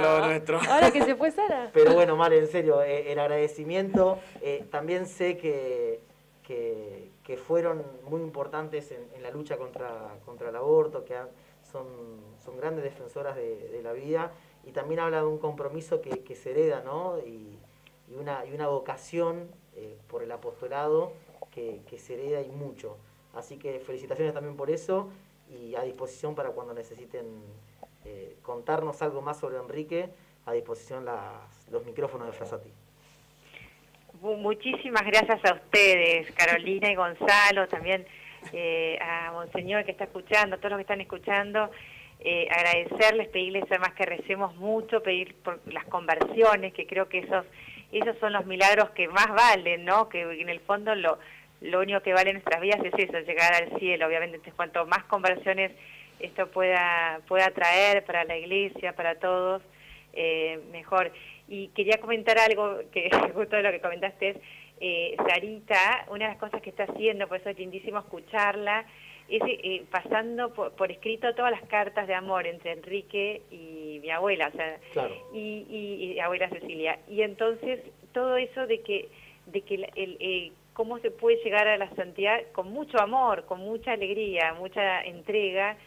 Ahora 0.69 0.91
que 0.91 1.01
se 1.03 1.15
fue 1.15 1.31
Sara. 1.31 1.69
Pero 1.73 1.93
bueno, 1.93 2.17
Male, 2.17 2.37
en 2.39 2.47
serio, 2.47 2.81
eh, 2.81 3.11
el 3.13 3.19
agradecimiento. 3.19 4.19
eh, 4.41 4.65
también 4.69 5.07
sé 5.07 5.37
que, 5.37 6.01
que, 6.43 7.09
que 7.23 7.37
fueron 7.37 7.85
muy 8.03 8.19
importantes 8.21 8.91
en, 8.91 9.07
en 9.15 9.23
la 9.23 9.31
lucha 9.31 9.55
contra, 9.57 10.15
contra 10.25 10.49
el 10.49 10.55
aborto, 10.57 11.05
que 11.05 11.15
han- 11.15 11.29
son, 11.75 11.87
son 12.43 12.57
grandes 12.57 12.83
defensoras 12.85 13.35
de, 13.35 13.81
la 13.83 13.91
vida. 13.91 14.31
Y 14.65 14.71
también 14.71 14.99
habla 15.01 15.17
de 15.19 15.25
un 15.25 15.37
compromiso 15.37 16.01
que, 16.01 16.35
se 16.35 16.51
hereda, 16.51 16.81
¿no? 16.83 17.19
Y, 17.19 17.57
una, 18.17 18.45
y 18.45 18.53
una 18.53 18.67
vocación 18.67 19.49
eh, 19.75 19.97
por 20.07 20.23
el 20.23 20.31
apostolado 20.31 21.11
que, 21.51 21.81
se 21.97 22.13
hereda 22.13 22.41
y 22.41 22.49
mucho. 22.49 22.97
Así 23.33 23.57
que 23.57 23.79
felicitaciones 23.79 24.33
también 24.33 24.55
por 24.55 24.69
eso 24.69 25.09
y 25.49 25.75
a 25.75 25.81
disposición 25.81 26.33
para 26.33 26.49
cuando 26.51 26.73
necesiten 26.73 27.25
eh, 28.05 28.37
contarnos 28.41 29.01
algo 29.01 29.21
más 29.21 29.37
sobre 29.39 29.57
Enrique, 29.57 30.09
a 30.45 30.53
disposición 30.53 31.05
los 31.71 31.85
micrófonos 31.85 32.27
de 32.27 32.33
Frasati. 32.33 32.71
Mu- 34.21 34.37
Muchísimas 34.37 35.03
gracias 35.05 35.43
a 35.43 35.53
ustedes, 35.55 36.31
Carolina 36.31 36.89
y 36.89 36.95
Gonzalo, 36.95 37.67
también 37.67 38.05
eh, 38.53 38.97
a 39.01 39.31
Monseñor 39.31 39.85
que 39.85 39.91
está 39.91 40.05
escuchando, 40.05 40.55
a 40.55 40.59
todos 40.59 40.71
los 40.71 40.77
que 40.77 40.83
están 40.83 41.01
escuchando. 41.01 41.69
eh, 42.19 42.47
agradecerles, 42.49 43.27
pedirles 43.27 43.63
además 43.69 43.93
que 43.93 44.05
recemos 44.05 44.55
mucho, 44.55 45.03
pedir 45.03 45.35
por 45.35 45.59
las 45.71 45.85
conversiones, 45.85 46.73
que 46.73 46.87
creo 46.87 47.07
que 47.07 47.19
esos, 47.19 47.45
esos 47.91 48.17
son 48.19 48.33
los 48.33 48.45
milagros 48.45 48.89
que 48.91 49.07
más 49.07 49.27
valen, 49.27 49.85
¿no? 49.85 50.09
Que 50.09 50.21
en 50.21 50.49
el 50.49 50.59
fondo 50.61 50.95
lo, 50.95 51.19
lo 51.61 51.81
único 51.81 52.01
que 52.01 52.13
vale 52.13 52.31
en 52.31 52.35
nuestras 52.35 52.61
vidas 52.61 52.79
es 52.83 52.93
eso, 52.97 53.19
llegar 53.19 53.53
al 53.53 53.77
cielo. 53.79 54.07
Obviamente, 54.07 54.37
entonces, 54.37 54.53
cuanto 54.55 54.85
más 54.85 55.03
conversiones 55.05 55.71
esto 56.19 56.47
pueda, 56.47 57.19
pueda 57.27 57.49
traer 57.51 58.03
para 58.05 58.23
la 58.23 58.37
iglesia, 58.37 58.93
para 58.93 59.15
todos, 59.15 59.61
eh, 60.13 60.59
mejor. 60.71 61.11
Y 61.47 61.67
quería 61.69 61.99
comentar 61.99 62.37
algo 62.39 62.79
que 62.91 63.09
justo 63.33 63.55
de 63.55 63.63
lo 63.63 63.71
que 63.71 63.81
comentaste 63.81 64.29
es, 64.29 64.37
eh, 64.79 65.15
Sarita, 65.27 66.05
una 66.09 66.25
de 66.25 66.31
las 66.31 66.39
cosas 66.39 66.61
que 66.61 66.69
está 66.69 66.83
haciendo, 66.83 67.27
por 67.27 67.37
eso 67.37 67.49
es 67.49 67.57
lindísimo 67.57 67.99
escucharla, 67.99 68.85
es 69.27 69.41
eh, 69.45 69.83
pasando 69.89 70.53
por, 70.53 70.73
por 70.73 70.91
escrito 70.91 71.33
todas 71.33 71.51
las 71.51 71.63
cartas 71.63 72.07
de 72.07 72.13
amor 72.13 72.45
entre 72.45 72.73
Enrique 72.73 73.41
y 73.49 73.99
mi 74.01 74.09
abuela, 74.11 74.49
o 74.53 74.57
sea, 74.57 74.77
Claro. 74.93 75.15
y, 75.33 75.65
y, 75.69 76.13
y 76.13 76.19
abuela 76.19 76.49
Cecilia. 76.49 76.99
Y 77.09 77.21
entonces 77.23 77.79
todo 78.13 78.37
eso 78.37 78.67
de 78.67 78.81
que, 78.81 79.09
de 79.47 79.61
que 79.61 79.75
el, 79.75 79.87
el, 79.95 80.17
eh, 80.19 80.51
cómo 80.73 80.99
se 80.99 81.09
puede 81.09 81.37
llegar 81.43 81.67
a 81.67 81.77
la 81.77 81.89
santidad 81.95 82.39
con 82.51 82.71
mucho 82.71 82.99
amor, 83.01 83.45
con 83.45 83.61
mucha 83.61 83.93
alegría, 83.93 84.53
mucha 84.53 85.01
entrega, 85.03 85.77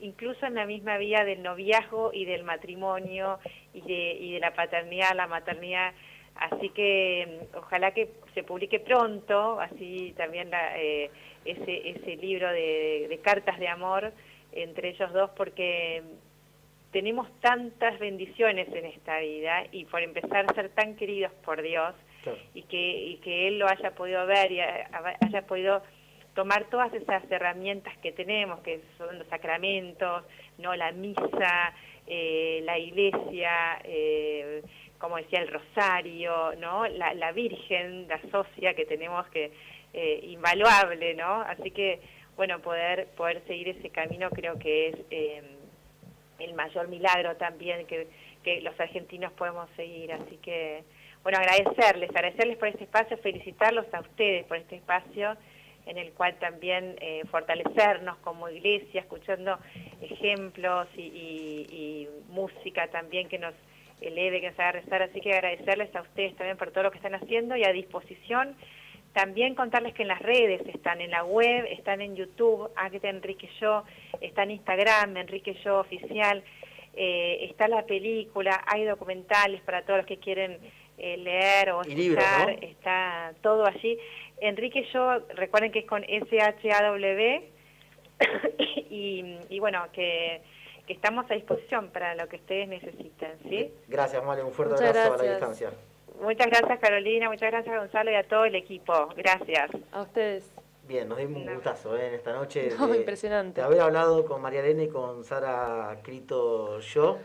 incluso 0.00 0.46
en 0.46 0.54
la 0.54 0.66
misma 0.66 0.96
vía 0.98 1.24
del 1.24 1.42
noviazgo 1.42 2.12
y 2.12 2.26
del 2.26 2.44
matrimonio 2.44 3.38
y 3.72 3.80
de, 3.80 4.12
y 4.20 4.32
de 4.32 4.38
la 4.40 4.52
paternidad, 4.54 5.14
la 5.16 5.26
maternidad. 5.26 5.94
Así 6.36 6.68
que 6.70 7.40
mm, 7.52 7.56
ojalá 7.58 7.92
que 7.92 8.08
se 8.34 8.42
publique 8.42 8.80
pronto, 8.80 9.60
así 9.60 10.12
también 10.16 10.50
la, 10.50 10.78
eh, 10.80 11.10
ese, 11.44 11.90
ese 11.90 12.16
libro 12.16 12.50
de, 12.50 13.06
de 13.08 13.18
cartas 13.18 13.58
de 13.58 13.68
amor 13.68 14.12
entre 14.52 14.90
ellos 14.90 15.12
dos, 15.12 15.30
porque 15.36 16.02
tenemos 16.92 17.28
tantas 17.40 17.98
bendiciones 17.98 18.68
en 18.72 18.84
esta 18.86 19.18
vida 19.18 19.64
y 19.72 19.84
por 19.84 20.02
empezar 20.02 20.46
a 20.48 20.54
ser 20.54 20.68
tan 20.70 20.94
queridos 20.96 21.32
por 21.44 21.60
Dios 21.62 21.92
Claro. 22.22 22.38
y 22.54 22.62
que, 22.62 22.78
y 22.78 23.16
que 23.18 23.48
Él 23.48 23.58
lo 23.58 23.68
haya 23.68 23.90
podido 23.90 24.24
ver 24.26 24.50
y 24.52 24.60
ha- 24.60 24.88
haya 25.20 25.42
podido 25.46 25.82
tomar 26.34 26.64
todas 26.70 26.92
esas 26.94 27.22
herramientas 27.30 27.96
que 27.98 28.12
tenemos, 28.12 28.60
que 28.60 28.80
son 28.96 29.18
los 29.18 29.26
sacramentos, 29.28 30.24
no 30.58 30.74
la 30.74 30.90
misa, 30.92 31.74
eh, 32.06 32.60
la 32.64 32.78
iglesia, 32.78 33.78
eh, 33.84 34.62
como 35.04 35.16
decía 35.18 35.40
el 35.40 35.48
rosario, 35.48 36.54
no 36.58 36.86
la, 36.88 37.12
la 37.14 37.30
Virgen, 37.32 38.08
la 38.08 38.18
socia 38.30 38.72
que 38.74 38.86
tenemos 38.86 39.26
que 39.28 39.52
eh, 39.92 40.20
invaluable, 40.22 41.12
no. 41.14 41.42
Así 41.42 41.70
que 41.70 42.00
bueno 42.36 42.58
poder 42.60 43.08
poder 43.16 43.42
seguir 43.46 43.68
ese 43.68 43.90
camino 43.90 44.30
creo 44.30 44.58
que 44.58 44.88
es 44.88 44.96
eh, 45.10 45.42
el 46.38 46.54
mayor 46.54 46.88
milagro 46.88 47.36
también 47.36 47.86
que, 47.86 48.08
que 48.42 48.60
los 48.62 48.78
argentinos 48.80 49.30
podemos 49.34 49.68
seguir. 49.76 50.10
Así 50.12 50.36
que, 50.38 50.82
bueno, 51.22 51.38
agradecerles, 51.38 52.08
agradecerles 52.10 52.56
por 52.56 52.68
este 52.68 52.84
espacio, 52.84 53.18
felicitarlos 53.18 53.86
a 53.92 54.00
ustedes 54.00 54.44
por 54.46 54.56
este 54.56 54.76
espacio 54.76 55.36
en 55.86 55.98
el 55.98 56.12
cual 56.12 56.34
también 56.38 56.96
eh, 57.00 57.22
fortalecernos 57.30 58.16
como 58.18 58.48
iglesia, 58.48 59.02
escuchando 59.02 59.58
ejemplos 60.00 60.88
y, 60.96 61.02
y- 61.02 61.66
y 61.78 62.08
música 62.32 62.88
también 62.88 63.28
que 63.28 63.38
nos 63.38 63.54
eleve, 64.00 64.40
que 64.40 64.50
nos 64.50 64.58
haga 64.58 64.72
rezar. 64.72 65.02
Así 65.02 65.20
que 65.20 65.32
agradecerles 65.32 65.94
a 65.94 66.02
ustedes 66.02 66.36
también 66.36 66.56
por 66.56 66.70
todo 66.70 66.84
lo 66.84 66.90
que 66.90 66.98
están 66.98 67.14
haciendo 67.14 67.56
y 67.56 67.64
a 67.64 67.72
disposición 67.72 68.56
también 69.14 69.54
contarles 69.54 69.94
que 69.94 70.02
en 70.02 70.08
las 70.08 70.20
redes 70.20 70.60
están 70.66 71.00
en 71.00 71.12
la 71.12 71.24
web, 71.24 71.66
están 71.70 72.02
en 72.02 72.16
YouTube, 72.16 72.68
Águeda 72.74 73.08
Enrique 73.08 73.48
Yo, 73.60 73.84
está 74.20 74.42
en 74.42 74.50
Instagram, 74.50 75.16
Enrique 75.16 75.56
Yo 75.64 75.78
Oficial, 75.78 76.42
eh, 76.94 77.46
está 77.48 77.68
la 77.68 77.86
película, 77.86 78.62
hay 78.66 78.84
documentales 78.84 79.60
para 79.62 79.82
todos 79.82 79.98
los 79.98 80.06
que 80.06 80.18
quieren 80.18 80.58
eh, 80.98 81.16
leer 81.16 81.70
o 81.70 81.82
escuchar, 81.82 82.60
¿no? 82.60 82.68
está 82.68 83.32
todo 83.40 83.64
allí. 83.66 83.96
Enrique 84.40 84.84
Yo, 84.92 85.20
recuerden 85.36 85.70
que 85.70 85.80
es 85.80 85.86
con 85.86 86.02
S-H-A-W, 86.02 87.42
y, 88.90 89.36
y 89.48 89.58
bueno, 89.60 89.86
que, 89.92 90.40
que 90.86 90.92
estamos 90.92 91.30
a 91.30 91.34
disposición 91.34 91.88
para 91.90 92.14
lo 92.14 92.28
que 92.28 92.36
ustedes 92.36 92.68
necesiten, 92.68 93.38
¿sí? 93.48 93.72
Gracias, 93.88 94.22
Male, 94.24 94.42
un 94.42 94.52
fuerte 94.52 94.74
Muchas 94.74 94.88
abrazo 94.96 95.14
a 95.14 95.16
la 95.24 95.30
distancia. 95.30 95.72
Muchas 96.20 96.46
gracias 96.46 96.78
Carolina, 96.78 97.28
muchas 97.28 97.50
gracias 97.50 97.76
Gonzalo 97.76 98.10
y 98.10 98.14
a 98.14 98.22
todo 98.22 98.44
el 98.44 98.54
equipo. 98.54 98.92
Gracias. 99.16 99.70
A 99.92 100.02
ustedes. 100.02 100.50
Bien, 100.86 101.08
nos 101.08 101.18
dimos 101.18 101.42
un 101.42 101.54
gustazo 101.54 101.96
¿eh? 101.96 102.08
en 102.08 102.14
esta 102.14 102.32
noche 102.34 102.68
No, 102.78 102.88
de, 102.88 102.98
impresionante. 102.98 103.60
de 103.60 103.66
haber 103.66 103.80
hablado 103.80 104.24
con 104.26 104.42
María 104.42 104.60
Elena 104.60 104.82
y 104.82 104.88
con 104.88 105.24
Sara 105.24 105.98
Crito 106.02 106.78
Yo, 106.80 107.18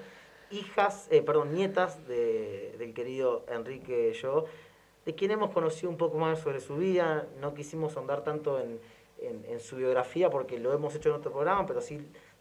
hijas, 0.52 1.08
eh, 1.12 1.22
perdón, 1.22 1.54
nietas 1.54 2.08
de- 2.08 2.76
del 2.80 2.94
querido 2.94 3.46
Enrique 3.50 4.14
Yo, 4.14 4.46
de 5.06 5.14
quien 5.14 5.32
hemos 5.32 5.52
conocido 5.52 5.90
un 5.90 5.98
poco 5.98 6.18
más 6.18 6.40
sobre 6.40 6.60
su 6.62 6.78
vida. 6.78 7.28
No 7.42 7.54
quisimos 7.54 7.96
ahondar 7.98 8.24
tanto 8.24 8.60
en, 8.60 8.80
en- 9.22 9.46
en 9.46 9.60
su 9.60 9.76
biografía 9.76 10.30
porque 10.30 10.58
lo 10.58 10.74
hemos 10.74 10.96
hecho 10.96 11.10
en 11.10 11.16
otro 11.16 11.32
programa, 11.32 11.66
pero 11.68 11.82
sí 11.82 12.00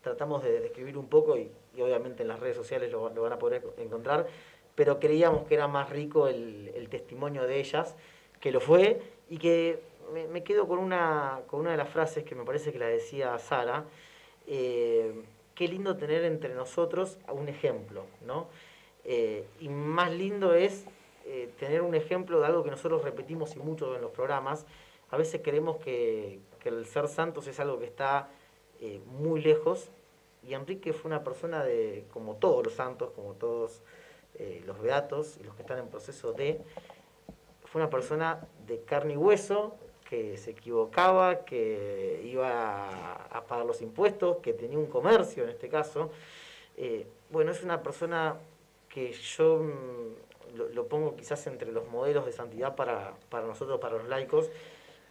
tratamos 0.09 0.42
de 0.42 0.61
describir 0.61 0.96
un 0.96 1.06
poco 1.06 1.36
y, 1.36 1.50
obviamente 1.80 2.22
en 2.22 2.28
las 2.28 2.40
redes 2.40 2.56
sociales 2.56 2.90
lo, 2.90 3.11
van 3.11 3.32
a 3.32 3.38
poder 3.38 3.62
encontrar. 3.76 4.26
Pero 4.74 4.98
creíamos 4.98 5.46
que 5.46 5.54
era 5.54 5.68
más 5.68 5.90
rico 5.90 6.28
el, 6.28 6.88
testimonio 6.90 7.46
de 7.46 7.61
ellas, 7.61 7.94
que 8.40 8.50
lo 8.50 8.61
fue, 8.61 9.00
y 9.28 9.36
que 9.38 9.80
me, 10.32 10.42
quedo 10.42 10.66
con 10.66 10.78
una, 10.78 11.42
con 11.46 11.61
una 11.61 11.72
de 11.72 11.76
las 11.76 11.90
frases 11.90 12.24
que 12.24 12.34
me 12.34 12.44
parece 12.44 12.72
que 12.72 12.78
la 12.78 12.86
decía 12.86 13.38
Sara. 13.38 13.84
eh, 14.46 15.12
qué 15.54 15.66
lindo 15.66 15.96
tener 15.96 16.24
entre 16.24 16.54
nosotros 16.54 17.18
un 17.32 17.48
ejemplo, 17.48 18.04
¿no? 18.24 18.46
Eh, 19.04 19.44
y 19.61 19.68
más 19.68 20.12
lindo 20.12 20.54
es 20.54 20.86
eh, 21.26 21.50
tener 21.59 21.82
un 21.82 21.96
ejemplo 21.96 22.38
de 22.38 22.46
algo 22.46 22.62
que 22.62 22.70
nosotros 22.70 23.02
repetimos 23.02 23.56
y 23.56 23.59
mucho 23.59 23.96
en 23.96 24.00
los 24.00 24.12
programas. 24.12 24.64
A 25.11 25.16
veces 25.16 25.40
creemos 25.42 25.78
que, 25.78 26.38
el 26.64 26.86
ser 26.86 27.09
santos 27.09 27.48
es 27.48 27.59
algo 27.61 27.78
que 27.78 27.86
está 27.86 28.28
muy 29.06 29.40
lejos. 29.40 29.90
Y 30.49 30.55
Enrique 30.55 30.94
fue 30.94 31.11
una 31.11 31.22
persona 31.22 31.62
de, 31.62 32.07
como 32.11 32.36
todos 32.36 32.64
los 32.64 32.72
santos, 32.72 33.11
como 33.14 33.34
todos 33.34 33.82
eh, 34.38 34.62
los 34.66 34.80
beatos 34.80 35.36
y 35.38 35.44
los 35.44 35.55
que 35.55 35.61
están 35.61 35.78
en 35.78 35.88
proceso 35.88 36.32
de, 36.32 36.62
fue 37.66 37.82
una 37.82 37.90
persona 37.90 38.40
de 38.66 38.80
carne 38.80 39.12
y 39.12 39.16
hueso, 39.18 39.76
que 40.09 40.38
se 40.38 40.53
equivocaba, 40.53 41.44
que 41.44 42.22
iba 42.24 43.26
a, 43.26 43.44
pagar 43.46 43.66
los 43.66 43.82
impuestos, 43.82 44.38
que 44.38 44.55
tenía 44.55 44.78
un 44.78 44.86
comercio 44.86 45.44
en 45.44 45.51
este 45.51 45.68
caso. 45.68 46.11
Eh, 46.78 47.07
bueno, 47.28 47.53
es 47.53 47.62
una 47.62 47.82
persona 47.82 48.36
que 48.88 49.12
yo 49.12 49.59
mm, 49.59 50.57
lo, 50.57 50.70
lo 50.70 50.86
pongo 50.86 51.14
quizás 51.14 51.46
entre 51.46 51.70
los 51.72 51.86
modelos 51.88 52.24
de 52.24 52.32
santidad 52.32 52.74
para, 52.74 53.12
para 53.28 53.46
nosotros, 53.46 53.78
para 53.80 53.99
los 53.99 54.09
laicos, 54.09 54.51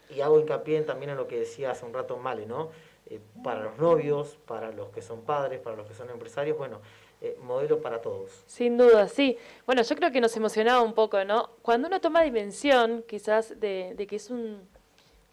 y 0.09 0.21
hago 0.21 0.39
hincapié 0.39 0.81
también 0.81 1.11
en 1.11 1.17
lo 1.17 1.27
que 1.27 1.37
decía 1.37 1.69
hace 1.69 1.85
un 1.85 1.93
rato 1.93 2.17
Male, 2.17 2.47
¿no? 2.47 2.71
Eh, 3.09 3.19
para 3.43 3.61
los 3.63 3.77
novios, 3.77 4.37
para 4.45 4.71
los 4.71 4.89
que 4.89 5.01
son 5.01 5.21
padres, 5.21 5.59
para 5.61 5.75
los 5.77 5.87
que 5.87 5.93
son 5.93 6.09
empresarios, 6.09 6.57
bueno, 6.57 6.81
eh, 7.21 7.37
modelo 7.41 7.81
para 7.81 8.01
todos. 8.01 8.43
Sin 8.45 8.77
duda, 8.77 9.07
sí. 9.07 9.37
Bueno, 9.65 9.81
yo 9.81 9.95
creo 9.95 10.11
que 10.11 10.19
nos 10.19 10.35
emocionaba 10.35 10.81
un 10.81 10.93
poco, 10.93 11.23
¿no? 11.23 11.51
Cuando 11.61 11.87
uno 11.87 12.01
toma 12.01 12.21
dimensión, 12.23 13.03
quizás, 13.07 13.59
de, 13.59 13.93
de 13.95 14.07
que 14.07 14.17
es 14.17 14.29
un, 14.29 14.61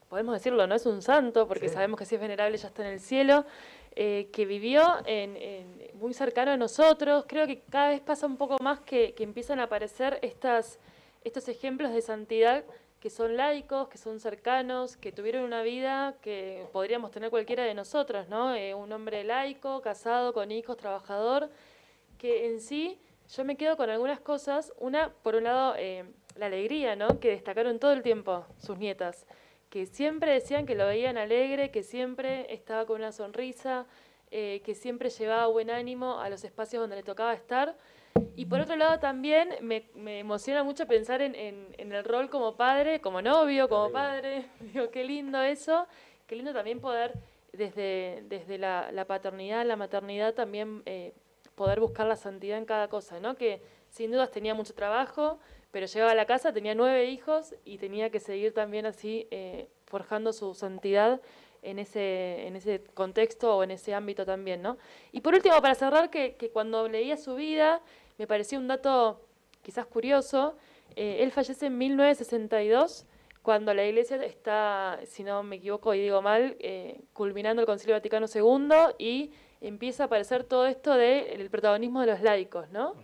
podemos 0.08 0.34
decirlo, 0.34 0.66
no 0.68 0.74
es 0.76 0.86
un 0.86 1.02
santo, 1.02 1.48
porque 1.48 1.68
Sí. 1.68 1.74
sabemos 1.74 1.98
que 1.98 2.06
si 2.06 2.14
es 2.14 2.20
venerable 2.20 2.56
ya 2.56 2.68
está 2.68 2.86
en 2.86 2.92
el 2.92 3.00
cielo, 3.00 3.44
eh, 3.96 4.28
que 4.32 4.46
vivió 4.46 4.82
en, 5.06 5.36
en- 5.36 5.90
muy 5.94 6.14
cercano 6.14 6.52
a 6.52 6.56
nosotros. 6.56 7.24
Creo 7.28 7.46
que 7.46 7.60
cada 7.70 7.88
vez 7.88 8.00
pasa 8.00 8.26
un 8.26 8.36
poco 8.36 8.56
más 8.62 8.80
que, 8.80 9.14
que 9.14 9.24
empiezan 9.24 9.58
a 9.60 9.64
aparecer 9.64 10.18
estas, 10.22 10.78
estos 11.24 11.48
ejemplos 11.48 11.92
de 11.92 12.02
santidad 12.02 12.64
que 13.04 13.10
son 13.10 13.36
laicos, 13.36 13.88
que 13.88 13.98
son 13.98 14.18
cercanos, 14.18 14.96
que 14.96 15.12
tuvieron 15.12 15.44
una 15.44 15.62
vida 15.62 16.16
que 16.22 16.66
podríamos 16.72 17.10
tener 17.10 17.28
cualquiera 17.28 17.62
de 17.62 17.74
nosotros, 17.74 18.30
¿no? 18.30 18.54
Eh, 18.54 18.72
un 18.72 18.90
hombre 18.92 19.24
laico, 19.24 19.82
casado, 19.82 20.32
con 20.32 20.50
hijos, 20.50 20.78
trabajador, 20.78 21.50
que 22.16 22.46
en 22.46 22.62
sí 22.62 22.98
yo 23.28 23.44
me 23.44 23.58
quedo 23.58 23.76
con 23.76 23.90
algunas 23.90 24.20
cosas. 24.20 24.72
Una, 24.78 25.12
por 25.22 25.34
un 25.34 25.44
lado, 25.44 25.74
eh, 25.76 26.06
la 26.36 26.46
alegría, 26.46 26.96
¿no? 26.96 27.20
Que 27.20 27.28
destacaron 27.28 27.78
todo 27.78 27.92
el 27.92 28.02
tiempo 28.02 28.46
sus 28.56 28.78
nietas, 28.78 29.26
que 29.68 29.84
siempre 29.84 30.32
decían 30.32 30.64
que 30.64 30.74
lo 30.74 30.86
veían 30.86 31.18
alegre, 31.18 31.70
que 31.70 31.82
siempre 31.82 32.54
estaba 32.54 32.86
con 32.86 33.02
una 33.02 33.12
sonrisa, 33.12 33.84
eh, 34.30 34.62
que 34.64 34.74
siempre 34.74 35.10
llevaba 35.10 35.46
buen 35.48 35.68
ánimo 35.68 36.20
a 36.20 36.30
los 36.30 36.42
espacios 36.42 36.80
donde 36.80 36.96
le 36.96 37.02
tocaba 37.02 37.34
estar. 37.34 37.76
Y 38.36 38.46
por 38.46 38.60
otro 38.60 38.76
lado 38.76 38.98
también 38.98 39.48
me, 39.60 39.88
me 39.94 40.20
emociona 40.20 40.62
mucho 40.62 40.86
pensar 40.86 41.22
en, 41.22 41.34
en- 41.34 41.74
en 41.78 41.92
el 41.92 42.04
rol 42.04 42.30
como 42.30 42.56
padre, 42.56 43.00
como 43.00 43.22
novio, 43.22 43.68
como 43.68 43.90
padre. 43.90 44.46
Digo, 44.60 44.90
qué 44.90 45.04
lindo 45.04 45.42
eso. 45.42 45.86
Qué 46.26 46.36
lindo 46.36 46.52
también 46.52 46.80
poder, 46.80 47.12
desde, 47.52 48.22
desde 48.28 48.58
la, 48.58 48.90
la 48.92 49.04
paternidad, 49.04 49.64
la 49.66 49.76
maternidad, 49.76 50.32
también 50.34 50.82
eh, 50.86 51.12
poder 51.54 51.80
buscar 51.80 52.06
la 52.06 52.16
santidad 52.16 52.56
en 52.58 52.64
cada 52.64 52.88
cosa, 52.88 53.20
¿no? 53.20 53.36
Que 53.36 53.60
sin 53.90 54.10
dudas 54.10 54.30
tenía 54.30 54.54
mucho 54.54 54.74
trabajo, 54.74 55.38
pero 55.70 55.86
llegaba 55.86 56.12
a 56.12 56.14
la 56.14 56.24
casa, 56.24 56.52
tenía 56.52 56.74
nueve 56.74 57.04
hijos 57.06 57.54
y 57.64 57.78
tenía 57.78 58.10
que 58.10 58.20
seguir 58.20 58.54
también 58.54 58.86
así 58.86 59.28
eh, 59.30 59.68
forjando 59.86 60.32
su 60.32 60.54
santidad 60.54 61.20
en 61.62 61.78
ese, 61.78 62.46
en 62.46 62.56
ese 62.56 62.82
contexto 62.94 63.56
o 63.56 63.62
en 63.62 63.70
ese 63.72 63.94
ámbito 63.94 64.24
también, 64.26 64.62
¿no? 64.62 64.76
Y 65.12 65.20
por 65.20 65.34
último, 65.34 65.60
para 65.60 65.74
cerrar, 65.74 66.10
que, 66.10 66.36
que 66.36 66.50
cuando 66.50 66.88
leía 66.88 67.16
su 67.16 67.34
vida, 67.36 67.80
me 68.18 68.26
pareció 68.26 68.58
un 68.58 68.68
dato 68.68 69.20
quizás 69.62 69.86
curioso, 69.86 70.56
eh, 70.96 71.18
él 71.20 71.32
fallece 71.32 71.66
en 71.66 71.78
1962, 71.78 73.06
cuando 73.42 73.74
la 73.74 73.84
iglesia 73.84 74.16
está, 74.24 75.00
si 75.04 75.22
no 75.22 75.42
me 75.42 75.56
equivoco 75.56 75.92
y 75.94 76.00
digo 76.00 76.22
mal, 76.22 76.56
eh, 76.60 77.02
culminando 77.12 77.60
el 77.60 77.66
Concilio 77.66 77.94
Vaticano 77.94 78.26
II 78.32 78.94
y 78.98 79.32
empieza 79.60 80.04
a 80.04 80.06
aparecer 80.06 80.44
todo 80.44 80.66
esto 80.66 80.94
del 80.94 81.50
protagonismo 81.50 82.00
de 82.00 82.06
los 82.06 82.22
laicos, 82.22 82.70
¿no? 82.70 82.94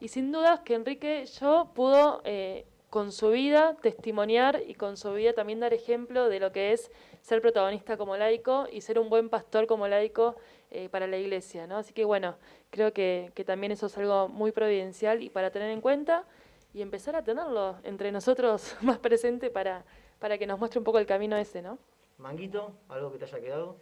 Y 0.00 0.08
sin 0.08 0.32
dudas 0.32 0.60
que 0.60 0.74
Enrique 0.74 1.26
yo 1.38 1.70
pudo 1.74 2.22
eh, 2.24 2.64
con 2.90 3.12
su 3.12 3.30
vida 3.30 3.76
testimoniar 3.80 4.60
y 4.66 4.74
con 4.74 4.96
su 4.96 5.12
vida 5.14 5.32
también 5.32 5.60
dar 5.60 5.72
ejemplo 5.72 6.28
de 6.28 6.40
lo 6.40 6.50
que 6.50 6.72
es 6.72 6.90
ser 7.22 7.40
protagonista 7.40 7.96
como 7.96 8.16
laico 8.16 8.66
y 8.70 8.80
ser 8.80 8.98
un 8.98 9.08
buen 9.08 9.28
pastor 9.28 9.66
como 9.66 9.86
laico 9.86 10.34
eh, 10.70 10.88
para 10.88 11.06
la 11.06 11.16
iglesia, 11.16 11.68
¿no? 11.68 11.78
Así 11.78 11.92
que 11.92 12.04
bueno, 12.04 12.36
creo 12.70 12.92
que, 12.92 13.30
que 13.34 13.44
también 13.44 13.72
eso 13.72 13.86
es 13.86 13.96
algo 13.96 14.28
muy 14.28 14.50
providencial 14.50 15.22
y 15.22 15.30
para 15.30 15.50
tener 15.50 15.70
en 15.70 15.80
cuenta 15.80 16.24
y 16.74 16.82
empezar 16.82 17.14
a 17.16 17.22
tenerlo 17.22 17.76
entre 17.84 18.12
nosotros 18.12 18.76
más 18.82 18.98
presente 18.98 19.50
para, 19.50 19.84
para 20.18 20.36
que 20.36 20.46
nos 20.46 20.58
muestre 20.58 20.78
un 20.78 20.84
poco 20.84 20.98
el 20.98 21.06
camino 21.06 21.36
ese, 21.36 21.62
¿no? 21.62 21.78
Manguito, 22.18 22.72
algo 22.88 23.12
que 23.12 23.18
te 23.18 23.24
haya 23.24 23.40
quedado. 23.40 23.76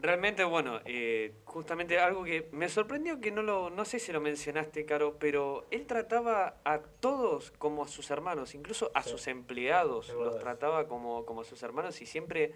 Realmente, 0.00 0.44
bueno, 0.44 0.80
eh, 0.84 1.32
justamente 1.44 1.98
algo 1.98 2.22
que 2.22 2.48
me 2.52 2.68
sorprendió 2.68 3.20
que 3.20 3.32
no 3.32 3.42
lo, 3.42 3.68
no 3.68 3.84
sé 3.84 3.98
si 3.98 4.12
lo 4.12 4.20
mencionaste, 4.20 4.84
Caro, 4.86 5.16
pero 5.18 5.66
él 5.72 5.86
trataba 5.86 6.54
a 6.64 6.78
todos 6.78 7.50
como 7.58 7.82
a 7.82 7.88
sus 7.88 8.08
hermanos, 8.12 8.54
incluso 8.54 8.92
a 8.94 9.02
Sí. 9.02 9.10
sus 9.10 9.26
empleados, 9.26 10.08
los 10.14 10.38
trataba 10.38 10.86
como, 10.86 11.26
como 11.26 11.40
a 11.40 11.44
sus 11.44 11.62
hermanos 11.64 12.00
y 12.00 12.06
siempre 12.06 12.52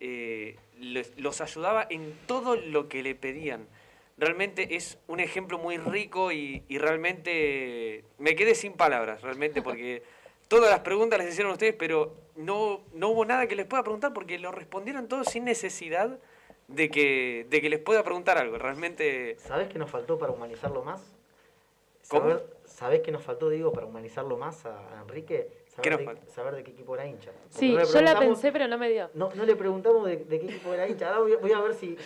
eh, 0.00 0.56
les- 0.78 1.12
los 1.18 1.40
ayudaba 1.40 1.84
en 1.90 2.14
todo 2.26 2.54
lo 2.54 2.88
que 2.88 3.02
le 3.02 3.14
pedían. 3.16 3.66
Realmente 4.16 4.76
es 4.76 4.96
un 5.08 5.18
ejemplo 5.20 5.58
muy 5.58 5.76
rico 5.76 6.30
y, 6.32 6.62
y 6.68 6.78
realmente 6.78 8.04
me 8.18 8.34
quedé 8.36 8.54
sin 8.54 8.72
palabras, 8.74 9.20
realmente, 9.22 9.60
porque 9.60 10.02
todas 10.48 10.70
las 10.70 10.80
preguntas 10.80 11.18
las 11.18 11.28
hicieron 11.28 11.52
ustedes, 11.52 11.74
pero 11.76 12.14
no, 12.36 12.80
no 12.94 13.08
hubo 13.08 13.24
nada 13.24 13.46
que 13.48 13.56
les 13.56 13.66
pueda 13.66 13.82
preguntar 13.82 14.12
porque 14.12 14.38
lo 14.38 14.52
respondieron 14.52 15.08
todos 15.08 15.26
sin 15.28 15.44
necesidad 15.44 16.18
de 16.68 16.90
que, 16.90 17.46
de 17.48 17.60
que 17.60 17.70
les 17.70 17.80
pueda 17.80 18.04
preguntar 18.04 18.38
algo. 18.38 18.58
Realmente, 18.58 19.36
¿Sabés 19.38 19.68
qué 19.68 19.78
nos 19.78 19.90
faltó 19.90 20.18
para 20.18 20.32
humanizarlo 20.32 20.84
más? 20.84 21.02
¿Cómo? 22.08 22.30
Saber, 22.30 22.46
¿Sabés 22.64 23.00
qué 23.00 23.10
nos 23.10 23.22
faltó, 23.22 23.48
digo, 23.48 23.72
para 23.72 23.86
humanizarlo 23.86 24.36
más 24.36 24.64
a, 24.66 25.00
Enrique? 25.02 25.48
¿Qué 25.82 25.90
Saber 25.90 26.06
nos 26.06 26.24
de, 26.24 26.30
saber 26.30 26.54
de 26.56 26.64
qué 26.64 26.70
equipo 26.72 26.94
era 26.94 27.06
hincha. 27.06 27.30
Porque 27.32 27.58
Sí, 27.58 27.72
no 27.72 27.84
yo 27.84 28.00
la 28.02 28.18
pensé, 28.18 28.52
pero 28.52 28.68
no 28.68 28.78
me 28.78 28.90
dio. 28.90 29.10
No, 29.14 29.30
no 29.34 29.44
le 29.44 29.56
preguntamos 29.56 30.06
de, 30.06 30.16
de 30.16 30.40
qué 30.40 30.46
equipo 30.46 30.72
era 30.74 30.86
hincha. 30.88 31.08
Ahora 31.08 31.20
voy, 31.20 31.32
a- 31.32 31.38
voy 31.38 31.52
a 31.52 31.60
ver 31.60 31.74
si. 31.74 31.96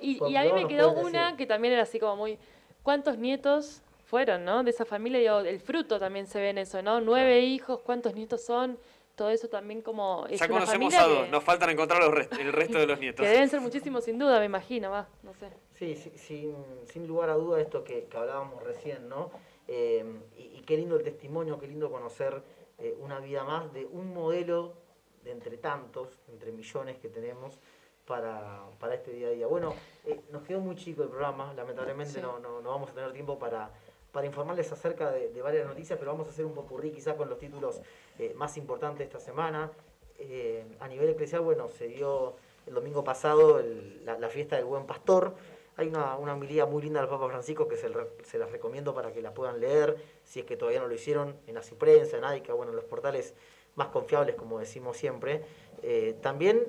Y, 0.00 0.36
a 0.36 0.42
mí 0.42 0.52
me 0.52 0.68
quedó 0.68 0.92
una 0.92 1.24
decir. 1.24 1.36
que 1.36 1.46
también 1.46 1.74
era 1.74 1.82
así 1.82 1.98
como 1.98 2.16
muy... 2.16 2.38
¿Cuántos 2.82 3.16
nietos 3.16 3.82
fueron, 4.04 4.44
no? 4.44 4.62
De 4.62 4.70
esa 4.70 4.84
familia, 4.84 5.18
digo, 5.18 5.38
el 5.40 5.60
fruto 5.60 5.98
también 5.98 6.26
se 6.26 6.38
ve 6.40 6.50
en 6.50 6.58
eso, 6.58 6.82
¿no? 6.82 7.00
Nueve 7.00 7.40
hijos, 7.40 7.80
¿cuántos 7.80 8.14
nietos 8.14 8.44
son? 8.44 8.78
Todo 9.14 9.30
eso 9.30 9.48
también 9.48 9.80
como... 9.80 10.26
Es 10.28 10.40
ya 10.40 10.46
una 10.46 10.54
conocemos 10.54 10.94
a 10.94 11.06
dos, 11.06 11.24
que- 11.24 11.30
nos 11.30 11.44
faltan 11.44 11.70
encontrar 11.70 12.02
los 12.02 12.12
rest- 12.12 12.38
el 12.40 12.52
resto 12.52 12.78
de 12.78 12.86
los 12.86 12.98
nietos. 12.98 13.24
Que 13.24 13.30
deben 13.30 13.48
ser 13.48 13.60
muchísimos 13.60 14.04
sin 14.04 14.18
duda, 14.18 14.40
me 14.40 14.46
imagino, 14.46 14.90
va, 14.90 15.08
no 15.22 15.32
sé. 15.34 15.50
Sí, 15.72 15.94
sí, 15.94 16.10
sin, 16.16 16.54
sin 16.88 17.06
lugar 17.06 17.30
a 17.30 17.34
duda 17.34 17.60
esto 17.60 17.84
que, 17.84 18.04
que 18.06 18.16
hablábamos 18.16 18.62
recién, 18.64 19.08
¿no? 19.08 19.30
Eh, 19.68 20.04
y, 20.36 20.58
y 20.58 20.62
qué 20.66 20.76
lindo 20.76 20.96
el 20.96 21.02
testimonio, 21.04 21.58
qué 21.60 21.68
lindo 21.68 21.90
conocer 21.90 22.42
eh, 22.78 22.96
una 23.00 23.20
vida 23.20 23.44
más 23.44 23.72
de 23.72 23.86
un 23.86 24.12
modelo 24.12 24.74
de 25.22 25.30
entre 25.30 25.58
tantos, 25.58 26.18
entre 26.28 26.50
millones 26.50 26.98
que 26.98 27.08
tenemos 27.08 27.58
para, 28.06 28.64
para 28.80 28.94
este 28.96 29.12
día 29.12 29.28
a 29.28 29.30
día. 29.30 29.46
Bueno, 29.46 29.74
eh, 30.06 30.20
nos 30.32 30.42
quedó 30.42 30.58
muy 30.60 30.74
chico 30.74 31.02
el 31.04 31.08
programa, 31.08 31.54
lamentablemente 31.54 32.14
Sí. 32.14 32.20
no, 32.20 32.38
no, 32.40 32.60
no 32.60 32.70
vamos 32.70 32.90
a 32.90 32.92
tener 32.94 33.12
tiempo 33.12 33.38
para, 33.38 33.70
para 34.14 34.28
informarles 34.28 34.70
acerca 34.70 35.10
de, 35.10 35.42
varias 35.42 35.66
noticias, 35.66 35.98
pero 35.98 36.12
vamos 36.12 36.28
a 36.28 36.30
hacer 36.30 36.46
un 36.46 36.54
popurrí 36.54 36.92
quizás 36.92 37.16
con 37.16 37.28
los 37.28 37.36
títulos 37.36 37.82
eh, 38.16 38.32
más 38.36 38.56
importantes 38.56 39.00
de 39.00 39.04
esta 39.06 39.18
semana. 39.18 39.72
Eh, 40.20 40.64
a 40.78 40.86
nivel 40.86 41.08
eclesial, 41.08 41.40
bueno, 41.40 41.68
se 41.68 41.88
dio 41.88 42.36
el 42.64 42.74
domingo 42.74 43.02
pasado 43.02 43.60
la, 44.04 44.28
fiesta 44.28 44.54
del 44.54 44.66
Buen 44.66 44.86
Pastor. 44.86 45.34
Hay 45.76 45.88
una, 45.88 46.16
una 46.16 46.34
homilía 46.34 46.64
muy 46.64 46.80
linda 46.80 47.00
del 47.00 47.10
Papa 47.10 47.26
Francisco 47.28 47.66
que 47.66 47.76
se, 47.76 47.88
las 47.88 48.52
recomiendo 48.52 48.94
para 48.94 49.12
que 49.12 49.20
la 49.20 49.34
puedan 49.34 49.58
leer, 49.58 49.96
si 50.22 50.38
es 50.38 50.46
que 50.46 50.56
todavía 50.56 50.78
no 50.78 50.86
lo 50.86 50.94
hicieron, 50.94 51.34
en 51.48 51.56
la 51.56 51.62
Prensa, 51.76 52.16
en 52.16 52.24
AICA, 52.24 52.54
bueno, 52.54 52.70
en 52.70 52.76
los 52.76 52.84
portales 52.84 53.34
más 53.74 53.88
confiables, 53.88 54.36
como 54.36 54.60
decimos 54.60 54.96
siempre. 54.96 55.42
Eh, 55.82 56.14
también 56.22 56.64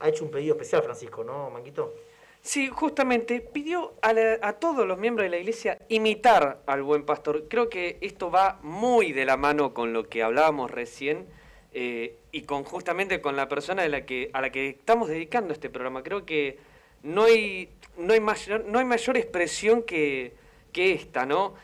ha 0.00 0.08
hecho 0.10 0.22
un 0.22 0.30
pedido 0.30 0.52
especial 0.54 0.82
Francisco, 0.82 1.24
¿no, 1.24 1.48
Manguito? 1.48 1.94
Sí, 2.42 2.68
justamente 2.68 3.40
pidió 3.40 3.94
a, 4.02 4.12
la- 4.12 4.38
a 4.42 4.54
todos 4.54 4.86
los 4.86 4.98
miembros 4.98 5.24
de 5.24 5.30
la 5.30 5.38
iglesia 5.38 5.78
imitar 5.88 6.60
al 6.66 6.82
buen 6.82 7.04
pastor. 7.04 7.46
Creo 7.48 7.68
que 7.68 7.98
esto 8.00 8.30
va 8.32 8.58
muy 8.62 9.12
de 9.12 9.24
la 9.24 9.36
mano 9.36 9.72
con 9.72 9.92
lo 9.92 10.08
que 10.08 10.22
hablábamos 10.24 10.70
recién 10.70 11.26
eh, 11.72 12.16
y 12.32 12.42
con 12.42 12.64
justamente 12.64 13.20
con 13.20 13.36
la 13.36 13.48
persona 13.48 13.82
de 13.82 13.88
la 13.90 14.04
que, 14.04 14.30
a 14.32 14.40
la 14.40 14.50
que 14.50 14.70
estamos 14.70 15.08
dedicando 15.08 15.52
este 15.52 15.70
programa. 15.70 16.02
Creo 16.02 16.26
que 16.26 16.58
no 17.04 17.24
hay, 17.24 17.68
no 17.96 18.12
hay, 18.12 18.20
mayor, 18.20 18.64
no 18.66 18.80
hay 18.80 18.84
mayor 18.86 19.16
expresión 19.16 19.82
que, 19.84 20.34
que 20.72 20.92
esta, 20.94 21.24
¿no? 21.26 21.54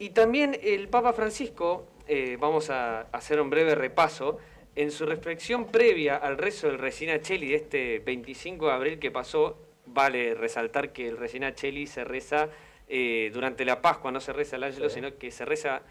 Y 0.00 0.10
también 0.10 0.58
el 0.64 0.88
Papa 0.88 1.12
Francisco, 1.12 1.86
eh, 2.08 2.36
vamos 2.40 2.70
a 2.70 3.02
hacer 3.12 3.40
un 3.40 3.50
breve 3.50 3.76
repaso, 3.76 4.38
en 4.74 4.90
su 4.90 5.06
reflexión 5.06 5.66
previa 5.66 6.16
al 6.16 6.36
rezo 6.36 6.66
del 6.66 6.78
Regina 6.80 7.20
Cheli 7.20 7.50
de 7.50 7.54
este 7.54 7.98
25 8.00 8.66
de 8.66 8.72
abril 8.72 8.98
que 8.98 9.12
pasó, 9.12 9.56
vale 9.86 10.34
resaltar 10.34 10.92
que 10.92 11.08
el 11.08 11.16
Regina 11.16 11.54
Cheli 11.54 11.86
se 11.86 12.04
reza 12.04 12.48
eh, 12.88 13.30
durante 13.32 13.64
la 13.64 13.80
Pascua, 13.80 14.12
no 14.12 14.20
se 14.20 14.32
reza 14.32 14.56
el 14.56 14.64
Ángelo, 14.64 14.88
Sí. 14.88 14.96
sino 14.96 15.16
que 15.16 15.30
se 15.30 15.44
reza 15.44 15.82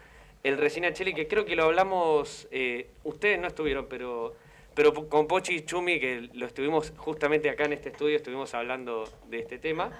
el 0.42 0.58
Regina 0.58 0.92
Cheli, 0.92 1.14
que 1.14 1.26
creo 1.26 1.44
que 1.44 1.56
lo 1.56 1.64
hablamos, 1.64 2.46
eh, 2.50 2.88
ustedes 3.04 3.38
no 3.40 3.46
estuvieron, 3.48 3.86
pero, 3.88 4.34
pero 4.74 4.92
con 5.08 5.26
Pochi 5.26 5.54
y 5.56 5.60
Chumi, 5.64 5.98
que 5.98 6.28
lo 6.34 6.46
estuvimos 6.46 6.92
justamente 6.96 7.48
acá 7.50 7.64
en 7.64 7.72
este 7.72 7.88
estudio, 7.88 8.16
estuvimos 8.16 8.52
hablando 8.54 9.08
de 9.28 9.38
este 9.40 9.58
tema 9.58 9.90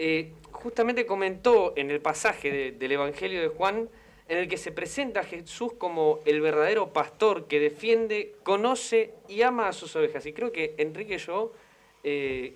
eh, 0.00 0.30
justamente 0.52 1.04
comentó 1.06 1.72
en 1.76 1.90
el 1.90 2.00
pasaje 2.00 2.52
de- 2.52 2.70
del 2.70 2.92
Evangelio 2.92 3.40
de 3.40 3.48
Juan, 3.48 3.88
en 4.28 4.38
el 4.38 4.46
que 4.46 4.56
se 4.56 4.70
presenta 4.70 5.20
a 5.20 5.24
Jesús 5.24 5.72
como 5.72 6.20
el 6.24 6.40
verdadero 6.40 6.92
pastor 6.92 7.48
que 7.48 7.58
defiende, 7.58 8.36
conoce 8.44 9.12
y 9.26 9.42
ama 9.42 9.66
a 9.66 9.72
sus 9.72 9.96
ovejas. 9.96 10.24
Y 10.26 10.32
creo 10.32 10.52
que 10.52 10.74
Enrique 10.78 11.18
yo 11.18 11.52
eh, 12.04 12.54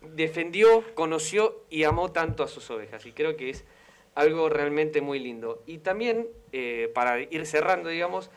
defendió, 0.00 0.84
conoció 0.94 1.64
y 1.70 1.84
amó 1.84 2.12
tanto 2.12 2.42
a 2.42 2.48
sus 2.48 2.70
ovejas. 2.70 3.06
Y 3.06 3.12
creo 3.12 3.36
que 3.36 3.50
es 3.50 3.64
algo 4.14 4.48
realmente 4.48 5.00
muy 5.00 5.18
lindo. 5.18 5.62
Y 5.66 5.78
también, 5.78 6.28
eh, 6.52 6.90
para 6.94 7.20
ir 7.20 7.46
cerrando, 7.46 7.88
digamos, 7.88 8.30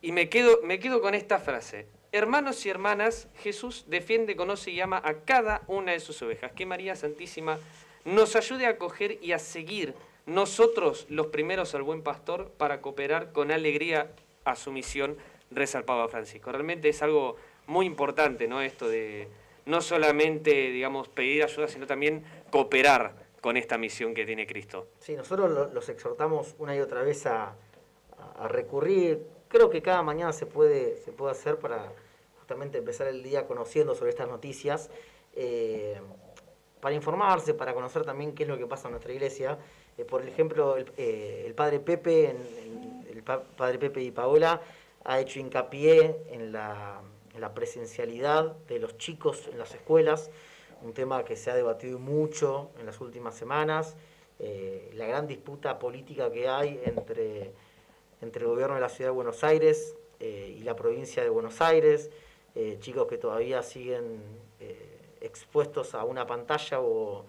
y 0.00 0.12
me 0.12 0.28
quedo, 0.28 0.60
me 0.62 0.78
quedo 0.78 1.00
con 1.00 1.14
esta 1.14 1.38
frase. 1.38 1.86
Hermanos 2.12 2.66
y 2.66 2.70
hermanas, 2.70 3.28
Jesús 3.38 3.86
defiende, 3.88 4.36
conoce 4.36 4.70
y 4.70 4.80
ama 4.80 5.00
a 5.02 5.24
cada 5.24 5.62
una 5.66 5.92
de 5.92 6.00
sus 6.00 6.20
ovejas. 6.22 6.52
Que 6.52 6.66
María 6.66 6.94
Santísima 6.94 7.58
nos 8.04 8.36
ayude 8.36 8.66
a 8.66 8.70
acoger 8.70 9.18
y 9.22 9.32
a 9.32 9.38
seguir 9.38 9.94
nosotros 10.26 11.06
los 11.08 11.28
primeros 11.28 11.74
al 11.74 11.82
buen 11.82 12.02
pastor 12.02 12.50
para 12.58 12.80
cooperar 12.80 13.32
con 13.32 13.50
alegría 13.50 14.12
a 14.44 14.56
su 14.56 14.72
misión, 14.72 15.16
reza 15.50 15.78
el 15.78 15.84
Francisco. 15.84 16.52
Realmente 16.52 16.88
es 16.88 17.02
algo 17.02 17.36
muy 17.66 17.86
importante, 17.86 18.48
¿no? 18.48 18.60
Esto 18.60 18.88
de 18.88 19.28
no 19.66 19.80
solamente, 19.80 20.50
digamos, 20.70 21.08
pedir 21.08 21.44
ayuda, 21.44 21.68
sino 21.68 21.86
también 21.86 22.24
cooperar 22.50 23.14
con 23.40 23.56
esta 23.56 23.78
misión 23.78 24.14
que 24.14 24.24
tiene 24.24 24.46
Cristo. 24.46 24.88
Sí, 24.98 25.14
nosotros 25.16 25.50
lo- 25.50 25.72
los 25.72 25.88
exhortamos 25.88 26.54
una 26.58 26.76
y 26.76 26.80
otra 26.80 27.02
vez 27.02 27.26
a, 27.26 27.54
a 28.38 28.48
recurrir 28.48 29.26
creo 29.48 29.68
que 29.68 29.82
cada 29.82 30.02
mañana 30.02 30.32
se 30.32 30.46
puede, 30.46 30.96
se 30.96 31.12
puede 31.12 31.32
hacer 31.32 31.58
para 31.58 31.92
justamente 32.38 32.78
empezar 32.78 33.06
el 33.08 33.22
día 33.22 33.46
conociendo 33.46 33.94
sobre 33.94 34.10
estas 34.10 34.26
noticias, 34.28 34.88
eh, 35.34 36.00
para 36.80 36.94
informarse, 36.94 37.52
para 37.54 37.74
conocer 37.74 38.04
también 38.04 38.34
qué 38.34 38.44
es 38.44 38.48
lo 38.48 38.56
que 38.58 38.66
pasa 38.66 38.88
en 38.88 38.92
nuestra 38.92 39.12
iglesia. 39.12 39.58
Eh, 39.98 40.04
por 40.06 40.26
ejemplo, 40.26 40.76
el, 40.78 40.90
eh, 40.96 41.52
padre 41.54 41.80
Pepe, 41.80 42.30
en- 42.30 42.36
en- 42.36 43.06
el 43.12 43.22
pa- 43.22 43.42
padre 43.42 43.78
Pepe 43.78 44.02
y 44.02 44.10
Paola 44.10 44.60
ha 45.04 45.20
hecho 45.20 45.38
hincapié 45.38 46.16
en 46.30 46.50
la, 46.52 47.02
la 47.38 47.54
presencialidad 47.54 48.56
de 48.68 48.78
los 48.78 48.96
chicos 48.98 49.48
en 49.50 49.58
las 49.58 49.74
escuelas, 49.74 50.30
un 50.82 50.92
tema 50.92 51.24
que 51.24 51.36
se 51.36 51.50
ha 51.50 51.54
debatido 51.54 51.98
mucho 51.98 52.70
en 52.78 52.86
las 52.86 53.00
últimas 53.00 53.34
semanas, 53.34 53.96
eh, 54.38 54.90
la 54.94 55.06
gran 55.06 55.26
disputa 55.26 55.78
política 55.78 56.30
que 56.30 56.48
hay 56.48 56.80
entre, 56.84 57.52
entre 58.20 58.42
el 58.42 58.48
gobierno 58.48 58.74
de 58.74 58.80
la 58.80 58.88
ciudad 58.88 59.10
de 59.10 59.14
Buenos 59.14 59.44
Aires 59.44 59.96
eh, 60.20 60.56
y 60.58 60.62
la 60.62 60.74
provincia 60.76 61.22
de 61.22 61.28
Buenos 61.28 61.60
Aires, 61.60 62.10
eh, 62.54 62.76
chicos 62.80 63.06
que 63.06 63.16
todavía 63.18 63.62
siguen 63.62 64.20
eh, 64.60 64.98
expuestos 65.20 65.94
a 65.94 66.04
una 66.04 66.26
pantalla 66.26 66.80
o, 66.80 67.24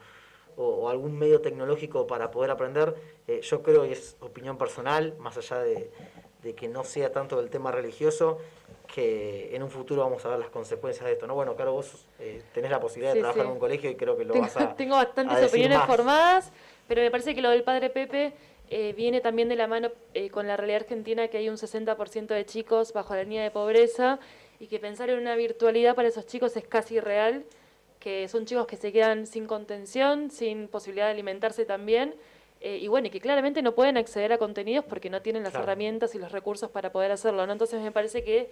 o- 0.57 0.89
algún 0.89 1.17
medio 1.17 1.39
tecnológico 1.41 2.07
para 2.07 2.29
poder 2.31 2.51
aprender, 2.51 2.95
eh, 3.27 3.41
yo 3.41 3.61
creo, 3.63 3.85
y 3.85 3.91
es 3.91 4.17
opinión 4.19 4.57
personal, 4.57 5.15
más 5.19 5.37
allá 5.37 5.59
de, 5.59 5.91
de 6.43 6.53
que 6.53 6.67
no 6.67 6.83
sea 6.83 7.11
tanto 7.11 7.37
del 7.39 7.49
tema 7.49 7.71
religioso, 7.71 8.39
que 8.93 9.55
en 9.55 9.63
un 9.63 9.69
futuro 9.69 10.01
vamos 10.03 10.23
a 10.25 10.29
ver 10.29 10.39
las 10.39 10.49
consecuencias 10.49 11.05
de 11.05 11.13
esto. 11.13 11.25
¿no? 11.25 11.35
Bueno, 11.35 11.55
claro, 11.55 11.73
vos 11.73 12.05
eh, 12.19 12.41
tenés 12.53 12.69
la 12.69 12.79
posibilidad 12.79 13.13
Sí, 13.13 13.17
de 13.17 13.21
trabajar 13.21 13.43
sí. 13.43 13.47
en 13.47 13.53
un 13.53 13.59
colegio 13.59 13.89
y 13.89 13.95
creo 13.95 14.17
que 14.17 14.25
lo 14.25 14.33
Tengo, 14.33 14.45
vas 14.45 14.57
a 14.57 14.75
tengo 14.75 14.95
bastantes 14.95 15.49
opiniones 15.49 15.77
más. 15.79 15.87
formadas, 15.87 16.51
pero 16.87 17.01
me 17.01 17.09
parece 17.09 17.33
que 17.33 17.41
lo 17.41 17.49
del 17.49 17.63
padre 17.63 17.89
Pepe 17.89 18.33
eh, 18.69 18.93
viene 18.93 19.21
también 19.21 19.49
de 19.49 19.55
la 19.55 19.67
mano 19.67 19.89
eh, 20.13 20.29
con 20.29 20.47
la 20.47 20.57
realidad 20.57 20.81
argentina, 20.81 21.27
que 21.29 21.37
hay 21.37 21.49
un 21.49 21.55
60% 21.57 22.27
de 22.27 22.45
chicos 22.45 22.93
bajo 22.93 23.15
la 23.15 23.23
línea 23.23 23.43
de 23.43 23.51
pobreza 23.51 24.19
y 24.59 24.67
que 24.67 24.79
pensar 24.79 25.09
en 25.09 25.19
una 25.19 25.35
virtualidad 25.35 25.95
para 25.95 26.07
esos 26.09 26.25
chicos 26.25 26.55
es 26.57 26.65
casi 26.67 26.95
irreal, 26.95 27.45
que 27.99 28.27
son 28.27 28.45
chicos 28.45 28.67
que 28.67 28.75
se 28.75 28.91
quedan 28.91 29.25
sin 29.27 29.47
contención, 29.47 30.29
sin 30.29 30.67
posibilidad 30.67 31.05
de 31.05 31.13
alimentarse 31.13 31.65
también. 31.65 32.15
Eh, 32.63 32.77
y 32.81 32.87
bueno, 32.87 33.07
y 33.07 33.09
que 33.09 33.19
claramente 33.19 33.61
no 33.61 33.75
pueden 33.75 33.97
acceder 33.97 34.31
a 34.33 34.37
contenidos 34.37 34.85
porque 34.85 35.09
no 35.09 35.21
tienen 35.21 35.43
las 35.43 35.51
Claro. 35.51 35.65
herramientas 35.65 36.15
y 36.15 36.17
los 36.19 36.31
recursos 36.31 36.71
para 36.71 36.91
poder 36.91 37.11
hacerlo, 37.11 37.45
¿no? 37.45 37.51
Entonces 37.51 37.81
me 37.81 37.91
parece 37.91 38.23
que 38.23 38.49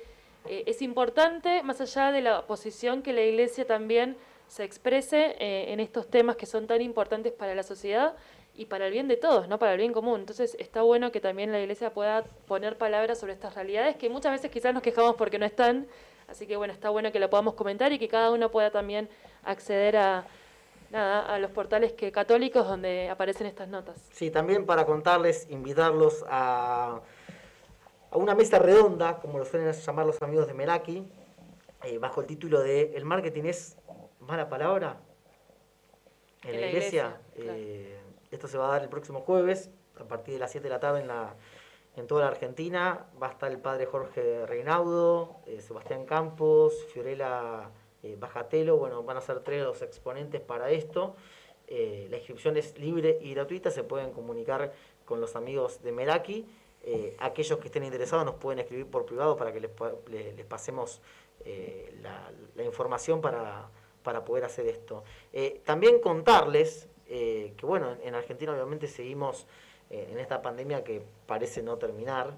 eh, 0.47 0.63
es 0.65 0.81
importante, 0.81 1.63
más 1.63 1.79
allá 1.81 2.11
de 2.11 2.21
la 2.21 2.45
posición, 2.45 3.01
que 3.03 3.13
la 3.13 3.21
Iglesia 3.21 3.65
también 3.65 4.17
se 4.47 4.63
exprese 4.65 5.35
eh, 5.39 5.71
en 5.71 5.79
estos 5.79 6.09
temas 6.09 6.35
que 6.35 6.45
son 6.45 6.67
tan 6.67 6.81
importantes 6.81 7.31
para 7.31 7.55
la 7.55 7.63
sociedad 7.63 8.15
y 8.53 8.65
para 8.65 8.87
el 8.87 8.91
bien 8.91 9.07
de 9.07 9.15
todos, 9.15 9.47
no 9.47 9.57
para 9.59 9.71
el 9.71 9.77
bien 9.77 9.93
común. 9.93 10.19
Entonces 10.19 10.57
está 10.59 10.81
bueno 10.81 11.11
que 11.13 11.21
también 11.21 11.51
la 11.53 11.61
Iglesia 11.61 11.93
pueda 11.93 12.23
poner 12.47 12.77
palabras 12.77 13.17
sobre 13.19 13.31
estas 13.33 13.55
realidades 13.55 13.95
que 13.95 14.09
muchas 14.09 14.33
veces 14.33 14.51
quizás 14.51 14.73
nos 14.73 14.83
quejamos 14.83 15.15
porque 15.15 15.39
no 15.39 15.45
están. 15.45 15.87
Así 16.27 16.47
que 16.47 16.57
bueno, 16.57 16.73
está 16.73 16.89
bueno 16.89 17.11
que 17.13 17.19
lo 17.19 17.29
podamos 17.29 17.53
comentar 17.53 17.93
y 17.93 17.99
que 17.99 18.09
cada 18.09 18.29
uno 18.31 18.51
pueda 18.51 18.71
también 18.71 19.07
acceder 19.43 19.95
a 19.95 20.25
nada 20.91 21.21
a 21.21 21.39
los 21.39 21.51
portales 21.51 21.93
que 21.93 22.11
católicos 22.11 22.67
donde 22.67 23.09
aparecen 23.09 23.47
estas 23.47 23.67
notas. 23.67 23.97
Sí, 24.11 24.29
también 24.29 24.65
para 24.65 24.85
contarles, 24.85 25.47
invitarlos 25.49 26.23
a, 26.29 27.01
a 28.11 28.17
una 28.17 28.35
mesa 28.35 28.59
redonda, 28.59 29.19
como 29.19 29.39
lo 29.39 29.45
suelen 29.45 29.71
llamar 29.71 30.05
los 30.05 30.21
amigos 30.21 30.47
de 30.47 30.53
Meraki, 30.53 31.07
eh, 31.83 31.97
bajo 31.97 32.21
el 32.21 32.27
título 32.27 32.61
de 32.61 32.93
¿El 32.95 33.05
marketing 33.05 33.45
es 33.45 33.77
mala 34.19 34.49
palabra? 34.49 34.97
En, 36.43 36.59
la, 36.59 36.67
iglesia. 36.67 37.21
Eh, 37.35 37.99
esto 38.29 38.47
se 38.47 38.57
va 38.57 38.67
a 38.67 38.71
dar 38.73 38.83
el 38.83 38.89
próximo 38.89 39.21
jueves, 39.21 39.71
a 39.99 40.03
partir 40.03 40.33
de 40.33 40.39
las 40.39 40.51
7 40.51 40.63
de 40.63 40.69
la 40.69 40.79
tarde 40.79 41.01
en, 41.01 41.07
la, 41.07 41.35
en 41.95 42.07
toda 42.07 42.21
la 42.21 42.27
Argentina. 42.27 43.05
Va 43.21 43.27
a 43.27 43.31
estar 43.31 43.51
el 43.51 43.59
padre 43.59 43.85
Jorge 43.85 44.45
Reinaudo, 44.45 45.37
eh, 45.45 45.61
Sebastián 45.61 46.05
Campos, 46.05 46.73
Fiorella 46.93 47.69
eh, 48.03 48.15
Bajatelo. 48.19 48.77
Bueno, 48.77 49.03
van 49.03 49.17
a 49.17 49.21
ser 49.21 49.39
tres 49.41 49.63
los 49.63 49.81
exponentes 49.81 50.41
para 50.41 50.69
esto. 50.71 51.15
Eh, 51.67 52.07
la 52.09 52.17
inscripción 52.17 52.57
es 52.57 52.77
libre 52.77 53.17
y 53.21 53.33
gratuita, 53.33 53.71
se 53.71 53.83
pueden 53.83 54.11
comunicar 54.11 54.73
con 55.05 55.21
los 55.21 55.35
amigos 55.35 55.81
de 55.83 55.91
Meraki. 55.91 56.45
Eh, 56.83 57.15
aquellos 57.19 57.59
que 57.59 57.67
estén 57.67 57.83
interesados 57.83 58.25
nos 58.25 58.35
pueden 58.35 58.59
escribir 58.59 58.87
por 58.87 59.05
privado 59.05 59.37
para 59.37 59.53
que 59.53 59.59
les, 59.59 59.71
pa- 59.71 59.93
le- 60.09 60.33
les 60.33 60.45
pasemos 60.45 60.99
eh, 61.45 61.95
la, 62.01 62.31
la 62.55 62.63
información 62.63 63.21
para, 63.21 63.69
para 64.03 64.25
poder 64.25 64.43
hacer 64.45 64.65
esto. 64.67 65.03
También 65.63 65.99
contarles 65.99 66.87
que, 67.07 67.53
bueno, 67.63 67.91
en, 67.91 68.07
en 68.07 68.15
Argentina 68.15 68.51
obviamente 68.53 68.87
seguimos 68.87 69.45
en 69.89 70.17
esta 70.19 70.41
pandemia 70.41 70.83
que 70.83 71.01
parece 71.25 71.61
no 71.61 71.77
terminar. 71.77 72.37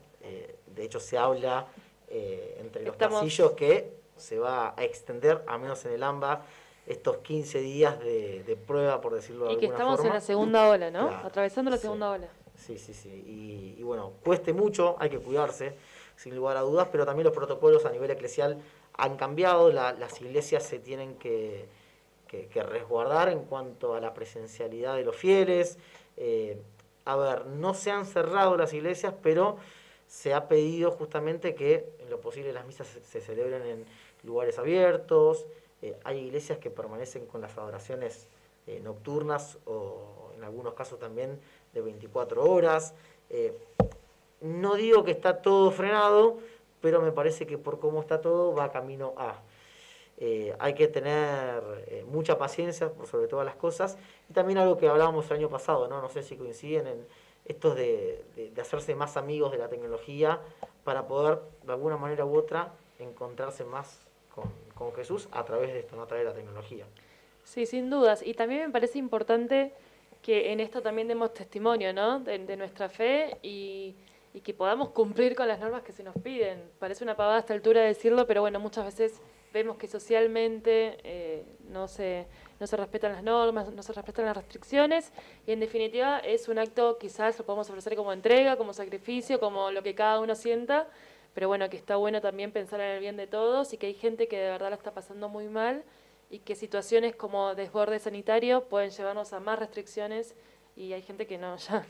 De 0.67 0.83
hecho, 0.83 0.99
se 0.99 1.17
habla 1.17 1.67
entre 2.09 2.83
los 2.83 2.93
Estamos- 2.93 3.19
pasillos 3.21 3.51
que 3.53 3.91
se 4.17 4.39
va 4.39 4.73
a 4.77 4.83
extender, 4.83 5.43
al 5.47 5.59
menos 5.59 5.83
en 5.85 5.93
el 5.93 6.03
AMBA, 6.03 6.43
estos 6.85 7.17
15 7.19 7.59
días 7.59 7.99
de, 7.99 8.43
de 8.43 8.55
prueba, 8.55 8.99
por 9.01 9.13
decirlo 9.13 9.45
de 9.47 9.53
Y 9.53 9.57
que 9.57 9.65
alguna 9.67 9.77
estamos 9.77 9.95
forma. 9.97 10.09
en 10.09 10.13
la 10.15 10.21
segunda 10.21 10.69
ola, 10.69 10.91
¿no? 10.91 11.07
Claro, 11.07 11.27
Atravesando 11.27 11.71
la 11.71 11.77
sí. 11.77 11.83
segunda 11.83 12.09
ola. 12.11 12.27
Sí, 12.55 12.77
sí, 12.77 12.93
sí. 12.93 13.09
Y, 13.09 13.79
y 13.79 13.83
bueno, 13.83 14.13
cueste 14.23 14.53
mucho, 14.53 14.95
hay 14.99 15.09
que 15.09 15.19
cuidarse, 15.19 15.75
sin 16.15 16.35
lugar 16.35 16.57
a 16.57 16.61
dudas, 16.61 16.87
pero 16.91 17.05
también 17.05 17.25
los 17.25 17.33
protocolos 17.35 17.85
a 17.85 17.91
nivel 17.91 18.11
eclesial 18.11 18.57
han 18.95 19.15
cambiado, 19.17 19.71
la- 19.71 19.93
las 19.93 20.21
iglesias 20.21 20.63
se 20.63 20.77
tienen 20.79 21.15
que, 21.15 21.65
que- 22.27 22.47
que 22.47 22.61
resguardar 22.63 23.29
en 23.29 23.45
cuanto 23.45 23.95
a 23.95 23.99
la 24.01 24.13
presencialidad 24.13 24.95
de 24.95 25.03
los 25.03 25.15
fieles. 25.15 25.77
Eh, 26.17 26.61
a 27.05 27.15
ver, 27.15 27.45
no 27.47 27.73
se 27.73 27.91
han 27.91 28.05
cerrado 28.05 28.55
las 28.57 28.71
iglesias, 28.73 29.13
pero 29.23 29.57
se 30.07 30.33
ha 30.33 30.47
pedido 30.47 30.91
justamente 30.91 31.55
que 31.55 31.89
en 31.99 32.09
lo 32.09 32.19
posible 32.21 32.53
las 32.53 32.65
misas 32.67 32.87
se, 32.87 33.03
se 33.03 33.19
celebren 33.21 33.65
en 33.65 33.85
lugares 34.23 34.57
abiertos. 34.57 35.45
Eh, 35.81 35.97
hay 36.03 36.19
iglesias 36.19 36.57
que 36.59 36.69
permanecen 36.69 37.25
con 37.25 37.41
las 37.41 37.57
adoraciones 37.57 38.27
eh, 38.67 38.79
nocturnas 38.81 39.57
o 39.65 40.31
en 40.35 40.43
algunos 40.43 40.73
casos 40.73 40.99
también 40.99 41.39
de 41.73 41.81
24 41.81 42.43
horas. 42.43 42.93
Eh, 43.29 43.53
no 44.41 44.75
digo 44.75 45.03
que 45.03 45.11
está 45.11 45.41
todo 45.41 45.71
frenado, 45.71 46.37
pero 46.81 47.01
me 47.01 47.11
parece 47.11 47.45
que 47.45 47.57
por 47.57 47.79
cómo 47.79 48.01
está 48.01 48.21
todo 48.21 48.53
va 48.53 48.71
camino 48.71 49.13
a. 49.17 49.41
Hay 50.59 50.73
que 50.73 50.87
tener 50.87 52.05
mucha 52.07 52.37
paciencia 52.37 52.89
por 52.89 53.07
sobre 53.07 53.27
todas 53.27 53.45
las 53.45 53.55
cosas. 53.55 53.97
Y 54.29 54.33
también 54.33 54.57
algo 54.57 54.77
que 54.77 54.87
hablábamos 54.87 55.29
el 55.29 55.37
año 55.37 55.49
pasado, 55.49 55.89
¿no? 55.89 56.01
No 56.01 56.07
sé 56.07 56.23
si 56.23 56.37
coinciden 56.37 56.87
en 56.87 57.05
estos 57.43 57.75
de 57.75 58.23
hacerse 58.61 58.95
más 58.95 59.17
amigos 59.17 59.51
de 59.51 59.57
la 59.57 59.67
tecnología 59.67 60.39
para 60.85 61.07
poder, 61.07 61.39
de 61.65 61.73
alguna 61.73 61.97
manera 61.97 62.23
u 62.23 62.37
otra, 62.37 62.71
encontrarse 62.99 63.65
más 63.65 64.02
con, 64.33 64.51
con 64.73 64.93
Jesús 64.93 65.27
a 65.31 65.43
través 65.43 65.73
de 65.73 65.79
esto, 65.79 65.95
no 65.95 66.03
a 66.03 66.07
través 66.07 66.25
de 66.25 66.31
la 66.31 66.35
tecnología. 66.35 66.85
Sí, 67.43 67.65
sin 67.65 67.89
dudas. 67.89 68.25
Y 68.25 68.33
también 68.33 68.67
me 68.67 68.69
parece 68.69 68.99
importante 68.99 69.73
que 70.21 70.51
en 70.51 70.59
esto 70.59 70.81
también 70.81 71.07
demos 71.07 71.33
testimonio, 71.33 71.93
¿no? 71.93 72.19
De, 72.19 72.39
de 72.39 72.57
nuestra 72.57 72.87
fe 72.89 73.37
y, 73.41 73.95
y 74.33 74.41
que 74.41 74.53
podamos 74.53 74.89
cumplir 74.89 75.35
con 75.35 75.47
las 75.47 75.59
normas 75.59 75.83
que 75.83 75.91
se 75.91 76.03
nos 76.03 76.15
piden. 76.15 76.63
Parece 76.79 77.03
una 77.03 77.15
pavada 77.15 77.37
a 77.37 77.39
esta 77.39 77.53
altura 77.53 77.81
decirlo, 77.81 78.25
pero 78.25 78.41
bueno, 78.41 78.59
muchas 78.59 78.85
veces 78.85 79.21
vemos 79.53 79.77
que 79.77 79.87
socialmente 79.87 80.97
eh, 81.03 81.45
no, 81.69 81.87
se, 81.87 82.25
no 82.59 82.65
se 82.65 82.75
respetan 82.75 83.11
las 83.11 83.23
normas, 83.23 83.71
no 83.71 83.83
se 83.83 83.93
respetan 83.93 84.25
las 84.25 84.35
restricciones 84.35 85.11
y 85.45 85.51
en 85.51 85.59
definitiva 85.59 86.17
es 86.19 86.47
un 86.47 86.57
acto 86.57 86.97
quizás 86.97 87.37
lo 87.37 87.45
podemos 87.45 87.69
ofrecer 87.69 87.95
como 87.95 88.11
entrega, 88.11 88.57
como 88.57 88.73
sacrificio, 88.73 89.39
como 89.39 89.69
lo 89.69 89.83
que 89.83 89.93
cada 89.93 90.19
uno 90.19 90.33
sienta, 90.33 90.87
pero 91.33 91.47
bueno, 91.47 91.69
que 91.69 91.77
está 91.77 91.95
bueno 91.95 92.21
también 92.21 92.51
pensar 92.51 92.79
en 92.79 92.91
el 92.91 92.99
bien 92.99 93.17
de 93.17 93.27
todos 93.27 93.73
y 93.73 93.77
que 93.77 93.87
hay 93.87 93.93
gente 93.93 94.27
que 94.27 94.37
de 94.37 94.49
verdad 94.49 94.69
la 94.69 94.75
está 94.75 94.93
pasando 94.93 95.29
muy 95.29 95.47
mal 95.47 95.83
y 96.29 96.39
que 96.39 96.55
situaciones 96.55 97.15
como 97.15 97.55
desborde 97.55 97.99
sanitario 97.99 98.63
pueden 98.65 98.91
llevarnos 98.91 99.33
a 99.33 99.39
más 99.39 99.59
restricciones 99.59 100.35
y 100.75 100.93
hay 100.93 101.01
gente 101.01 101.27
que 101.27 101.37
no, 101.37 101.57
ya 101.69 101.85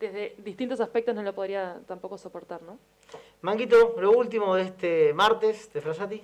desde 0.00 0.34
distintos 0.38 0.80
aspectos 0.80 1.14
no 1.14 1.22
lo 1.22 1.34
podría 1.34 1.80
tampoco 1.86 2.18
soportar, 2.18 2.62
¿no? 2.62 2.78
Manguito, 3.42 3.96
lo 4.00 4.12
último 4.12 4.54
de 4.56 4.62
este 4.62 5.12
martes 5.14 5.72
de 5.72 5.80
Frasati. 5.80 6.22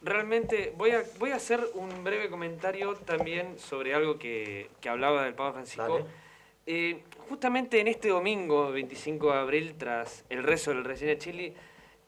Realmente 0.00 0.72
voy 0.76 0.90
a, 0.90 1.04
voy 1.18 1.30
a 1.30 1.36
hacer 1.36 1.60
un 1.74 2.02
breve 2.02 2.28
comentario 2.28 2.94
también 2.96 3.58
sobre 3.58 3.94
algo 3.94 4.18
que, 4.18 4.68
que 4.80 4.88
hablaba 4.88 5.24
del 5.24 5.34
Papa 5.34 5.52
Francisco. 5.52 5.98
Dale. 5.98 6.21
Eh, 6.66 7.02
justamente 7.28 7.80
en 7.80 7.88
este 7.88 8.08
domingo, 8.08 8.70
25 8.70 9.32
de 9.32 9.38
abril, 9.38 9.74
tras 9.76 10.24
el 10.28 10.42
rezo 10.42 10.70
del 10.72 10.84
Resina 10.84 11.16
Chile, 11.18 11.54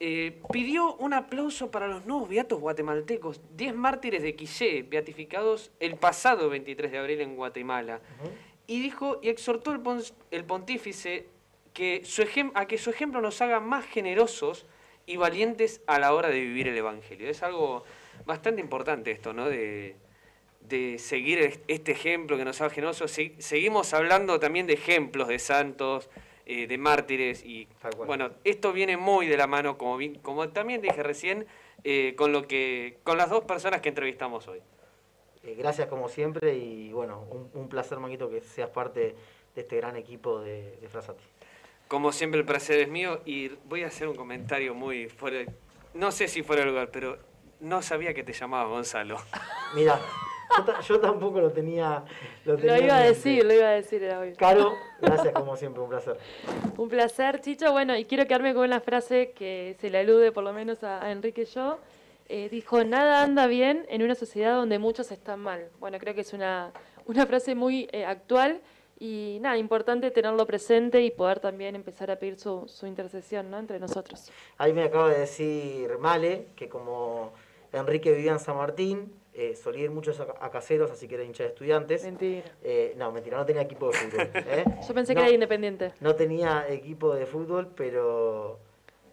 eh, 0.01 0.41
pidió 0.53 0.95
un 0.97 1.13
aplauso 1.15 1.71
para 1.71 1.89
los 1.89 2.05
nuevos 2.07 2.29
beatos 2.29 2.61
guatemaltecos, 2.61 3.41
10 3.57 3.75
mártires 3.75 4.23
de 4.23 4.35
Quillé, 4.35 4.83
beatificados 4.83 5.71
el 5.81 5.97
pasado 5.97 6.49
23 6.51 6.93
de 6.93 6.99
abril 6.99 7.21
en 7.21 7.37
Guatemala. 7.37 8.01
Y 8.67 8.81
dijo 8.81 9.19
y 9.23 9.29
exhortó 9.29 9.73
el, 9.73 9.81
pon- 9.81 10.03
el 10.31 10.45
pontífice 10.45 11.27
que 11.73 12.03
su 12.05 12.23
a 12.55 12.67
que 12.67 12.79
su 12.79 12.91
ejemplo 12.91 13.21
nos 13.21 13.41
haga 13.43 13.61
más 13.61 13.85
generosos 13.85 14.67
y 15.07 15.17
valientes 15.17 15.81
a 15.87 15.99
la 15.99 16.15
hora 16.15 16.29
de 16.29 16.41
vivir 16.41 16.69
el 16.69 16.77
Evangelio. 16.77 17.29
Es 17.29 17.43
algo 17.43 17.85
bastante 18.25 18.61
importante 18.61 19.11
esto, 19.11 19.33
¿no? 19.33 19.49
De, 19.49 19.97
de 20.65 20.99
seguir 20.99 21.39
est- 21.41 21.62
este 21.69 21.93
ejemplo 21.93 22.37
que 22.37 22.45
nos 22.45 22.61
haga 22.61 22.71
generosos. 22.75 23.11
Se- 23.11 23.35
seguimos 23.39 23.93
hablando 23.95 24.41
también 24.41 24.67
de 24.67 24.73
ejemplos 24.75 25.29
de 25.29 25.39
santos, 25.39 26.09
eh, 26.47 26.67
de 26.67 26.77
mártires 26.79 27.45
y 27.45 27.69
bueno, 28.07 28.31
esto 28.45 28.73
viene 28.73 28.97
muy 28.97 29.27
de 29.27 29.37
la 29.37 29.47
mano, 29.47 29.79
como, 29.79 29.99
también 30.51 30.83
dije 30.83 31.03
recién, 31.03 31.47
eh, 31.85 32.15
con 32.17 32.33
lo 32.33 32.47
que 32.47 32.99
con 33.03 33.17
las 33.19 33.31
dos 33.31 33.45
personas 33.45 33.81
que 33.81 33.89
entrevistamos 33.91 34.47
hoy. 34.49 34.61
Eh, 35.43 35.55
gracias 35.59 35.89
como 35.89 36.09
siempre 36.09 36.55
y 36.57 36.93
bueno, 36.93 37.21
un, 37.31 37.51
un 37.55 37.69
placer, 37.69 37.99
Manguito, 37.99 38.31
que 38.31 38.41
seas 38.41 38.71
parte 38.71 39.15
de 39.55 39.61
este 39.61 39.77
gran 39.77 39.97
equipo 39.97 40.41
de, 40.41 40.77
de 40.81 40.89
Frasati. 40.89 41.23
Como 41.89 42.12
siempre 42.12 42.41
el 42.41 42.47
placer 42.47 42.81
es 42.81 42.89
mío 42.89 43.21
y 43.27 43.49
voy 43.67 43.83
a 43.83 43.89
hacer 43.89 44.09
un 44.09 44.17
comentario 44.17 44.75
muy 44.75 45.09
fuera, 45.09 45.45
no 45.93 46.11
sé 46.12 46.29
si 46.29 46.43
fuera 46.43 46.62
de 46.65 46.71
lugar, 46.71 46.91
pero 46.91 47.19
no 47.61 47.83
sabía 47.83 48.15
que 48.15 48.23
te 48.25 48.33
llamabas 48.33 48.69
Gonzalo. 48.71 49.19
Mira, 49.75 50.01
yo, 50.59 50.65
ta- 50.65 50.81
yo 50.81 51.01
tampoco 51.01 51.41
lo 51.41 51.51
tenía. 51.51 52.05
Lo, 52.45 52.57
tenía 52.57 52.77
Lo 52.79 52.85
iba 52.85 52.95
a 52.97 53.01
mente. 53.01 53.15
decir, 53.15 53.45
lo 53.45 53.53
iba 53.55 53.67
a 53.69 53.73
decir, 53.73 54.03
era 54.03 54.21
obvio. 54.21 54.35
Caro, 54.37 54.73
gracias 55.01 55.33
como 55.35 55.57
siempre, 55.57 55.83
un 55.83 55.89
placer. 55.89 56.19
Un 56.77 56.89
placer, 56.89 57.41
Chicho. 57.41 57.73
Bueno, 57.73 57.97
y 57.97 58.05
quiero 58.05 58.27
quedarme 58.27 58.55
con 58.55 58.65
una 58.65 58.81
frase 58.81 59.33
que 59.33 59.77
se 59.81 59.91
le 59.91 59.99
alude 59.99 60.33
por 60.33 60.45
lo 60.45 60.53
menos 60.53 60.83
a, 60.85 61.05
a 61.05 61.11
Enrique 61.11 61.45
yo. 61.45 61.79
Eh, 62.29 62.49
dijo, 62.51 62.83
nada 62.85 63.23
anda 63.23 63.47
bien 63.47 63.85
en 63.91 64.03
una 64.03 64.15
sociedad 64.15 64.55
donde 64.55 64.79
muchos 64.79 65.11
están 65.13 65.41
mal. 65.41 65.69
Bueno, 65.79 65.99
creo 65.99 66.15
que 66.15 66.23
es 66.23 66.33
una, 66.33 66.73
una 67.07 67.27
frase 67.27 67.55
muy 67.55 67.87
eh, 67.93 68.07
actual 68.07 68.61
y 68.99 69.39
nada, 69.43 69.59
importante 69.59 70.11
tenerlo 70.11 70.47
presente 70.47 71.03
y 71.03 71.11
poder 71.11 71.41
también 71.41 71.75
empezar 71.75 72.11
a 72.11 72.17
pedir 72.17 72.39
su, 72.39 72.67
su 72.67 72.87
intercesión 72.87 73.51
¿no? 73.51 73.59
entre 73.59 73.79
nosotros. 73.79 74.31
Ahí 74.57 74.73
me 74.73 74.85
acaba 74.85 75.11
de 75.11 75.19
decir 75.21 75.99
Male 75.99 76.47
que 76.57 76.69
como 76.69 77.33
Enrique 77.73 78.13
vivía 78.13 78.33
en 78.33 78.39
San 78.39 78.57
Martín, 78.57 79.13
eh, 79.35 79.57
solía 79.57 79.85
ir 79.85 79.91
muchos 79.91 80.20
a, 80.20 80.26
a 80.41 80.51
caseros, 80.51 80.91
así 80.91 81.09
que 81.09 81.16
era 81.16 81.24
hincha 81.24 81.43
de 81.43 81.49
estudiantes. 81.51 82.05
Mentira. 82.05 82.45
Eh, 82.62 82.95
no, 82.97 83.11
mentira, 83.12 83.37
no 83.37 83.45
tenía 83.45 83.62
equipo 83.62 83.89
de 83.91 83.93
fútbol. 83.99 84.30
¿eh? 84.35 84.64
Yo 84.87 84.95
pensé 84.95 85.14
No, 85.14 85.20
que 85.20 85.26
era 85.26 85.35
independiente. 85.35 85.93
No 86.01 86.14
tenía 86.14 86.66
equipo 86.68 87.14
de 87.14 87.26
fútbol, 87.26 87.68
pero. 87.76 88.59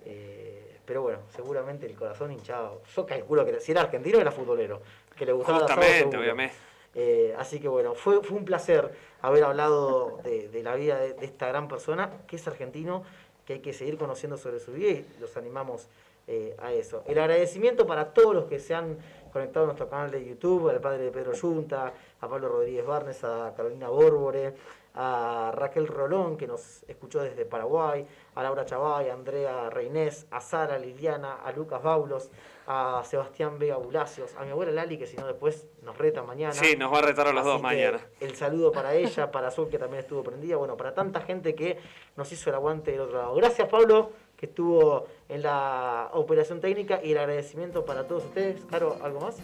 eh, 0.06 0.78
pero 0.86 1.04
bueno, 1.04 1.20
seguramente 1.34 1.86
el 1.86 1.96
corazón 1.96 2.32
hinchado. 2.32 2.82
Yo 2.96 3.06
calculo 3.06 3.46
que 3.46 3.60
si 3.62 3.72
era 3.72 3.82
argentino 3.82 4.20
era 4.20 4.32
futbolero. 4.32 4.82
Que 5.16 5.26
le 5.26 5.32
gustaba 5.32 5.60
Justamente, 5.62 6.18
obviamente. 6.18 6.56
Eh, 6.94 7.34
así 7.38 7.60
que 7.60 7.68
bueno, 7.70 7.94
fue, 7.96 8.22
fue 8.22 8.38
un 8.38 8.44
placer 8.44 8.92
haber 9.22 9.44
hablado 9.46 10.20
de, 10.24 10.50
de 10.50 10.64
la 10.64 10.76
vida 10.76 11.00
de, 11.00 11.14
de 11.14 11.26
esta 11.26 11.48
gran 11.48 11.68
persona 11.70 12.10
que 12.28 12.36
es 12.36 12.46
argentino, 12.48 13.04
que 13.46 13.54
hay 13.54 13.60
que 13.60 13.72
seguir 13.72 13.98
conociendo 13.98 14.36
sobre 14.38 14.60
su 14.60 14.74
vida 14.74 14.90
y 14.90 15.06
los 15.22 15.38
animamos 15.38 15.88
eh, 16.28 16.56
a 16.60 16.74
eso. 16.74 17.04
El 17.08 17.20
agradecimiento 17.20 17.88
para 17.88 18.14
todos 18.14 18.36
los 18.36 18.46
que 18.46 18.60
se 18.60 18.74
han 18.76 18.98
conectado 19.32 19.64
a 19.64 19.68
nuestro 19.68 19.90
canal 19.90 20.12
de 20.12 20.24
YouTube, 20.26 20.70
al 20.70 20.80
padre 20.80 21.06
de 21.06 21.12
Pedro 21.12 21.34
Yunta, 21.34 21.94
a 22.20 22.28
Pablo 22.28 22.50
Rodríguez 22.50 22.86
Barnes, 22.86 23.24
a 23.24 23.54
Carolina 23.56 23.90
Bórbore, 23.90 24.54
a 24.94 25.52
Raquel 25.56 25.88
Rolón, 25.88 26.38
que 26.38 26.48
nos 26.48 26.84
escuchó 26.88 27.22
desde 27.22 27.46
Paraguay, 27.46 28.06
a 28.36 28.44
Laura 28.44 28.66
Chavay, 28.66 29.10
a 29.10 29.14
Andrea 29.14 29.70
Reinés, 29.70 30.28
a 30.32 30.42
Sara 30.42 30.78
Liliana, 30.78 31.36
a 31.36 31.52
Lucas 31.54 31.82
Baulos, 31.82 32.30
a 32.68 33.02
Sebastián 33.06 33.58
Vega 33.58 33.78
Bulacios, 33.78 34.36
a 34.36 34.44
mi 34.44 34.52
abuela 34.52 34.72
Lali, 34.72 34.98
que 34.98 35.08
si 35.08 35.16
no 35.16 35.26
después 35.26 35.68
nos 35.84 35.98
reta 35.98 36.24
mañana. 36.24 36.54
Sí, 36.54 36.76
nos 36.76 36.92
va 36.92 37.00
a 37.00 37.02
retar 37.04 37.28
a 37.28 37.32
los 37.32 37.42
Así 37.42 37.50
dos 37.50 37.62
mañana. 37.62 38.00
El 38.20 38.36
saludo 38.36 38.72
para 38.72 38.94
ella, 38.94 39.32
para 39.32 39.50
Sol, 39.50 39.70
que 39.70 39.78
también 39.78 40.02
estuvo 40.02 40.24
prendida, 40.24 40.58
bueno, 40.58 40.76
para 40.76 40.94
tanta 40.94 41.22
gente 41.22 41.56
que 41.56 41.78
nos 42.18 42.32
hizo 42.32 42.50
el 42.50 42.56
aguante 42.56 42.92
del 42.92 43.02
otro 43.02 43.18
lado. 43.18 43.36
Gracias, 43.36 43.68
Pablo, 43.70 44.12
que 44.42 44.48
estuvo 44.48 45.06
en 45.30 45.44
la 45.44 46.10
operación 46.14 46.60
técnica, 46.60 47.00
y 47.04 47.12
el 47.12 47.20
agradecimiento 47.20 47.86
para 47.86 48.08
todos 48.08 48.26
ustedes. 48.26 48.66
Caro, 48.66 48.98
¿algo 49.04 49.20
más? 49.22 49.38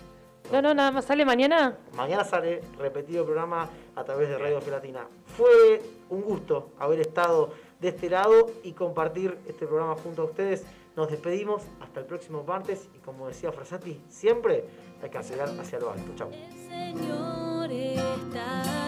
No, 0.52 0.60
no, 0.60 0.74
nada 0.74 0.89
más. 0.89 1.06
¿Sale 1.06 1.24
mañana? 1.24 1.78
Mañana 1.93 2.24
sale 2.24 2.62
repetido 2.80 3.20
el 3.20 3.26
programa 3.26 3.70
a 3.95 4.04
través 4.04 4.28
de 4.28 4.39
Radio 4.39 4.60
Gelatina. 4.60 5.08
Fue 5.38 5.84
un 6.10 6.24
gusto 6.24 6.72
haber 6.80 7.02
estado 7.02 7.52
de 7.80 7.89
este 7.89 8.10
lado 8.10 8.48
y 8.64 8.72
compartir 8.72 9.38
este 9.48 9.68
programa 9.68 9.95
junto 9.95 10.24
a 10.24 10.26
ustedes. 10.26 10.66
Nos 10.95 11.12
despedimos 11.12 11.62
hasta 11.80 12.00
el 12.00 12.08
próximo 12.08 12.43
martes 12.43 12.89
y 12.95 12.98
como 12.98 13.28
decía 13.28 13.52
Frasati, 13.52 14.02
siempre 14.10 14.66
hay 15.04 15.12
que 15.12 15.18
acelerar 15.20 15.50
hacia 15.60 15.80
lo 15.80 15.91
alto. 15.91 16.12
Chao. 16.16 16.32
Señor 16.68 17.72
está 17.72 18.87